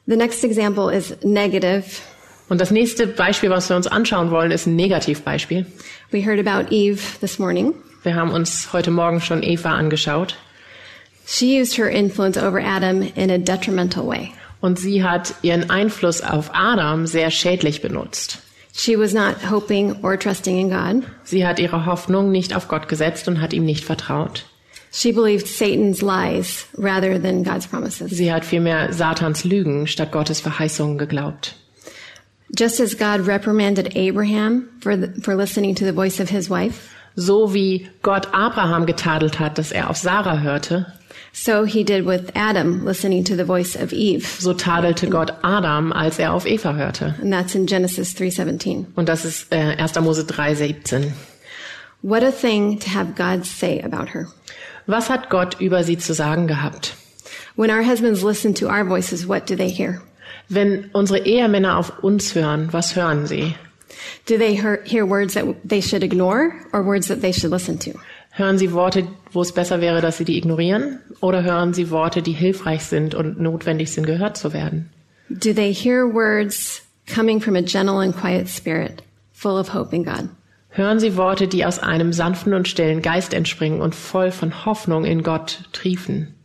The 0.08 0.16
next 0.16 0.44
example 0.44 0.94
is 0.94 1.16
negative. 1.24 1.84
Und 2.50 2.62
das 2.62 2.72
nächste 2.72 3.08
Beispiel, 3.08 3.50
was 3.50 3.68
wir 3.70 3.76
uns 3.76 3.88
anschauen 3.88 4.32
wollen, 4.32 4.52
ist 4.52 4.68
ein 4.68 4.76
Negativbeispiel. 4.78 5.66
We 6.12 6.24
heard 6.26 6.46
about 6.46 6.70
Eve 6.74 7.02
this 7.20 7.40
morning. 7.40 7.74
Wir 8.08 8.16
haben 8.16 8.32
uns 8.32 8.72
heute 8.72 8.90
Morgen 8.90 9.20
schon 9.20 9.44
Eva 9.44 9.76
angeschaut. 9.76 10.38
She 11.26 11.60
used 11.60 11.78
her 11.78 11.90
influence 11.90 12.38
over 12.38 12.58
Adam 12.58 13.02
in 13.02 13.30
a 13.30 13.38
detrimental 13.38 14.08
way. 14.08 14.32
Und 14.62 14.80
sie 14.80 15.04
hat 15.04 15.34
ihren 15.42 15.70
Einfluss 15.70 16.22
auf 16.22 16.50
Adam 16.54 17.06
sehr 17.06 17.32
schädlich 17.32 17.82
benutzt. 17.82 18.40
She 18.74 18.98
was 18.98 19.14
not 19.14 19.52
hoping 19.52 19.98
or 20.04 20.18
trusting 20.18 20.58
in 20.58 20.70
God. 20.70 21.04
Sie 21.26 21.46
hat 21.46 21.60
ihre 21.60 21.86
Hoffnung 21.86 22.32
nicht 22.32 22.56
auf 22.56 22.70
Gott 22.70 22.88
gesetzt 22.88 23.28
und 23.28 23.42
hat 23.42 23.52
ihm 23.52 23.66
nicht 23.66 23.84
vertraut. 23.84 24.46
She 24.94 25.12
believed 25.12 25.46
Satan's 25.46 26.02
lies 26.02 26.66
rather 26.78 27.22
than 27.22 27.44
God's 27.44 27.68
promises. 27.68 28.12
Sie 28.12 28.32
hat 28.32 28.46
vielmehr 28.46 28.94
Satans 28.94 29.44
Lügen 29.44 29.86
statt 29.86 30.14
Gottes 30.14 30.40
Verheißungen 30.40 30.98
geglaubt. 30.98 31.56
Just 32.58 32.80
as 32.80 32.98
God 32.98 33.28
reprimanded 33.28 33.98
Abraham 33.98 34.70
for, 34.80 34.96
the, 34.96 35.10
for 35.22 35.36
listening 35.36 35.76
to 35.76 35.84
the 35.84 35.92
voice 35.92 36.22
of 36.22 36.30
his 36.30 36.50
wife, 36.50 36.94
So 37.20 37.56
wie 37.56 37.90
Gott 38.04 38.28
Abraham 38.32 38.86
getadelt 38.86 39.40
hat, 39.40 39.58
dass 39.58 39.72
er 39.72 39.90
auf 39.90 39.98
Sarah 39.98 40.40
hörte, 40.40 40.86
so 41.34 41.66
he 41.66 41.84
did 41.84 42.06
with 42.06 42.32
Adam 42.36 42.86
listening 42.86 43.24
to 43.24 43.36
the 43.36 43.44
voice 43.44 43.76
of 43.76 43.92
Eve. 43.92 44.26
so 44.40 44.54
tadelte 44.54 45.10
Gott 45.10 45.32
Adam, 45.44 45.92
als 45.92 46.20
er 46.20 46.32
auf 46.34 46.46
Eva 46.46 46.76
hörte. 46.76 47.16
And 47.20 47.34
that's 47.34 47.56
in 47.56 47.66
Genesis 47.66 48.16
3:17. 48.16 48.86
Und 48.96 49.10
das 49.10 49.26
ist 49.26 49.52
äh, 49.52 49.76
1. 49.78 50.00
Mose 50.02 50.24
3,17. 50.24 51.12
What 52.04 52.24
a 52.24 52.32
thing 52.32 52.80
to 52.80 52.90
have 52.92 53.14
God 53.16 53.46
say 53.46 53.82
about 53.82 54.14
her. 54.14 54.28
Was 54.86 55.10
hat 55.10 55.32
Gott 55.32 55.60
über 55.60 55.84
sie 55.84 55.98
zu 55.98 56.14
sagen 56.14 56.48
gehabt? 56.48 56.96
When 57.56 57.72
our 57.72 57.84
husbands 57.84 58.24
listen 58.24 58.54
to 58.56 58.68
our 58.68 58.86
voices, 58.86 59.28
what 59.28 59.50
do 59.50 59.56
they 59.56 59.70
hear? 59.70 60.02
Wenn 60.50 60.90
unsere 60.94 61.26
Ehemänner 61.26 61.78
auf 61.78 62.04
uns 62.04 62.36
hören, 62.36 62.70
was 62.72 62.96
hören 62.96 63.26
sie? 63.26 63.56
Do 64.26 64.38
they 64.38 64.56
hear, 64.56 64.84
hear 64.84 65.06
words 65.06 65.34
that 65.34 65.46
they 65.64 65.82
should 65.82 66.04
ignore 66.04 66.54
or 66.74 66.84
words 66.84 67.08
that 67.08 67.22
they 67.22 67.32
should 67.32 67.52
listen 67.52 67.78
to? 67.80 67.94
Hören 68.38 68.58
sie 68.60 68.72
Worte, 68.72 69.08
wo 69.32 69.42
es 69.42 69.52
besser 69.52 69.82
wäre, 69.82 70.00
dass 70.00 70.18
sie 70.18 70.26
die 70.26 70.38
ignorieren? 70.38 71.00
Oder 71.22 71.44
hören 71.44 71.74
sie 71.74 71.90
Worte, 71.90 72.22
die 72.22 72.34
hilfreich 72.34 72.84
sind 72.84 73.16
und 73.16 73.40
notwendig 73.40 73.92
sind, 73.92 74.06
gehört 74.06 74.38
zu 74.38 74.54
werden? 74.54 74.90
Do 75.30 75.54
they 75.54 75.74
hear 75.74 76.06
words 76.06 76.84
coming 77.08 77.42
from 77.42 77.56
a 77.56 77.62
gentle 77.62 78.00
and 78.00 78.16
quiet 78.16 78.48
spirit, 78.48 79.02
full 79.34 79.58
of 79.58 79.74
hope 79.74 79.96
in 79.96 80.04
God? 80.04 80.30
Hören 80.70 81.00
sie 81.00 81.18
Worte, 81.18 81.48
die 81.48 81.66
aus 81.66 81.80
einem 81.80 82.14
sanften 82.14 82.54
und 82.54 82.68
stillen 82.68 83.02
Geist 83.02 83.34
entspringen 83.34 83.82
und 83.82 83.96
voll 83.96 84.30
von 84.30 84.66
Hoffnung 84.66 85.06
in 85.06 85.24
Gott 85.24 85.64
triefen? 85.74 86.36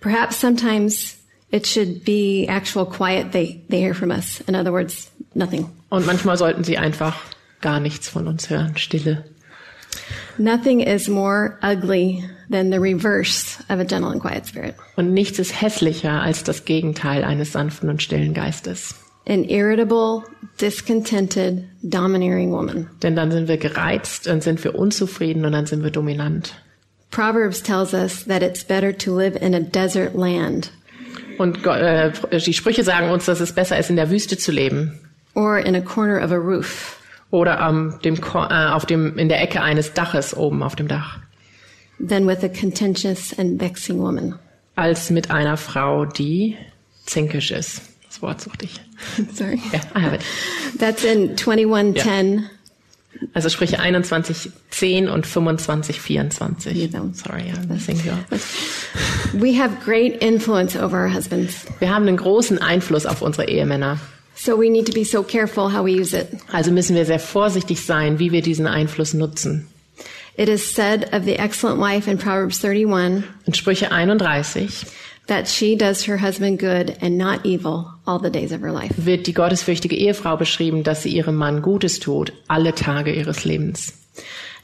Perhaps 0.00 0.40
sometimes 0.40 1.16
it 1.50 1.66
should 1.66 2.04
be 2.04 2.46
actual 2.48 2.86
quiet 2.86 3.32
they, 3.32 3.62
they 3.68 3.80
hear 3.80 3.94
from 3.94 4.10
us. 4.10 4.40
In 4.46 4.54
other 4.54 4.70
words, 4.70 5.10
nothing. 5.34 5.68
Und 5.88 6.06
manchmal 6.06 6.36
sollten 6.36 6.64
sie 6.64 6.78
einfach 6.78 7.16
gar 7.60 7.80
nichts 7.80 8.08
von 8.08 8.26
uns 8.26 8.50
hören, 8.50 8.76
Stille. 8.76 9.24
Nothing 10.38 10.80
is 10.80 11.08
more 11.08 11.58
ugly 11.62 12.22
than 12.50 12.70
the 12.70 12.78
reverse 12.78 13.58
of 13.70 13.80
a 13.80 13.84
gentle 13.84 14.10
and 14.10 14.20
quiet 14.20 14.46
spirit. 14.46 14.74
Und 14.96 15.14
nichts 15.14 15.38
ist 15.38 15.60
hässlicher 15.60 16.20
als 16.22 16.44
das 16.44 16.64
Gegenteil 16.64 17.24
eines 17.24 17.52
sanften 17.52 17.88
und 17.88 18.02
stillen 18.02 18.34
Geistes. 18.34 18.94
An 19.26 19.44
irritable, 19.44 20.22
discontented, 20.60 21.64
domineering 21.82 22.52
woman. 22.52 22.88
Denn 23.02 23.16
dann 23.16 23.32
sind 23.32 23.48
wir 23.48 23.56
gereizt, 23.56 24.26
dann 24.26 24.40
sind 24.40 24.62
wir 24.62 24.74
unzufrieden 24.74 25.44
und 25.44 25.52
dann 25.52 25.66
sind 25.66 25.82
wir 25.82 25.90
dominant. 25.90 26.54
Proverbs 27.10 27.62
tells 27.62 27.94
us 27.94 28.24
that 28.26 28.42
it's 28.42 28.62
better 28.62 28.96
to 28.96 29.16
live 29.16 29.36
in 29.40 29.54
a 29.54 29.60
desert 29.60 30.14
land 30.14 30.70
Und 31.38 31.64
äh, 31.66 32.12
die 32.44 32.52
Sprüche 32.52 32.84
sagen 32.84 33.10
uns, 33.10 33.24
dass 33.24 33.40
es 33.40 33.52
besser 33.52 33.78
ist, 33.78 33.90
in 33.90 33.96
der 33.96 34.10
Wüste 34.10 34.36
zu 34.36 34.52
leben 34.52 35.00
or 35.36 35.58
in 35.58 35.76
a 35.76 35.80
corner 35.80 36.18
of 36.18 36.32
a 36.32 36.36
roof 36.36 36.98
oder 37.30 37.60
am 37.60 38.00
dem, 38.02 38.16
äh, 38.16 38.68
auf 38.70 38.86
dem, 38.86 39.18
in 39.18 39.28
der 39.28 39.40
Ecke 39.40 39.62
eines 39.62 39.92
Daches 39.92 40.36
oben 40.36 40.62
auf 40.62 40.74
dem 40.74 40.88
Dach, 40.88 41.18
than 42.00 42.26
with 42.26 42.42
a 42.42 42.48
contentious 42.48 43.38
and 43.38 43.60
vexing 43.60 43.98
woman. 43.98 44.38
als 44.74 45.10
mit 45.10 45.30
einer 45.30 45.56
Frau, 45.56 46.04
die 46.06 46.56
zänkisch 47.04 47.50
ist. 47.50 47.82
Das 48.06 48.22
Wort 48.22 48.40
suchte 48.40 48.64
ich. 48.64 48.80
Sorry. 49.34 49.60
Ja, 49.72 49.80
I 49.94 50.02
have 50.02 50.16
it. 50.16 50.22
That's 50.78 51.04
in 51.04 51.36
2110. 51.36 52.48
Also 53.32 53.48
Sprüche 53.48 53.80
21, 53.80 54.50
10 54.70 55.08
und 55.08 55.26
25, 55.26 56.00
24. 56.00 56.76
You 56.76 56.86
don't. 56.88 57.14
Sorry, 57.14 57.50
I'm 57.50 57.70
up. 58.12 58.40
We 59.32 59.58
have 59.58 59.82
great 59.84 60.22
influence 60.22 60.76
over 60.76 60.98
our 60.98 61.12
husbands. 61.12 61.66
Wir 61.78 61.90
haben 61.94 62.06
einen 62.06 62.18
großen 62.18 62.58
Einfluss 62.60 63.06
auf 63.06 63.22
unsere 63.22 63.48
Ehemänner. 63.48 63.98
So 64.36 64.56
we 64.56 64.68
need 64.68 64.86
to 64.86 64.92
be 64.92 65.04
so 65.04 65.22
careful 65.22 65.70
how 65.72 65.82
we 65.82 65.92
use 65.92 66.12
it. 66.12 66.28
Also 66.52 66.70
müssen 66.70 66.94
wir 66.94 67.06
sehr 67.06 67.18
vorsichtig 67.18 67.80
sein, 67.84 68.18
wie 68.18 68.32
wir 68.32 68.42
diesen 68.42 68.66
Einfluss 68.66 69.14
nutzen. 69.14 69.66
It 70.36 70.50
is 70.50 70.74
said 70.74 71.14
of 71.14 71.24
the 71.24 71.38
excellent 71.38 71.80
wife 71.80 72.10
in 72.10 72.18
Proverbs 72.18 72.62
31 72.62 73.24
In 73.46 73.54
Sprüche 73.54 73.90
31 73.90 74.84
that 75.26 75.48
she 75.48 75.74
does 75.74 76.06
her 76.06 76.18
husband 76.18 76.58
good 76.58 76.94
and 77.00 77.16
not 77.16 77.44
evil 77.44 77.86
all 78.06 78.18
the 78.18 78.30
days 78.30 78.52
of 78.52 78.60
her 78.60 78.70
life. 78.70 78.92
wird 78.96 79.26
die 79.26 79.32
gottesfürchtige 79.32 79.96
Ehefrau 79.96 80.36
beschrieben, 80.36 80.84
dass 80.84 81.02
sie 81.02 81.16
ihrem 81.16 81.36
Mann 81.36 81.62
Gutes 81.62 81.98
tut, 81.98 82.32
alle 82.46 82.74
Tage 82.74 83.12
ihres 83.12 83.44
Lebens. 83.44 83.94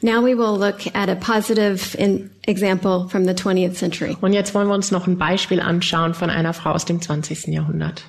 Now 0.03 0.20
we 0.20 0.37
will 0.37 0.59
look 0.59 0.87
at 0.95 1.09
a 1.09 1.14
positive 1.14 1.97
example 2.47 3.09
from 3.09 3.25
the 3.25 3.33
20th 3.33 3.75
century. 3.75 4.16
Und 4.20 4.35
jetzt 4.35 4.53
wollen 4.55 4.68
wir 4.68 4.75
uns 4.75 4.91
noch 4.91 5.07
ein 5.07 5.16
Beispiel 5.16 5.61
anschauen 5.61 6.12
von 6.12 6.29
einer 6.29 6.53
Frau 6.53 6.73
aus 6.73 6.85
dem 6.85 7.01
20. 7.01 7.47
Jahrhundert. 7.47 8.03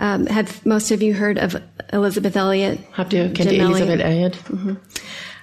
Um, 0.00 0.26
have 0.26 0.64
most 0.66 0.90
of 0.90 1.02
you 1.02 1.14
heard 1.14 1.38
of 1.38 1.56
Elizabeth 1.92 2.36
Elliot? 2.36 2.78
Habt 2.92 3.12
ihr, 3.12 3.28
kennt 3.30 3.50
Jim 3.50 3.60
ihr 3.60 3.66
Elisabeth 3.66 4.00
Elliot? 4.00 4.38
Elliot? 4.50 4.76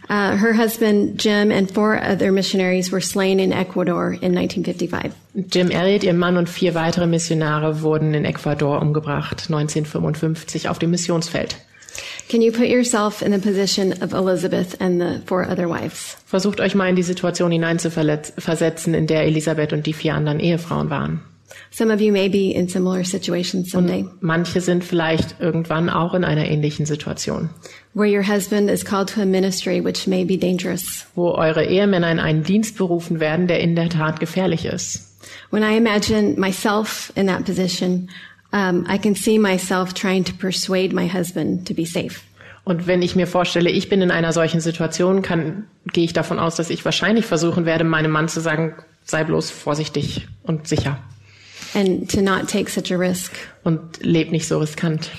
Uh, 0.10 0.36
her 0.36 0.52
husband 0.52 1.18
Jim 1.18 1.52
and 1.52 1.72
four 1.72 1.98
other 1.98 2.34
missionaries 2.34 2.92
were 2.92 3.00
slain 3.00 3.40
in 3.40 3.54
Ecuador 3.54 4.12
in 4.12 4.36
1955. 4.36 5.14
Jim 5.48 5.72
Elliot, 5.72 6.04
ihr 6.04 6.14
Mann 6.14 6.36
und 6.36 6.50
vier 6.50 6.76
weitere 6.76 7.08
Missionare 7.08 7.82
wurden 7.82 8.14
in 8.14 8.26
Ecuador 8.26 8.82
umgebracht, 8.82 9.50
1955 9.50 10.68
auf 10.68 10.80
dem 10.80 10.92
Missionsfeld. 10.92 11.56
Can 12.28 12.42
you 12.42 12.52
put 12.52 12.68
yourself 12.68 13.22
in 13.22 13.32
the 13.32 13.40
position 13.40 13.94
of 14.02 14.14
Elizabeth 14.14 14.76
and 14.82 15.00
the 15.00 15.22
four 15.26 15.50
other 15.50 15.70
wives? 15.70 16.18
Versucht 16.26 16.60
euch 16.60 16.76
mal 16.76 16.90
in 16.90 16.96
die 16.96 17.04
Situation 17.04 17.52
hineinzuversetzen, 17.52 18.94
in 18.94 19.08
der 19.08 19.24
Elisabeth 19.24 19.72
und 19.72 19.86
die 19.86 19.94
vier 19.94 20.16
anderen 20.16 20.40
Ehefrauen 20.40 20.90
waren. 20.90 21.22
Some 21.72 21.94
of 21.94 22.02
you 22.02 22.12
may 22.12 22.28
be 22.30 22.52
in 22.52 22.68
similar 22.68 23.04
situations 23.04 23.72
someday, 23.72 24.06
Manche 24.20 24.62
sind 24.62 24.84
vielleicht 24.84 25.40
irgendwann 25.40 25.90
auch 25.90 26.14
in 26.14 26.24
einer 26.24 26.46
ähnlichen 26.46 26.86
Situation, 26.86 27.50
where 27.94 28.10
your 28.10 28.24
husband 28.28 28.70
is 28.70 28.84
called 28.84 29.10
to 29.10 29.22
a 29.22 29.26
ministry 29.26 29.84
which 29.84 30.08
may 30.08 30.24
be 30.24 30.38
dangerous. 30.38 31.06
wo 31.16 31.32
eure 31.32 31.66
Ehemänner 31.66 32.12
in 32.12 32.20
einen 32.20 32.44
Dienst 32.44 32.78
berufen 32.78 33.20
werden, 33.20 33.48
der 33.48 33.60
in 33.60 33.76
der 33.76 33.90
Tat 33.90 34.20
gefährlich 34.20 34.66
ist. 34.66 35.08
When 35.52 35.64
I 35.64 35.78
imagine 35.78 36.40
myself 36.40 37.12
in 37.16 37.28
that 37.28 37.46
position, 37.46 38.10
um, 38.54 38.86
I 38.90 38.98
can 38.98 39.16
see 39.16 39.38
myself 39.38 39.94
trying 39.94 40.24
to 40.26 40.34
persuade 40.34 40.94
my 40.94 41.08
husband 41.08 41.68
to 41.68 41.74
be 41.74 41.86
safe. 41.86 42.22
Und 42.64 42.86
wenn 42.86 43.02
ich 43.02 43.16
mir 43.16 43.28
vorstelle, 43.28 43.70
ich 43.70 43.90
bin 43.90 44.02
in 44.02 44.12
einer 44.12 44.34
solchen 44.34 44.62
Situation, 44.62 45.22
kann, 45.24 45.66
gehe 45.94 46.04
ich 46.04 46.14
davon 46.14 46.38
aus, 46.38 46.56
dass 46.56 46.70
ich 46.70 46.86
wahrscheinlich 46.86 47.26
versuchen 47.26 47.66
werde, 47.66 47.84
meinem 47.84 48.12
Mann 48.12 48.28
zu 48.28 48.40
sagen, 48.40 48.76
sei 49.04 49.24
bloß 49.24 49.50
vorsichtig 49.50 50.28
und 50.44 50.68
sicher 50.68 51.00
and 51.74 52.10
to 52.10 52.22
not 52.22 52.48
take 52.48 52.70
such 52.70 52.92
a 52.92 52.98
risk, 52.98 53.34
und 53.64 54.00
leb 54.02 54.32
nicht 54.32 54.48
so 54.48 54.60
riskant. 54.60 55.10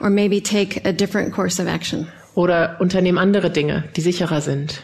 or 0.00 0.10
maybe 0.10 0.40
take 0.40 0.80
a 0.84 0.92
different 0.92 1.32
course 1.32 1.60
of 1.60 1.68
action. 1.68 2.06
Oder 2.34 2.76
unternehmen 2.80 3.18
andere 3.18 3.50
Dinge, 3.50 3.84
die 3.96 4.00
sicherer 4.00 4.40
sind. 4.40 4.82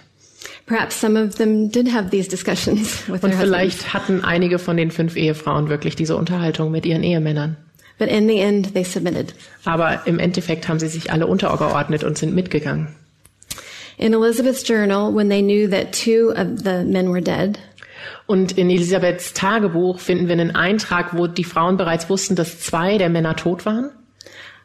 Perhaps 0.67 0.95
some 1.01 1.17
of 1.21 1.35
them 1.37 1.69
did 1.69 1.89
have 1.93 2.11
these 2.11 2.29
discussions 2.29 3.03
with 3.09 3.23
Und 3.25 3.31
their 3.33 3.41
husbands, 3.41 3.43
vielleicht 3.43 3.93
hatten 3.93 4.25
einige 4.25 4.59
von 4.61 4.77
den 4.77 4.91
fünf 4.93 5.17
Ehefrauen 5.17 5.69
wirklich 5.69 5.97
diese 5.97 6.17
Unterhaltung 6.17 6.71
mit 6.71 6.87
ihren 6.87 7.03
Ehemännern. 7.03 7.57
but 7.99 8.09
in 8.09 8.27
the 8.29 8.39
end, 8.41 8.73
they 8.73 8.83
submitted. 8.85 9.35
Aber 9.67 10.07
im 10.07 10.19
Endeffekt 10.19 10.69
haben 10.69 10.79
sie 10.79 10.89
sich 10.89 11.13
alle 11.13 11.27
untergeordnet 11.27 12.03
und 12.05 12.17
sind 12.17 12.35
mitgegangen. 12.35 12.89
In 13.99 14.15
Elizabeth's 14.15 14.67
journal, 14.67 15.13
when 15.15 15.29
they 15.29 15.43
knew 15.43 15.69
that 15.69 15.93
two 15.93 16.31
of 16.31 16.61
the 16.65 16.83
men 16.85 17.11
were 17.11 17.21
dead, 17.21 17.59
Und 18.31 18.53
in 18.53 18.71
Elisabeths 18.71 19.33
Tagebuch 19.33 19.99
finden 19.99 20.29
wir 20.29 20.35
einen 20.35 20.55
Eintrag, 20.55 21.17
wo 21.17 21.27
die 21.27 21.43
Frauen 21.43 21.77
bereits 21.77 22.09
wussten, 22.09 22.37
dass 22.37 22.61
zwei 22.61 22.97
der 22.97 23.09
Männer 23.09 23.35
tot 23.35 23.67
waren. 23.67 23.91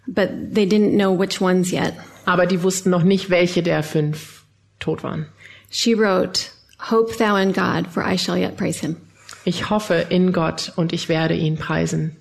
but 0.07 0.53
they 0.53 0.67
didn't 0.67 0.95
know 0.95 1.11
which 1.11 1.41
ones 1.41 1.71
yet. 1.71 1.95
Aber 2.25 2.45
die 2.45 2.61
wussten 2.61 2.91
noch 2.91 3.01
nicht, 3.01 3.31
welche 3.31 3.63
der 3.63 3.81
fünf 3.81 4.43
tot 4.79 5.01
waren. 5.01 5.25
She 5.71 5.95
wrote, 5.95 6.51
Hope 6.91 7.17
thou 7.17 7.35
in 7.37 7.53
God, 7.53 7.87
for 7.87 8.03
I 8.03 8.17
shall 8.17 8.37
yet 8.37 8.55
praise 8.55 8.81
him. 8.81 8.97
Ich 9.45 9.67
hoffe 9.71 10.05
in 10.09 10.31
Gott 10.31 10.71
und 10.75 10.93
ich 10.93 11.09
werde 11.09 11.33
ihn 11.33 11.57
preisen. 11.57 12.15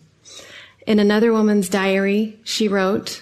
In 0.86 0.98
another 0.98 1.34
woman's 1.34 1.68
diary, 1.68 2.38
she 2.44 2.70
wrote, 2.70 3.20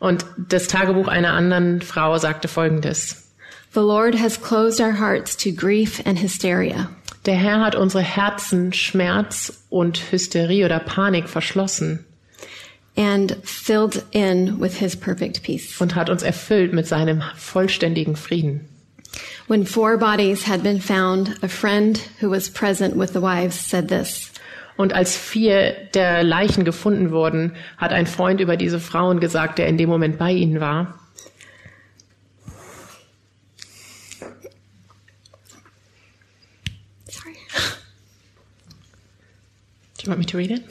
Und 0.00 0.24
das 0.36 0.66
Tagebuch 0.66 1.06
einer 1.06 1.34
anderen 1.34 1.82
Frau 1.82 2.18
sagte 2.18 2.48
Folgendes. 2.48 3.28
The 3.72 3.82
Lord 3.82 4.16
has 4.16 4.36
closed 4.36 4.80
our 4.80 4.98
hearts 4.98 5.36
to 5.36 5.52
grief 5.52 6.02
and 6.04 6.18
hysteria. 6.18 6.90
Der 7.26 7.34
Herr 7.34 7.60
hat 7.60 7.74
unsere 7.74 8.02
Herzen 8.02 8.72
Schmerz 8.72 9.64
und 9.68 10.10
Hysterie 10.10 10.64
oder 10.64 10.78
Panik 10.78 11.28
verschlossen 11.28 12.04
and 12.96 13.36
filled 13.44 14.04
in 14.12 14.58
with 14.58 14.78
his 14.78 14.96
perfect 14.96 15.42
peace. 15.42 15.80
und 15.80 15.94
hat 15.94 16.10
uns 16.10 16.22
erfüllt 16.22 16.72
mit 16.72 16.86
seinem 16.86 17.22
vollständigen 17.36 18.16
Frieden. 18.16 18.68
When 19.48 19.66
four 19.66 19.96
bodies 19.98 20.46
had 20.46 20.62
been 20.62 20.80
found, 20.80 21.42
a 21.42 21.48
friend 21.48 22.00
who 22.20 22.30
was 22.30 22.48
present 22.48 22.96
with 22.96 23.12
the 23.12 23.20
wives 23.20 23.54
said 23.54 23.88
this 23.88 24.30
Und 24.76 24.94
als 24.94 25.14
vier 25.16 25.74
der 25.92 26.22
Leichen 26.22 26.64
gefunden 26.64 27.10
wurden, 27.10 27.52
hat 27.76 27.92
ein 27.92 28.06
Freund 28.06 28.40
über 28.40 28.56
diese 28.56 28.80
Frauen 28.80 29.20
gesagt, 29.20 29.58
der 29.58 29.66
in 29.66 29.76
dem 29.76 29.90
Moment 29.90 30.16
bei 30.16 30.32
ihnen 30.32 30.58
war. 30.60 30.98
Sorry. 37.08 37.36
Do 40.00 40.06
you 40.06 40.10
want 40.12 40.20
me 40.20 40.24
to 40.26 40.38
read 40.38 40.50
it? 40.50 40.64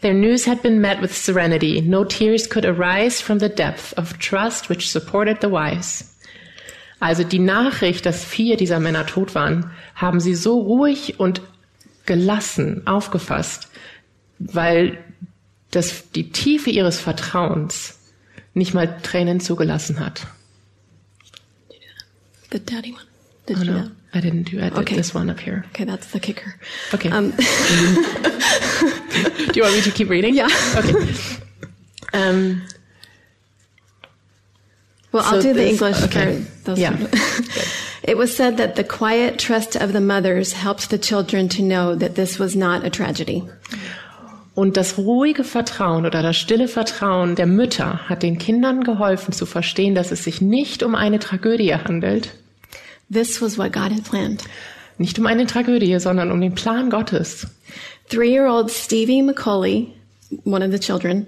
Their 0.00 0.12
news 0.12 0.44
had 0.44 0.60
been 0.60 0.80
met 0.80 1.00
with 1.00 1.16
serenity. 1.16 1.80
No 1.80 2.02
tears 2.02 2.48
could 2.48 2.64
arise 2.64 3.20
from 3.20 3.38
the 3.38 3.48
depth 3.48 3.94
of 3.96 4.18
trust 4.18 4.68
which 4.68 4.90
supported 4.90 5.40
the 5.40 5.48
wives. 5.48 6.12
Also 7.00 7.22
die 7.22 7.38
Nachricht, 7.38 8.06
dass 8.06 8.24
vier 8.24 8.56
dieser 8.56 8.80
Männer 8.80 9.06
tot 9.06 9.36
waren, 9.36 9.70
haben 9.94 10.18
sie 10.18 10.34
so 10.34 10.58
ruhig 10.58 11.20
und 11.20 11.42
gelassen 12.06 12.84
aufgefasst, 12.86 13.68
weil 14.40 14.98
das, 15.70 16.10
die 16.10 16.30
Tiefe 16.30 16.70
ihres 16.70 16.98
Vertrauens 16.98 18.00
nicht 18.52 18.74
mal 18.74 18.98
Tränen 19.02 19.38
zugelassen 19.38 20.00
hat. 20.00 20.26
The 22.50 22.58
daddy 22.58 22.92
one. 22.92 23.02
Did 23.46 23.58
Oh 23.58 23.64
no? 23.64 23.90
I 24.16 24.20
didn't 24.20 24.44
do 24.44 24.58
I 24.60 24.68
did 24.70 24.78
Okay. 24.78 24.96
this 24.96 25.12
one 25.14 25.28
up 25.30 25.40
here. 25.40 25.64
Okay, 25.70 25.84
that's 25.84 26.10
the 26.12 26.20
kicker. 26.20 26.54
Okay. 26.94 27.10
Um, 27.10 27.30
Do 27.36 27.42
you 29.54 29.62
want 29.62 29.74
me 29.74 29.80
to 29.82 29.90
keep 29.90 30.08
reading? 30.08 30.34
Yeah. 30.34 30.48
Okay. 30.76 31.14
Um, 32.12 32.62
well, 35.12 35.24
I'll 35.24 35.40
So 35.40 35.42
do 35.42 35.52
the 35.54 35.68
English 35.68 36.02
okay. 36.04 36.42
for 36.42 36.64
those. 36.64 36.78
Yeah. 36.78 36.96
it 38.02 38.16
was 38.16 38.34
said 38.34 38.56
that 38.56 38.76
the 38.76 38.84
quiet 38.84 39.38
trust 39.38 39.76
of 39.76 39.92
the 39.92 40.00
mothers 40.00 40.52
helped 40.52 40.90
the 40.90 40.98
children 40.98 41.48
to 41.50 41.62
know 41.62 41.94
that 41.94 42.14
this 42.14 42.38
was 42.38 42.56
not 42.56 42.84
a 42.84 42.90
tragedy. 42.90 43.42
Und 44.54 44.78
das 44.78 44.96
ruhige 44.96 45.44
Vertrauen 45.44 46.06
oder 46.06 46.22
das 46.22 46.38
stille 46.38 46.68
Vertrauen 46.68 47.34
der 47.34 47.46
Mütter 47.46 48.08
hat 48.08 48.22
den 48.22 48.38
Kindern 48.38 48.84
geholfen 48.84 49.32
zu 49.32 49.44
verstehen, 49.44 49.94
dass 49.94 50.12
es 50.12 50.24
sich 50.24 50.40
nicht 50.40 50.82
um 50.82 50.94
eine 50.94 51.18
Tragödie 51.18 51.74
handelt. 51.74 52.30
This 53.10 53.40
was 53.40 53.56
what 53.56 53.72
God 53.72 53.92
had 53.92 54.04
planned. 54.04 54.44
Nicht 54.98 55.18
um 55.18 55.26
eine 55.26 55.46
Tragödie, 55.46 55.98
sondern 56.00 56.32
um 56.32 56.40
den 56.40 56.54
Plan 56.54 56.90
Gottes. 56.90 57.46
Three 58.08 58.30
year 58.30 58.46
old 58.46 58.70
Stevie 58.70 59.22
McCauley, 59.22 59.88
one 60.44 60.62
of 60.62 60.72
the 60.72 60.78
children, 60.78 61.26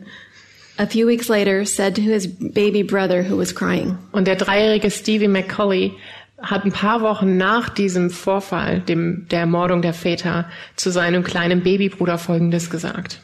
a 0.78 0.86
few 0.86 1.06
weeks 1.06 1.28
later 1.28 1.64
said 1.64 1.94
to 1.96 2.00
his 2.00 2.26
baby 2.26 2.82
brother 2.82 3.22
who 3.22 3.36
was 3.36 3.54
crying, 3.54 3.98
Und 4.12 4.26
der 4.26 4.36
dreijährige 4.36 4.90
Stevie 4.90 5.28
McCauley 5.28 5.92
hat 6.40 6.64
ein 6.64 6.72
paar 6.72 7.00
Wochen 7.02 7.36
nach 7.36 7.68
diesem 7.68 8.10
Vorfall, 8.10 8.80
dem, 8.80 9.26
der 9.30 9.40
Ermordung 9.40 9.82
der 9.82 9.92
Väter, 9.92 10.48
zu 10.76 10.90
seinem 10.90 11.24
kleinen 11.24 11.62
Babybruder 11.62 12.16
Folgendes 12.16 12.70
gesagt. 12.70 13.20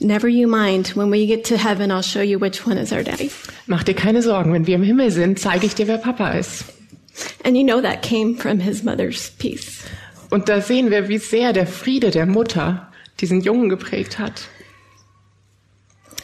Never 0.00 0.28
you 0.28 0.48
mind, 0.48 0.94
when 0.96 1.10
we 1.10 1.26
get 1.26 1.46
to 1.46 1.56
heaven, 1.56 1.90
I'll 1.90 2.02
show 2.02 2.20
you 2.20 2.38
which 2.38 2.66
one 2.66 2.78
is 2.78 2.92
our 2.92 3.02
daddy. 3.02 3.30
Mach 3.66 3.82
dir 3.82 3.94
keine 3.94 4.22
Sorgen, 4.22 4.52
wenn 4.52 4.66
wir 4.66 4.76
im 4.76 4.82
Himmel 4.82 5.10
sind, 5.10 5.38
zeige 5.38 5.66
ich 5.66 5.74
dir, 5.74 5.86
wer 5.86 5.98
Papa 5.98 6.32
ist. 6.32 6.64
And 7.44 7.56
you 7.56 7.64
know 7.64 7.80
that 7.80 8.02
came 8.02 8.36
from 8.36 8.60
his 8.60 8.82
mother's 8.82 9.30
peace. 9.38 9.84
Und 10.30 10.48
da 10.48 10.60
sehen 10.60 10.90
wir, 10.90 11.08
wie 11.08 11.18
sehr 11.18 11.52
der 11.52 11.66
Friede 11.66 12.10
der 12.10 12.26
Mutter 12.26 12.90
diesen 13.20 13.40
Jungen 13.40 13.68
geprägt 13.68 14.18
hat. 14.18 14.48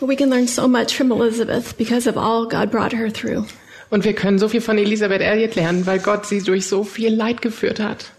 We 0.01 0.17
can 0.17 0.31
learn 0.31 0.49
so 0.49 0.67
much 0.67 0.97
from 0.97 1.13
Elizabeth 1.13 1.77
because 1.79 2.09
of 2.09 2.17
all 2.17 2.47
God 2.49 2.71
brought 2.71 2.93
her 2.93 3.13
through. 3.13 3.47
Und 3.91 4.05
wir 4.05 4.15
können 4.15 4.39
so 4.39 4.49
viel 4.49 4.61
von 4.61 4.79
Elisabeth 4.79 5.21
Elliot 5.21 5.55
lernen, 5.55 5.87
weil 5.87 6.01
Gott 6.01 6.27
sie 6.27 6.43
durch 6.43 6.67
so 6.67 6.83
viel 6.83 7.15
Leid 7.15 7.41
geführt 7.43 7.79
hat. 7.79 8.11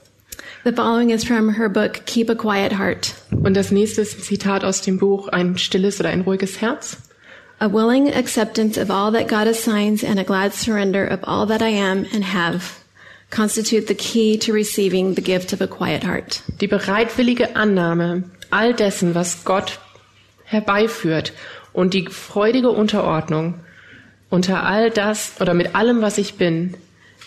The 0.63 0.71
following 0.71 1.09
is 1.09 1.25
from 1.25 1.49
her 1.55 1.67
book, 1.67 2.05
Keep 2.05 2.29
a 2.29 2.35
Quiet 2.35 2.77
Heart. 2.77 3.15
Und 3.31 3.57
das 3.57 3.71
nächste 3.71 4.01
ist 4.01 4.17
ein 4.17 4.21
Zitat 4.21 4.63
aus 4.63 4.81
dem 4.81 4.97
Buch 4.97 5.27
Ein 5.27 5.57
stilles 5.57 5.99
oder 5.99 6.09
ein 6.09 6.21
ruhiges 6.21 6.61
Herz. 6.61 6.97
A 7.63 7.69
willing 7.69 8.13
acceptance 8.13 8.75
of 8.75 8.91
all 8.91 9.11
that 9.11 9.29
God 9.29 9.47
assigns 9.47 10.03
and 10.03 10.19
a 10.19 10.25
glad 10.25 10.53
surrender 10.53 11.07
of 11.07 11.21
all 11.23 11.45
that 11.45 11.61
I 11.61 11.69
am 11.69 12.05
and 12.13 12.21
have 12.21 12.83
constitute 13.29 13.87
the 13.87 13.95
key 13.95 14.37
to 14.39 14.51
receiving 14.51 15.13
the 15.13 15.21
gift 15.21 15.53
of 15.53 15.61
a 15.61 15.67
quiet 15.67 16.03
heart. 16.03 16.43
Die 16.59 16.67
bereitwillige 16.67 17.55
Annahme 17.55 18.25
all 18.51 18.73
dessen, 18.73 19.15
was 19.15 19.45
Gott 19.45 19.79
herbeiführt 20.43 21.31
und 21.71 21.93
die 21.93 22.07
freudige 22.07 22.69
Unterordnung 22.69 23.61
unter 24.29 24.65
all 24.65 24.89
das 24.89 25.39
oder 25.39 25.53
mit 25.53 25.73
allem, 25.73 26.01
was 26.01 26.17
ich 26.17 26.33
bin, 26.33 26.75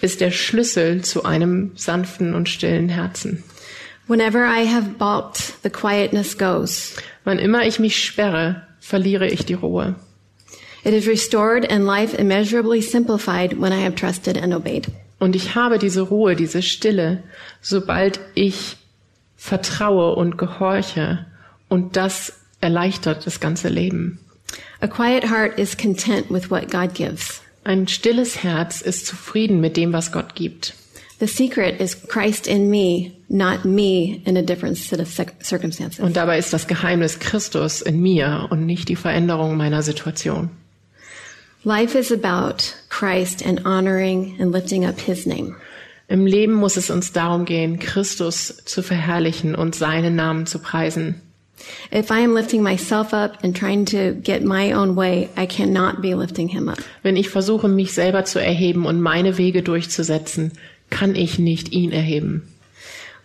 ist 0.03 0.21
der 0.21 0.33
Schlüssel 0.33 1.03
zu 1.03 1.25
einem 1.25 1.73
sanften 1.77 2.35
und 2.35 2.51
stillen 2.51 2.91
Herzen. 2.91 3.43
Whenever 4.07 4.45
I 4.45 4.67
have 4.67 4.99
balked, 4.99 5.55
the 5.63 5.71
quietness 5.71 6.37
goes. 6.37 6.95
Wann 7.25 7.39
immer 7.39 7.65
ich 7.65 7.79
mich 7.79 8.05
sperre, 8.05 8.67
verliere 8.81 9.29
ich 9.29 9.47
die 9.47 9.55
Ruhe. 9.55 9.97
It 10.87 10.95
is 10.95 11.09
restored 11.09 11.67
and 11.69 11.85
life 11.85 12.15
immeasurably 12.15 12.81
simplified 12.81 13.59
when 13.59 13.73
I 13.73 13.83
have 13.83 13.97
trusted 13.97 14.37
and 14.37 14.55
obeyed. 14.55 14.87
Und 15.19 15.35
ich 15.35 15.57
habe 15.57 15.81
diese 15.81 16.03
Ruhe, 16.03 16.37
diese 16.37 16.63
Stille, 16.63 17.25
sobald 17.61 18.21
ich 18.37 18.77
vertraue 19.37 20.15
und 20.15 20.39
gehorche. 20.39 21.27
Und 21.69 21.97
das 21.97 22.35
erleichtert 22.61 23.27
das 23.27 23.41
ganze 23.41 23.69
Leben. 23.69 24.21
A 24.81 24.87
quiet 24.87 25.25
heart 25.29 25.59
is 25.59 25.77
content 25.77 26.31
with 26.31 26.53
what 26.53 26.71
God 26.71 26.95
gives. 26.95 27.41
Ein 27.65 27.89
stilles 27.89 28.45
Herz 28.45 28.81
ist 28.81 29.07
zufrieden 29.07 29.61
mit 29.61 29.77
dem, 29.77 29.93
was 29.93 30.13
Gott 30.13 30.37
gibt. 30.37 30.73
The 31.19 31.27
secret 31.27 31.81
is 31.81 32.01
Christ 32.07 32.47
in 32.47 32.71
me, 32.71 33.11
not 33.29 33.65
me 33.65 34.21
in 34.25 34.37
a 34.37 34.43
different 34.43 34.77
set 34.77 35.01
of 35.01 35.09
cir- 35.09 35.33
circumstances. 35.43 35.99
Und 35.99 36.17
dabei 36.17 36.39
ist 36.39 36.53
das 36.53 36.69
Geheimnis 36.69 37.19
Christus 37.19 37.83
in 37.83 38.01
mir 38.01 38.47
und 38.51 38.67
nicht 38.67 38.89
die 38.89 38.95
Veränderung 38.95 39.57
meiner 39.57 39.83
Situation. 39.83 40.51
Life 41.65 41.97
is 41.97 42.13
about 42.13 42.75
Christ 42.89 43.45
and 43.45 43.61
honoring 43.65 44.37
and 44.39 44.53
lifting 44.53 44.85
up 44.85 45.01
his 45.01 45.27
name. 45.27 45.57
Im 46.09 46.27
Leben 46.27 46.55
muss 46.55 46.77
es 46.77 46.91
uns 46.91 47.13
darum 47.13 47.45
gehen, 47.45 47.81
Christus 47.81 48.63
zu 48.65 48.83
verherrlichen 48.83 49.57
und 49.57 49.75
seinen 49.75 50.15
Namen 50.15 50.47
zu 50.47 50.61
preisen. 50.61 51.21
If 51.91 52.11
I 52.11 52.21
am 52.21 52.35
lifting 52.35 52.63
myself 52.63 53.13
up 53.13 53.43
and 53.43 53.57
trying 53.57 53.87
to 53.87 54.13
get 54.13 54.45
my 54.45 54.73
own 54.73 54.95
way, 54.95 55.31
I 55.37 55.47
cannot 55.47 56.03
be 56.03 56.15
lifting 56.15 56.49
him 56.49 56.69
up. 56.69 56.79
Wenn 57.03 57.17
ich 57.17 57.29
versuche, 57.31 57.69
mich 57.69 57.93
selber 57.93 58.25
zu 58.25 58.39
erheben 58.39 58.87
und 58.87 59.01
meine 59.01 59.39
Wege 59.39 59.63
durchzusetzen, 59.63 60.53
kann 60.91 61.17
ich 61.17 61.39
nicht 61.39 61.73
ihn 61.73 61.91
erheben. 61.93 62.43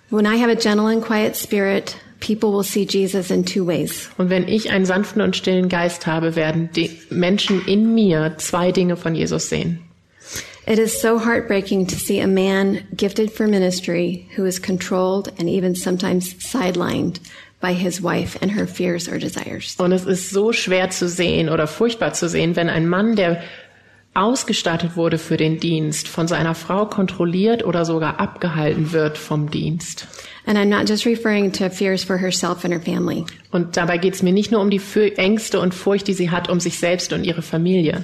When 0.09 0.25
I 0.25 0.38
have 0.38 0.49
a 0.49 0.55
gentle 0.55 0.88
and 0.88 1.03
quiet 1.03 1.36
spirit, 1.36 1.95
people 2.22 2.53
will 2.53 2.63
see 2.63 2.86
Jesus 2.86 3.30
in 3.30 3.43
two 3.43 3.65
ways. 3.65 4.09
Und 4.17 4.30
wenn 4.30 4.47
ich 4.47 4.72
einen 4.72 4.86
sanften 4.86 5.22
und 5.22 5.36
stillen 5.36 5.67
Geist 5.67 6.07
habe, 6.07 6.38
werden 6.38 6.69
die 6.74 6.91
Menschen 7.09 7.65
in 7.65 7.93
mir 7.93 8.36
zwei 8.38 8.72
Dinge 8.72 8.95
von 8.95 9.13
Jesus 9.13 9.49
sehen. 9.49 9.80
It 10.67 10.80
is 10.80 11.01
so 11.01 11.19
heartbreaking 11.19 11.88
to 11.88 11.95
see 11.95 12.22
a 12.22 12.28
man 12.28 12.80
gifted 12.95 13.32
for 13.32 13.47
ministry 13.47 14.28
who 14.38 14.45
is 14.45 14.61
controlled 14.61 15.34
and 15.39 15.49
even 15.49 15.76
sometimes 15.76 16.36
sidelined 16.36 17.19
by 17.59 17.74
his 17.74 18.01
wife 18.01 18.38
and 18.41 18.51
her 18.51 18.67
fears 18.67 19.09
or 19.09 19.17
desires. 19.17 19.76
Und 19.80 19.91
es 19.91 20.05
ist 20.05 20.30
so 20.30 20.53
schwer 20.53 20.89
zu 20.91 21.09
sehen 21.09 21.49
oder 21.49 21.67
furchtbar 21.67 22.13
zu 22.13 22.30
sehen, 22.30 22.55
wenn 22.55 22.69
ein 22.69 22.88
Mann, 22.88 23.15
der 23.15 23.41
ausgestattet 24.13 24.95
wurde 24.95 25.17
für 25.17 25.38
den 25.38 25.59
Dienst, 25.59 26.07
von 26.07 26.28
seiner 26.28 26.53
Frau 26.53 26.86
kontrolliert 26.86 27.65
oder 27.65 27.86
sogar 27.86 28.19
abgehalten 28.19 28.91
wird 28.91 29.17
vom 29.17 29.49
Dienst. 29.49 30.07
And 30.46 30.58
I'm 30.58 30.70
not 30.70 30.88
just 30.88 31.06
referring 31.06 31.52
to 31.54 31.70
fears 31.70 32.04
for 32.04 32.18
herself 32.18 32.64
and 32.64 32.74
her 32.74 32.82
family. 32.82 33.26
Und 33.52 33.78
dabei 33.78 33.98
geht 33.98 34.16
es 34.16 34.24
mir 34.24 34.34
nicht 34.34 34.52
nur 34.52 34.62
um 34.62 34.70
die 34.70 34.82
Ängste 35.18 35.60
und 35.60 35.74
Furcht, 35.74 36.08
die 36.08 36.14
sie 36.14 36.32
hat 36.32 36.50
um 36.50 36.60
sich 36.60 36.80
selbst 36.80 37.14
und 37.14 37.24
ihre 37.24 37.42
Familie, 37.42 38.04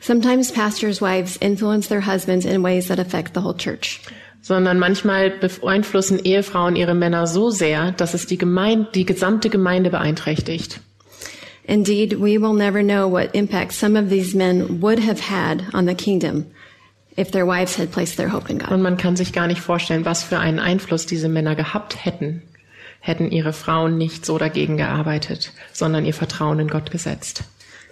Sometimes 0.00 0.50
pastors' 0.50 1.00
wives 1.00 1.36
influence 1.36 1.88
their 1.88 2.06
husbands 2.06 2.46
in 2.46 2.62
ways 2.62 2.88
that 2.88 2.98
affect 2.98 3.34
the 3.34 3.42
whole 3.42 3.56
church. 3.56 4.00
sondern 4.42 4.78
manchmal 4.78 5.30
beeinflussen 5.30 6.18
Ehefrauen 6.18 6.76
ihre 6.76 6.94
Männer 6.94 7.26
so 7.26 7.50
sehr, 7.50 7.92
dass 7.92 8.14
es 8.14 8.26
die, 8.26 8.38
Gemeinde, 8.38 8.88
die 8.94 9.04
gesamte 9.04 9.50
Gemeinde 9.50 9.90
beeinträchtigt. 9.90 10.80
Indeed, 11.64 12.18
we 12.18 12.40
will 12.40 12.54
never 12.54 12.82
know 12.82 13.06
what 13.06 13.34
impact 13.34 13.72
some 13.72 13.96
of 13.96 14.08
these 14.08 14.34
men 14.34 14.80
would 14.80 14.98
have 14.98 15.20
had 15.20 15.62
on 15.74 15.86
the 15.86 15.94
kingdom 15.94 16.46
if 17.20 17.30
their 17.30 17.46
wives 17.46 17.76
had 17.76 17.92
placed 17.92 18.16
their 18.16 18.32
hope 18.32 18.48
in 18.50 18.58
God. 18.58 18.70
Und 18.70 18.82
man 18.82 18.96
kann 18.96 19.16
sich 19.16 19.32
gar 19.32 19.46
nicht 19.46 19.60
vorstellen, 19.60 20.04
was 20.04 20.22
für 20.22 20.38
einen 20.38 20.58
Einfluss 20.58 21.06
diese 21.06 21.28
Männer 21.28 21.54
gehabt 21.54 22.04
hätten, 22.04 22.42
hätten 23.00 23.30
ihre 23.30 23.52
Frauen 23.52 23.98
nicht 23.98 24.24
so 24.24 24.38
dagegen 24.38 24.76
gearbeitet, 24.76 25.52
sondern 25.72 26.06
ihr 26.06 26.14
Vertrauen 26.14 26.58
in 26.58 26.68
Gott 26.68 26.90
gesetzt. 26.90 27.44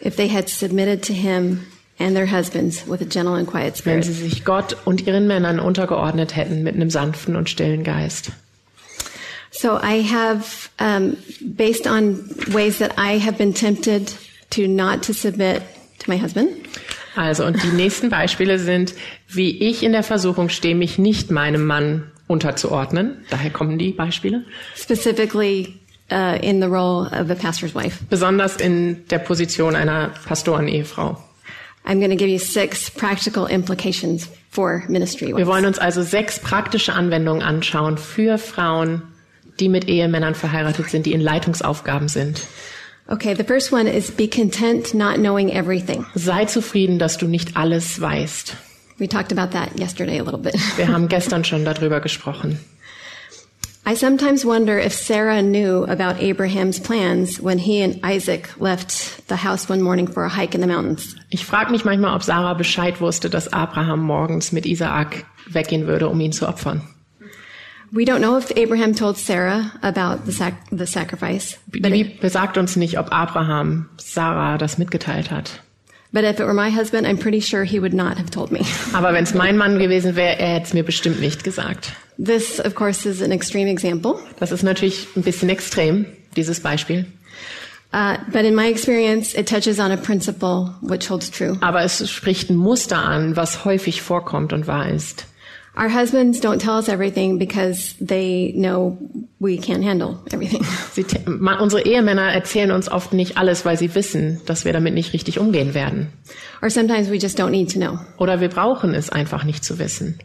If 0.04 0.16
they 0.16 0.28
had 0.28 0.48
submitted 0.48 1.04
to 1.04 1.12
him 1.12 1.66
and 1.98 2.14
their 2.14 2.30
husbands 2.30 2.86
with 2.86 3.00
a 3.02 3.04
gentle 3.04 3.34
and 3.34 3.46
quiet 3.46 3.84
Wenn 3.84 4.02
spirit. 4.02 4.04
sie 4.04 4.12
sich 4.12 4.44
Gott 4.44 4.76
und 4.84 5.06
ihren 5.06 5.26
Männern 5.26 5.58
untergeordnet 5.58 6.36
hätten 6.36 6.62
mit 6.62 6.74
einem 6.74 6.90
sanften 6.90 7.36
und 7.36 7.50
stillen 7.50 7.84
Geist. 7.84 8.30
So 9.50 9.78
I 9.82 10.02
have, 10.02 10.68
um, 10.78 11.16
based 11.40 11.86
on 11.86 12.30
ways 12.52 12.78
that 12.78 12.92
I 12.96 13.18
have 13.18 13.38
been 13.38 13.54
tempted 13.54 14.12
to 14.50 14.68
not 14.68 15.02
to 15.02 15.12
submit 15.12 15.62
to 15.98 16.10
my 16.10 16.16
husband, 16.16 16.50
Also, 17.18 17.44
und 17.44 17.60
die 17.64 17.68
nächsten 17.74 18.10
Beispiele 18.10 18.60
sind, 18.60 18.94
wie 19.26 19.58
ich 19.68 19.82
in 19.82 19.90
der 19.90 20.04
Versuchung 20.04 20.50
stehe, 20.50 20.76
mich 20.76 20.98
nicht 20.98 21.32
meinem 21.32 21.66
Mann 21.66 22.04
unterzuordnen. 22.28 23.24
Daher 23.28 23.50
kommen 23.50 23.76
die 23.76 23.90
Beispiele. 23.90 24.44
specifically 24.76 25.74
uh, 26.12 26.36
in 26.40 26.60
the 26.60 26.68
role 26.68 27.06
of 27.10 27.28
a 27.28 27.34
pastor's 27.34 27.74
wife. 27.74 28.04
Besonders 28.08 28.56
in 28.56 29.04
der 29.10 29.18
Position 29.18 29.74
einer 29.74 30.12
Pastorenehefrau. 30.26 31.16
I'm 31.84 31.98
going 31.98 32.10
to 32.10 32.16
give 32.16 32.28
you 32.30 32.38
six 32.38 32.88
practical 32.88 33.46
implications 33.46 34.28
for 34.50 34.84
ministry 34.88 35.28
Wir 35.28 35.38
wives. 35.38 35.46
wollen 35.48 35.66
uns 35.66 35.78
also 35.78 36.02
sechs 36.02 36.38
praktische 36.38 36.92
Anwendungen 36.92 37.42
anschauen 37.42 37.98
für 37.98 38.38
Frauen, 38.38 39.02
die 39.58 39.68
mit 39.68 39.88
Ehemännern 39.88 40.36
verheiratet 40.36 40.88
sind, 40.90 41.04
die 41.06 41.12
in 41.12 41.20
Leitungsaufgaben 41.20 42.06
sind. 42.08 42.42
Okay, 43.10 43.32
the 43.32 43.44
first 43.44 43.72
one 43.72 43.86
is 43.88 44.10
be 44.10 44.28
content 44.28 44.92
not 44.92 45.18
knowing 45.18 45.50
everything. 45.50 46.04
Sei 46.14 46.44
zufrieden, 46.44 46.98
dass 46.98 47.16
du 47.16 47.26
nicht 47.26 47.56
alles 47.56 47.98
weißt. 47.98 48.54
We 48.98 49.08
talked 49.08 49.32
about 49.32 49.52
that 49.52 49.78
yesterday 49.78 50.18
a 50.18 50.22
little 50.22 50.38
bit. 50.38 50.54
Wir 50.76 50.88
haben 50.88 51.08
gestern 51.08 51.42
schon 51.42 51.64
darüber 51.64 52.00
gesprochen. 52.00 52.58
I 53.86 53.94
sometimes 53.94 54.44
wonder 54.44 54.78
if 54.78 54.92
Sarah 54.92 55.40
knew 55.40 55.84
about 55.84 56.20
Abraham's 56.20 56.78
plans 56.78 57.40
when 57.40 57.56
he 57.56 57.80
and 57.80 57.98
Isaac 58.04 58.50
left 58.60 59.26
the 59.28 59.36
house 59.36 59.70
one 59.70 59.80
morning 59.80 60.06
for 60.06 60.24
a 60.24 60.28
hike 60.28 60.54
in 60.54 60.60
the 60.60 60.66
mountains. 60.66 61.16
Ich 61.30 61.46
frage 61.46 61.70
mich 61.70 61.84
manchmal, 61.84 62.14
ob 62.14 62.22
Sarah 62.22 62.52
Bescheid 62.52 63.00
wusste, 63.00 63.30
dass 63.30 63.50
Abraham 63.50 64.00
morgens 64.00 64.52
mit 64.52 64.66
Isaak 64.66 65.24
weggehen 65.46 65.86
würde, 65.86 66.10
um 66.10 66.20
ihn 66.20 66.32
zu 66.32 66.46
opfern. 66.46 66.82
We 67.90 68.04
don't 68.04 68.20
know 68.20 68.36
if 68.36 68.50
Abraham 68.56 68.94
told 68.94 69.16
Sarah 69.16 69.72
about 69.82 70.26
the, 70.26 70.32
sac- 70.32 70.66
the 70.70 70.86
sacrifice, 70.86 71.56
Die 71.72 71.80
Bibel 71.80 72.12
besagt 72.20 72.58
uns 72.58 72.76
nicht, 72.76 72.98
ob 72.98 73.12
Abraham 73.12 73.88
Sarah 73.96 74.58
das 74.58 74.76
mitgeteilt 74.78 75.30
hat. 75.30 75.60
but 76.12 76.24
if 76.24 76.38
it 76.40 76.46
were 76.46 76.54
my 76.54 76.70
husband, 76.70 77.06
I'm 77.06 77.18
pretty 77.18 77.40
sure 77.40 77.64
he 77.64 77.78
would 77.80 77.94
not 77.94 78.16
have 78.18 78.30
told 78.30 78.50
me. 78.50 78.60
Aber 78.92 79.12
wenn 79.12 79.24
es 79.24 79.34
mein 79.34 79.56
Mann 79.56 79.78
gewesen 79.78 80.16
wäre, 80.16 80.38
er 80.38 80.54
hätte 80.54 80.66
es 80.68 80.74
mir 80.74 80.82
bestimmt 80.84 81.20
nicht 81.20 81.44
gesagt. 81.44 81.92
This, 82.18 82.60
of 82.60 82.74
course, 82.74 83.06
is 83.08 83.22
an 83.22 83.30
extreme 83.30 83.70
example, 83.70 84.16
Das 84.38 84.50
ist 84.52 84.62
natürlich 84.62 85.06
ein 85.16 85.22
bisschen 85.22 85.48
extrem, 85.48 86.04
dieses 86.36 86.60
Beispiel. 86.60 87.06
uh, 87.94 88.16
but 88.32 88.44
in 88.44 88.54
my 88.54 88.68
experience, 88.68 89.34
it 89.34 89.48
touches 89.48 89.78
on 89.78 89.90
a 89.92 89.96
principle 89.96 90.74
which 90.82 91.08
holds 91.08 91.30
true. 91.30 91.56
Aber 91.62 91.82
es 91.82 92.10
spricht 92.10 92.50
ein 92.50 92.56
Muster 92.56 92.98
an, 92.98 93.34
was 93.36 93.64
häufig 93.64 94.02
vorkommt 94.02 94.52
und 94.52 94.66
wahr 94.66 94.88
ist. 94.90 95.24
Our 95.78 95.88
husbands 95.88 96.40
don't 96.40 96.58
tell 96.58 96.76
us 96.76 96.88
everything 96.88 97.38
because 97.38 97.94
they 98.00 98.52
know 98.56 98.98
we 99.38 99.58
can't 99.58 99.84
handle 99.84 100.18
everything. 100.32 100.64
Sie, 100.92 101.04
unsere 101.60 101.82
Ehemänner 101.82 102.32
erzählen 102.32 102.72
uns 102.72 102.90
oft 102.90 103.12
nicht 103.12 103.36
alles, 103.36 103.64
weil 103.64 103.78
sie 103.78 103.94
wissen, 103.94 104.40
dass 104.44 104.64
wir 104.64 104.72
damit 104.72 104.94
nicht 104.94 105.12
richtig 105.12 105.38
umgehen 105.38 105.74
werden. 105.74 106.08
or 106.62 106.70
sometimes 106.70 107.10
we 107.10 107.16
just 107.16 107.38
don't 107.38 107.50
need 107.50 107.70
to 107.70 107.78
know. 107.78 107.98
Oder 108.18 108.40
wir 108.40 108.48
brauchen 108.48 108.94
es 108.94 109.10
einfach 109.10 109.44
nicht 109.44 109.64
zu 109.64 109.78
wissen. 109.78 110.18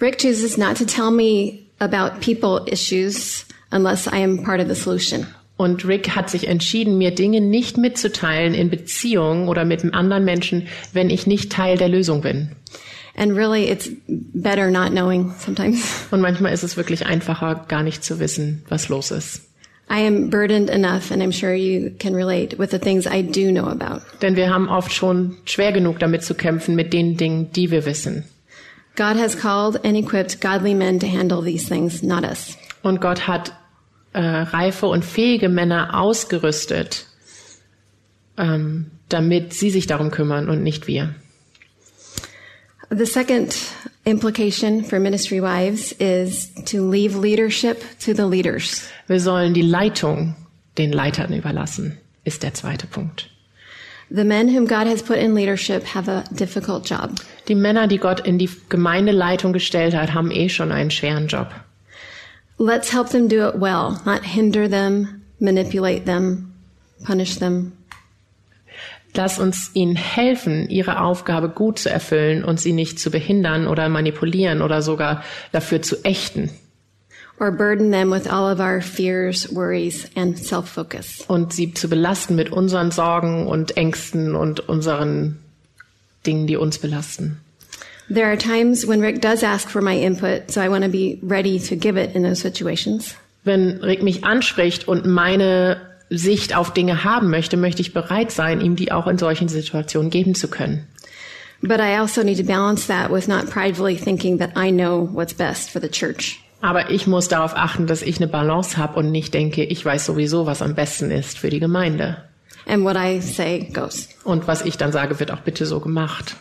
Rick 0.00 0.18
chooses 0.18 0.56
not 0.56 0.76
to 0.76 0.84
tell 0.84 1.10
me 1.10 1.66
about 1.78 2.20
people 2.20 2.64
issues 2.66 3.44
unless 3.70 4.06
I 4.06 4.22
am 4.22 4.42
part 4.44 4.60
of 4.60 4.68
the 4.68 4.74
solution. 4.74 5.26
Und 5.56 5.86
Rick 5.86 6.16
hat 6.16 6.30
sich 6.30 6.48
entschieden, 6.48 6.98
mir 6.98 7.12
Dinge 7.12 7.40
nicht 7.40 7.76
mitzuteilen 7.76 8.54
in 8.54 8.70
Beziehungen 8.70 9.46
oder 9.48 9.64
mit 9.64 9.84
anderen 9.94 10.24
Menschen, 10.24 10.66
wenn 10.92 11.10
ich 11.10 11.28
nicht 11.28 11.52
Teil 11.52 11.76
der 11.76 11.88
Lösung 11.88 12.22
bin. 12.22 12.56
And 13.16 13.36
really, 13.36 13.68
it's 13.68 13.88
better 14.08 14.70
not 14.70 14.92
knowing 14.92 15.32
sometimes. 15.38 15.84
Und 16.10 16.20
manchmal 16.20 16.52
ist 16.52 16.64
es 16.64 16.76
wirklich 16.76 17.06
einfacher, 17.06 17.64
gar 17.68 17.82
nicht 17.82 18.02
zu 18.02 18.18
wissen, 18.18 18.64
was 18.68 18.88
los 18.88 19.10
ist. 19.10 19.42
I 19.88 20.06
am 20.06 20.30
burdened 20.30 20.70
enough, 20.70 21.10
and 21.10 21.22
I'm 21.22 21.30
sure 21.30 21.54
you 21.54 21.90
can 21.98 22.14
relate 22.14 22.58
with 22.58 22.70
the 22.70 22.78
things 22.78 23.06
I 23.06 23.22
do 23.22 23.52
know 23.52 23.66
about. 23.66 24.02
Denn 24.22 24.34
wir 24.34 24.48
haben 24.48 24.68
oft 24.68 24.92
schon 24.92 25.36
schwer 25.44 25.72
genug 25.72 25.98
damit 25.98 26.24
zu 26.24 26.34
kämpfen 26.34 26.74
mit 26.74 26.92
den 26.92 27.16
Dingen, 27.16 27.52
die 27.52 27.70
wir 27.70 27.84
wissen. 27.84 28.24
God 28.96 29.16
has 29.16 29.36
called 29.36 29.84
and 29.84 29.96
equipped 29.96 30.40
godly 30.40 30.74
men 30.74 30.98
to 31.00 31.06
handle 31.06 31.42
these 31.42 31.66
things, 31.66 32.02
not 32.02 32.24
us. 32.24 32.56
Und 32.82 33.00
Gott 33.00 33.26
hat 33.26 33.52
äh, 34.14 34.20
reife 34.20 34.86
und 34.86 35.04
fähige 35.04 35.48
Männer 35.48 36.00
ausgerüstet, 36.00 37.06
ähm, 38.38 38.90
damit 39.08 39.52
sie 39.52 39.70
sich 39.70 39.86
darum 39.86 40.10
kümmern 40.10 40.48
und 40.48 40.62
nicht 40.62 40.86
wir. 40.86 41.14
The 42.94 43.06
second 43.06 43.56
implication 44.06 44.84
for 44.84 45.00
ministry 45.00 45.40
wives 45.40 45.90
is 45.98 46.48
to 46.66 46.88
leave 46.88 47.16
leadership 47.16 47.82
to 48.00 48.14
the 48.14 48.24
leaders. 48.24 48.88
Wir 49.08 49.18
sollen 49.18 49.52
die 49.52 49.62
Leitung 49.62 50.36
den 50.78 50.92
Leitern 50.92 51.32
überlassen, 51.32 51.98
ist 52.24 52.44
der 52.44 52.54
zweite 52.54 52.86
Punkt. 52.86 53.28
The 54.10 54.22
men 54.22 54.46
whom 54.48 54.66
God 54.68 54.86
has 54.86 55.02
put 55.02 55.18
in 55.18 55.34
leadership 55.34 55.82
have 55.92 56.08
a 56.08 56.22
difficult 56.32 56.88
job. 56.88 57.18
Die 57.48 57.56
Männer, 57.56 57.88
die 57.88 57.98
Gott 57.98 58.20
in 58.20 58.38
die 58.38 58.50
Gemeindeleitung 58.68 59.52
gestellt 59.52 59.92
hat, 59.96 60.14
haben 60.14 60.30
eh 60.30 60.48
schon 60.48 60.70
einen 60.70 60.92
schweren 60.92 61.26
Job. 61.26 61.48
Let's 62.58 62.92
help 62.92 63.08
them 63.08 63.26
do 63.26 63.48
it 63.48 63.56
well, 63.56 64.00
not 64.06 64.22
hinder 64.22 64.68
them, 64.68 65.22
manipulate 65.40 66.04
them, 66.04 66.54
punish 67.04 67.38
them. 67.38 67.72
Lass 69.16 69.38
uns 69.38 69.70
ihnen 69.74 69.96
helfen, 69.96 70.68
ihre 70.68 71.00
Aufgabe 71.00 71.48
gut 71.48 71.78
zu 71.78 71.90
erfüllen 71.90 72.44
und 72.44 72.60
sie 72.60 72.72
nicht 72.72 72.98
zu 72.98 73.10
behindern 73.10 73.68
oder 73.68 73.88
manipulieren 73.88 74.60
oder 74.60 74.82
sogar 74.82 75.22
dafür 75.52 75.82
zu 75.82 76.04
ächten. 76.04 76.50
or 77.40 77.50
burden 77.50 77.90
them 77.90 78.10
with 78.10 78.26
all 78.26 78.48
of 78.48 78.60
our 78.60 78.80
fears, 78.80 79.52
worries, 79.52 80.08
and 80.14 80.38
self 80.38 80.68
focus. 80.68 81.24
Und 81.26 81.52
sie 81.52 81.74
zu 81.74 81.88
belasten 81.88 82.36
mit 82.36 82.50
unseren 82.50 82.90
Sorgen 82.90 83.46
und 83.46 83.76
Ängsten 83.76 84.34
und 84.34 84.60
unseren 84.68 85.38
Dingen, 86.26 86.46
die 86.46 86.56
uns 86.56 86.78
belasten. 86.78 87.40
There 88.08 88.26
are 88.26 88.36
times 88.36 88.86
when 88.86 89.00
Rick 89.00 89.20
does 89.22 89.42
ask 89.42 89.68
for 89.68 89.80
my 89.80 89.96
input, 89.96 90.50
so 90.50 90.60
I 90.60 90.68
want 90.68 90.84
to 90.84 90.90
be 90.90 91.18
ready 91.22 91.58
to 91.58 91.74
give 91.74 91.96
it 91.96 92.14
in 92.14 92.22
those 92.22 92.40
situations. 92.40 93.14
Wenn 93.44 93.80
Rick 93.82 94.02
mich 94.02 94.24
anspricht 94.24 94.86
und 94.88 95.06
meine 95.06 95.80
Sicht 96.10 96.56
auf 96.56 96.72
Dinge 96.72 97.04
haben 97.04 97.30
möchte, 97.30 97.56
möchte 97.56 97.82
ich 97.82 97.92
bereit 97.92 98.30
sein, 98.30 98.60
ihm 98.60 98.76
die 98.76 98.92
auch 98.92 99.06
in 99.06 99.18
solchen 99.18 99.48
Situationen 99.48 100.10
geben 100.10 100.34
zu 100.34 100.48
können. 100.48 100.86
But 101.62 101.78
I 101.78 101.96
also 101.98 102.22
need 102.22 102.38
to 102.38 102.44
balance 102.44 102.86
that 102.88 103.10
with 103.10 103.26
not 103.26 103.48
pridefully 103.50 103.96
thinking 103.96 104.38
that 104.38 104.50
I 104.56 104.70
know 104.70 105.08
what's 105.12 105.32
best 105.32 105.70
for 105.70 105.80
the 105.80 105.88
church. 105.88 106.40
Aber 106.60 106.90
ich 106.90 107.06
muss 107.06 107.28
darauf 107.28 107.56
achten, 107.56 107.86
dass 107.86 108.02
ich 108.02 108.18
eine 108.18 108.26
Balance 108.26 108.76
habe 108.76 108.98
und 108.98 109.10
nicht 109.10 109.34
denke, 109.34 109.64
ich 109.64 109.84
weiß 109.84 110.06
sowieso, 110.06 110.46
was 110.46 110.62
am 110.62 110.74
besten 110.74 111.10
ist 111.10 111.38
für 111.38 111.50
die 111.50 111.60
Gemeinde. 111.60 112.18
And 112.66 112.84
what 112.84 112.96
I 112.96 113.20
say 113.20 113.68
goes. 113.72 114.08
Und 114.24 114.46
was 114.46 114.62
ich 114.62 114.76
dann 114.76 114.92
sage, 114.92 115.20
wird 115.20 115.30
auch 115.30 115.40
bitte 115.40 115.66
so 115.66 115.80
gemacht. 115.80 116.36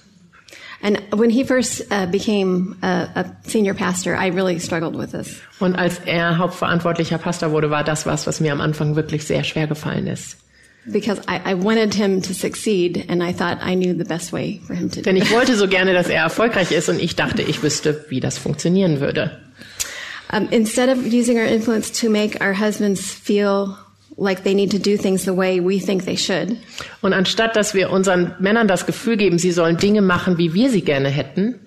Und 5.59 5.75
als 5.77 5.99
er 6.05 6.37
hauptverantwortlicher 6.37 7.17
Pastor 7.17 7.51
wurde, 7.51 7.69
war 7.69 7.85
das 7.85 8.05
was, 8.05 8.27
was 8.27 8.41
mir 8.41 8.51
am 8.51 8.59
Anfang 8.59 8.97
wirklich 8.97 9.25
sehr 9.25 9.45
schwer 9.45 9.67
gefallen 9.67 10.07
ist. 10.07 10.37
Because 10.85 11.21
I, 11.29 11.39
I 11.51 11.53
wanted 11.53 11.93
him 11.93 12.21
to 12.21 12.33
succeed, 12.33 13.09
and 13.09 13.23
I 13.23 13.31
thought 13.31 13.59
I 13.65 13.73
knew 13.73 13.97
the 13.97 14.03
best 14.03 14.33
way 14.33 14.59
for 14.67 14.75
him 14.75 14.89
to 14.89 14.97
do 14.97 15.03
Denn 15.03 15.15
ich 15.15 15.31
wollte 15.31 15.55
so 15.55 15.69
gerne, 15.69 15.93
dass 15.93 16.09
er 16.09 16.21
erfolgreich 16.23 16.73
ist 16.73 16.89
und 16.89 17.01
ich 17.01 17.15
dachte, 17.15 17.41
ich 17.41 17.63
wüsste, 17.63 18.05
wie 18.09 18.19
das 18.19 18.37
funktionieren 18.37 18.99
würde. 18.99 19.39
Um, 20.33 20.49
instead 20.49 20.89
of 20.89 20.97
using 21.05 21.37
our 21.37 21.45
influence 21.45 21.89
to 22.01 22.09
make 22.09 22.41
our 22.41 22.59
husbands 22.59 23.09
feel 23.09 23.77
like 24.17 24.43
they 24.43 24.53
need 24.53 24.71
to 24.71 24.77
do 24.77 24.97
things 24.97 25.23
the 25.23 25.35
way 25.35 25.59
we 25.59 25.79
think 25.79 26.05
they 26.05 26.17
should, 26.17 26.57
Und 27.01 27.13
anstatt, 27.13 27.55
dass 27.55 27.73
wir 27.73 27.89
unseren 27.91 28.35
Männern 28.39 28.67
das 28.67 28.85
Gefühl 28.85 29.17
geben, 29.17 29.37
sie 29.37 29.51
sollen 29.51 29.77
Dinge 29.77 30.01
machen, 30.01 30.37
wie 30.37 30.53
wir 30.53 30.69
sie 30.69 30.81
gerne 30.81 31.09
hätten, 31.09 31.59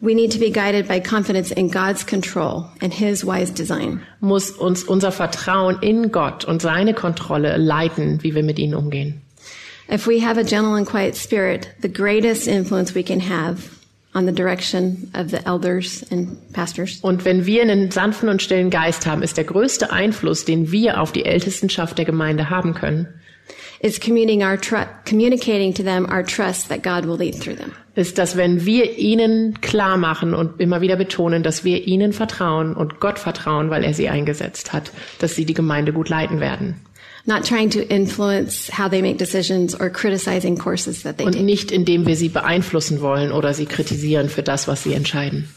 we 0.00 0.14
need 0.14 0.32
to 0.32 0.38
be 0.38 0.50
guided 0.50 0.86
by 0.86 1.00
confidence 1.00 1.50
in 1.50 1.70
God's 1.70 2.04
control 2.04 2.66
and 2.82 2.92
His 2.92 3.24
wise 3.24 3.52
design. 3.52 4.00
muss 4.20 4.50
uns 4.50 4.84
unser 4.84 5.12
Vertrauen 5.12 5.78
in 5.80 6.12
Gott 6.12 6.44
und 6.44 6.60
seine 6.62 6.94
Kontrolle 6.94 7.56
leiten, 7.56 8.22
wie 8.22 8.34
wir 8.34 8.42
mit 8.42 8.58
ihnen 8.58 8.74
umgehen. 8.74 9.20
If 9.92 10.06
we 10.06 10.20
have 10.20 10.38
a 10.38 10.42
gentle 10.42 10.74
and 10.74 10.86
quiet 10.86 11.14
spirit, 11.14 11.68
the 11.82 11.92
greatest 11.92 12.46
influence 12.46 12.94
we 12.94 13.02
can 13.02 13.20
have 13.20 13.70
on 14.14 14.26
the 14.26 14.32
direction 14.32 15.10
of 15.14 15.30
the 15.30 15.44
elders 15.44 16.04
and 16.10 16.52
pastors 16.52 16.98
Und 17.02 17.24
wenn 17.24 17.46
wir 17.46 17.62
einen 17.62 17.90
sanften 17.90 18.28
und 18.28 18.42
stillen 18.42 18.70
Geist 18.70 19.06
haben, 19.06 19.22
ist 19.22 19.36
der 19.36 19.44
größte 19.44 19.92
Einfluss, 19.92 20.44
den 20.44 20.70
wir 20.70 21.00
auf 21.00 21.12
die 21.12 21.24
Ältestenschaft 21.24 21.98
der 21.98 22.04
Gemeinde 22.04 22.50
haben 22.50 22.74
können, 22.74 23.08
is 23.80 23.98
communicating 23.98 25.74
to 25.74 25.82
them 25.82 26.06
our 26.06 26.24
trust 26.24 26.68
that 26.68 26.82
God 26.82 27.06
will 27.06 27.18
lead 27.18 27.38
through 27.38 27.56
them. 27.56 27.72
ist, 27.94 28.18
dass 28.18 28.36
wenn 28.36 28.64
wir 28.64 28.98
ihnen 28.98 29.60
klar 29.60 29.96
machen 29.96 30.34
und 30.34 30.60
immer 30.60 30.80
wieder 30.80 30.96
betonen, 30.96 31.42
dass 31.42 31.64
wir 31.64 31.86
ihnen 31.86 32.12
vertrauen 32.12 32.74
und 32.74 33.00
Gott 33.00 33.18
vertrauen, 33.18 33.70
weil 33.70 33.84
er 33.84 33.94
sie 33.94 34.08
eingesetzt 34.08 34.72
hat, 34.72 34.90
dass 35.18 35.34
sie 35.34 35.44
die 35.44 35.54
Gemeinde 35.54 35.92
gut 35.92 36.08
leiten 36.08 36.40
werden. 36.40 36.80
Not 37.26 37.46
trying 37.46 37.70
to 37.70 37.80
influence 37.88 38.68
how 38.68 38.88
they 38.90 39.00
make 39.00 39.16
decisions 39.16 39.74
or 39.74 39.88
criticizing 39.88 40.58
courses 40.58 41.04
that 41.04 41.16
they 41.16 41.24
Und 41.24 41.40
nicht, 41.42 41.70
indem 41.70 42.06
wir 42.06 42.16
sie 42.16 42.28
beeinflussen 42.28 43.00
wollen 43.00 43.32
oder 43.32 43.54
sie 43.54 43.64
kritisieren 43.64 44.28
für 44.28 44.42
das, 44.42 44.68
was 44.68 44.82
sie 44.82 44.92
entscheiden. 44.92 45.48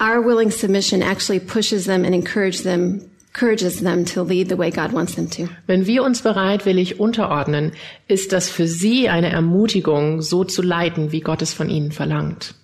Our 0.00 0.24
willing 0.24 0.50
submission 0.50 1.02
actually 1.02 1.40
pushes 1.40 1.84
them 1.84 2.04
and 2.04 2.14
encourages 2.14 2.62
them 2.62 3.10
encourages 3.36 3.80
them 3.80 4.04
to 4.06 4.22
lead 4.22 4.48
the 4.48 4.56
way 4.56 4.70
God 4.70 4.92
wants 4.92 5.14
them 5.14 5.28
to. 5.30 5.48
Wenn 5.66 5.86
wir 5.86 6.02
uns 6.02 6.22
bereitwillig 6.22 6.98
unterordnen, 6.98 7.72
ist 8.08 8.32
das 8.32 8.48
für 8.48 8.66
sie 8.66 9.08
eine 9.08 9.30
Ermutigung, 9.30 10.22
so 10.22 10.44
zu 10.44 10.62
leiten, 10.62 11.12
wie 11.12 11.20
Gott 11.20 11.42
es 11.42 11.52
von 11.52 11.68
ihnen 11.68 11.92
verlangt. 11.92 12.54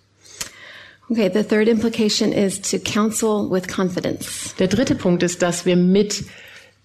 Okay, 1.11 1.30
the 1.32 1.42
third 1.42 1.68
implication 1.68 2.32
is 2.32 2.59
to 2.59 2.78
counsel 2.78 3.50
with 3.50 3.68
confidence. 3.68 4.55
Der 4.59 4.68
dritte 4.68 4.94
Punkt 4.94 5.22
ist, 5.22 5.42
dass 5.42 5.66
wir 5.66 5.76
mit 5.76 6.24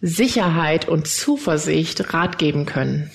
Sicherheit 0.02 0.88
und 0.88 1.08
Zuversicht 1.08 2.14
Rat 2.14 2.38
geben 2.38 2.66
können. 2.66 3.10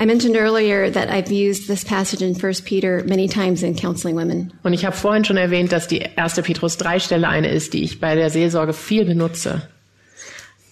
I 0.00 0.06
mentioned 0.06 0.36
earlier 0.36 0.90
that 0.90 1.10
I've 1.10 1.30
used 1.30 1.66
this 1.66 1.84
passage 1.84 2.22
in 2.22 2.34
1 2.34 2.64
Peter 2.64 3.04
many 3.06 3.28
times 3.28 3.62
in 3.62 3.76
counseling 3.76 4.16
women. 4.16 4.52
Und 4.62 4.72
ich 4.72 4.86
habe 4.86 4.96
vorhin 4.96 5.24
schon 5.24 5.36
erwähnt, 5.36 5.72
dass 5.72 5.88
die 5.88 6.02
1. 6.16 6.36
Petrus 6.42 6.78
3 6.78 7.00
Stelle 7.00 7.28
eine 7.28 7.50
ist, 7.50 7.74
die 7.74 7.82
ich 7.82 8.00
bei 8.00 8.14
der 8.14 8.30
Seelsorge 8.30 8.72
viel 8.72 9.04
benutze. 9.04 9.68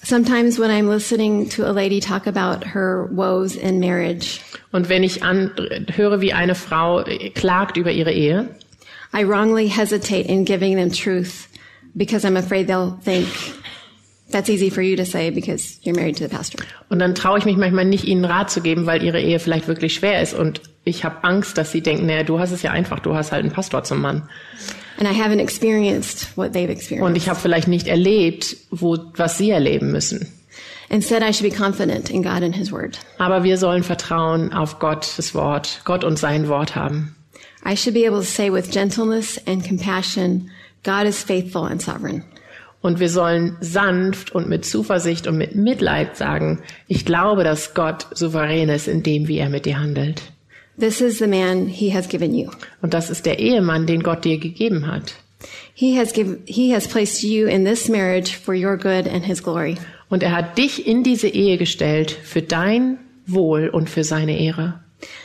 Sometimes 0.03 0.59
when 0.59 0.71
I'm 0.71 0.89
listening 0.89 1.51
to 1.51 1.65
a 1.67 1.73
lady 1.73 2.01
talk 2.01 2.27
about 2.27 2.65
her 2.73 3.09
woes 3.11 3.57
in 3.57 3.81
marriage, 3.81 4.41
Und 4.73 4.89
wenn 4.89 5.03
ich 5.03 5.23
an, 5.23 5.51
höre, 5.95 6.23
wie 6.23 6.33
eine 6.33 6.55
Frau 6.55 7.05
klagt 7.35 7.77
über 7.77 7.91
ihre 7.91 8.13
Ehe, 8.13 8.49
I 9.13 9.25
wrongly 9.25 9.69
hesitate 9.69 10.27
in 10.27 10.45
giving 10.45 10.77
them 10.77 10.91
truth 10.91 11.49
because 11.95 12.27
I'm 12.27 12.39
afraid 12.39 12.69
they'll 12.69 12.99
think 13.05 13.27
that's 14.31 14.49
easy 14.49 14.71
for 14.71 14.83
you 14.83 14.97
to 14.97 15.05
say 15.05 15.31
because 15.31 15.79
you're 15.83 15.95
married 15.97 16.17
to 16.19 16.25
the 16.29 16.35
pastor. 16.35 16.59
und 16.89 16.99
dann 16.99 17.15
traue 17.15 17.39
ich 17.39 17.45
mich 17.45 17.57
manchmal 17.57 17.85
nicht, 17.85 18.05
ihnen 18.05 18.25
Rat 18.25 18.51
zu 18.51 18.61
geben, 18.61 18.87
weil 18.87 19.03
ihre 19.03 19.21
Ehe 19.21 19.39
vielleicht 19.41 19.69
wirklich 19.69 19.95
schwer 19.95 20.21
ist. 20.23 20.35
Und 20.35 20.61
ich 20.85 21.05
habe 21.05 21.25
Angst, 21.25 21.59
dass 21.59 21.73
sie 21.73 21.81
denken, 21.83 22.07
naja, 22.07 22.23
du 22.23 22.39
hast 22.39 22.51
es 22.53 22.63
ja 22.63 22.71
einfach, 22.71 23.01
du 23.01 23.15
hast 23.15 23.33
halt 23.33 23.43
einen 23.45 23.53
Pastor 23.53 23.85
zum 23.85 24.01
Mann. 24.01 24.29
And 24.99 25.09
I 25.09 25.13
haven't 25.15 25.41
experienced 25.41 26.37
what 26.37 26.53
they've 26.53 26.65
Und 26.65 26.71
experienced. 26.71 27.17
ich 27.17 27.29
habe 27.29 27.39
vielleicht 27.39 27.69
nicht 27.69 27.87
erlebt, 27.87 28.57
wo, 28.71 28.99
was 29.15 29.39
sie 29.39 29.51
erleben 29.51 29.93
müssen. 29.93 30.33
Instead, 30.91 31.23
I 31.23 31.33
should 31.35 31.51
be 31.51 31.55
confident 31.57 32.09
in 32.09 32.23
God 32.23 32.43
and 32.43 32.57
His 32.57 32.73
Word. 32.73 32.99
Aber 33.19 33.45
wir 33.45 33.59
sollen 33.59 33.83
Vertrauen 33.83 34.53
auf 34.55 34.79
Gottes 34.79 35.35
Wort, 35.35 35.83
Gott 35.85 36.03
und 36.03 36.19
sein 36.19 36.49
Wort 36.49 36.75
haben. 36.75 37.15
I 37.65 37.77
should 37.77 37.93
be 37.95 38.07
able 38.07 38.21
to 38.21 38.25
say 38.25 38.51
with 38.51 38.71
gentleness 38.71 39.39
and 39.47 39.63
compassion, 39.63 40.51
God 40.85 41.05
is 41.07 41.23
faithful 41.23 41.65
and 41.65 41.83
sovereign. 41.83 42.25
Und 42.81 43.01
wir 43.01 43.09
sollen 43.09 43.57
sanft 43.61 44.33
und 44.33 44.49
mit 44.49 44.65
Zuversicht 44.65 45.27
und 45.27 45.37
mit 45.37 45.57
Mitleid 45.57 46.17
sagen, 46.17 46.61
ich 46.87 47.05
glaube, 47.05 47.43
dass 47.43 47.75
Gott 47.75 48.07
souverän 48.15 48.69
ist 48.69 48.87
in 48.87 49.03
dem, 49.03 49.27
wie 49.27 49.39
er 49.39 49.49
mit 49.49 49.67
dir 49.67 49.81
handelt. 49.81 50.23
This 50.79 51.01
is 51.01 51.19
the 51.19 51.27
man 51.27 51.67
He 51.67 51.93
has 51.93 52.09
given 52.09 52.33
you. 52.35 52.51
Und 52.81 52.95
das 52.95 53.11
ist 53.11 53.27
der 53.27 53.41
Ehemann, 53.41 53.87
den 53.87 54.05
Gott 54.05 54.25
dir 54.25 54.39
gegeben 54.39 54.87
hat. 54.87 55.15
He 55.75 55.99
has 55.99 56.13
given, 56.13 56.39
He 56.47 56.73
has 56.73 56.87
placed 56.87 57.23
you 57.25 57.49
in 57.49 57.65
this 57.65 57.89
marriage 57.89 58.37
for 58.37 58.55
your 58.55 58.77
good 58.77 59.09
and 59.09 59.25
His 59.25 59.43
glory. 59.43 59.77
Und 60.09 60.23
er 60.23 60.37
hat 60.37 60.57
dich 60.57 60.87
in 60.87 61.03
diese 61.03 61.29
Ehe 61.29 61.59
gestellt 61.59 62.13
für 62.13 62.43
dein 62.43 62.99
Wohl 63.27 63.69
und 63.69 63.91
für 63.91 64.05
seine 64.05 64.39
Ehre. 64.39 64.81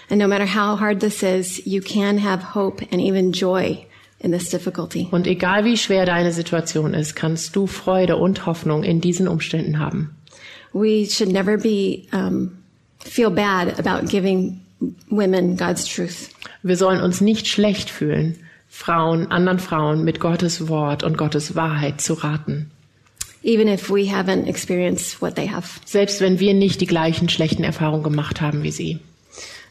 And 0.10 0.20
no 0.20 0.28
matter 0.28 0.46
how 0.46 0.80
hard 0.80 1.00
this 1.00 1.22
is, 1.22 1.62
you 1.66 1.82
can 1.82 2.24
have 2.24 2.56
hope 2.56 2.84
and 2.92 3.00
even 3.00 3.32
joy 3.32 3.86
in 4.24 4.32
this 4.32 4.50
difficulty. 4.50 5.08
Und 5.12 5.28
egal 5.28 5.66
wie 5.66 5.78
schwer 5.78 6.06
deine 6.06 6.32
Situation 6.32 6.94
ist, 6.94 7.16
kannst 7.16 7.56
du 7.56 7.68
Freude 7.68 8.18
und 8.18 8.46
Hoffnung 8.46 8.84
in 8.84 9.02
diesen 9.02 9.28
Umständen 9.28 9.80
haben. 9.80 10.16
We 10.74 11.06
should 11.06 11.32
never 11.32 11.58
be 11.58 12.08
um, 12.12 12.52
feel 13.00 13.30
bad 13.30 13.80
about 13.80 14.08
giving 14.08 14.62
women 15.10 15.56
God's 15.56 15.86
truth. 15.86 16.30
Wir 16.64 16.78
sollen 16.78 17.02
uns 17.02 17.22
nicht 17.22 17.48
schlecht 17.48 17.90
fühlen, 17.90 18.38
Frauen, 18.68 19.28
anderen 19.28 19.60
Frauen 19.60 20.04
mit 20.04 20.20
Gottes 20.20 20.68
Wort 20.68 21.04
und 21.04 21.18
Gottes 21.18 21.56
Wahrheit 21.56 22.02
zu 22.02 22.14
raten. 22.16 22.72
even 23.44 23.68
if 23.68 23.90
we 23.90 24.06
haven't 24.06 24.48
experienced 24.48 25.22
what 25.22 25.36
they 25.36 25.46
have. 25.46 25.80
Selbst 25.86 26.22
wenn 26.22 26.40
wir 26.40 26.54
nicht 26.54 26.82
die 26.82 26.88
gleichen 26.88 27.30
schlechten 27.30 27.64
Erfahrungen 27.64 28.04
gemacht 28.04 28.42
haben 28.42 28.64
wie 28.64 28.72
sie. 28.72 29.00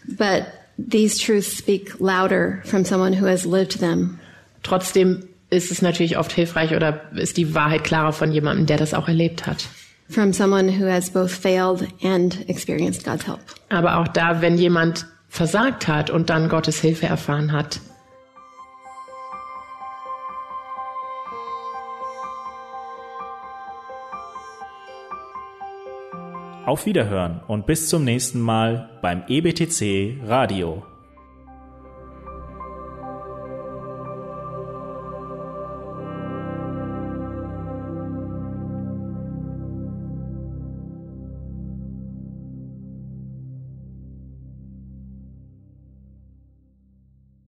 But 0.07 0.47
these 0.77 1.19
truths 1.19 1.57
speak 1.57 1.99
louder 1.99 2.63
from 2.65 2.85
someone 2.85 3.15
who 3.15 3.27
has 3.27 3.47
lived 3.47 3.81
them. 3.81 4.19
Trotzdem 4.63 5.25
ist 5.51 5.71
es 5.71 5.83
natürlich 5.83 6.19
oft 6.19 6.33
hilfreich 6.33 6.75
oder 6.75 7.13
ist 7.15 7.37
die 7.37 7.55
Wahrheit 7.55 7.85
klarer 7.85 8.13
von 8.13 8.33
jemandem, 8.33 8.67
der 8.67 8.79
das 8.79 8.95
auch 8.95 9.09
erlebt 9.09 9.47
hat. 9.47 9.69
From 10.09 10.33
someone 10.33 10.79
who 10.79 10.91
has 10.91 11.11
both 11.11 11.31
failed 11.31 11.87
and 12.03 12.49
experienced 12.49 13.05
God's 13.05 13.27
help. 13.27 13.41
Aber 13.69 13.99
auch 13.99 14.09
da, 14.09 14.41
wenn 14.41 14.57
jemand 14.59 15.07
versagt 15.29 15.89
hat 15.89 16.11
und 16.11 16.29
dann 16.31 16.49
Gottes 16.49 16.81
Hilfe 16.81 17.07
erfahren 17.07 17.53
hat, 17.53 17.81
Auf 26.65 26.87
Wiederhören 26.87 27.41
und 27.49 27.67
bis 27.67 27.89
zum 27.89 28.05
nächsten 28.05 28.41
Mal 28.41 28.89
beim 29.03 29.25
EBTC 29.27 30.21
Radio. 30.25 30.85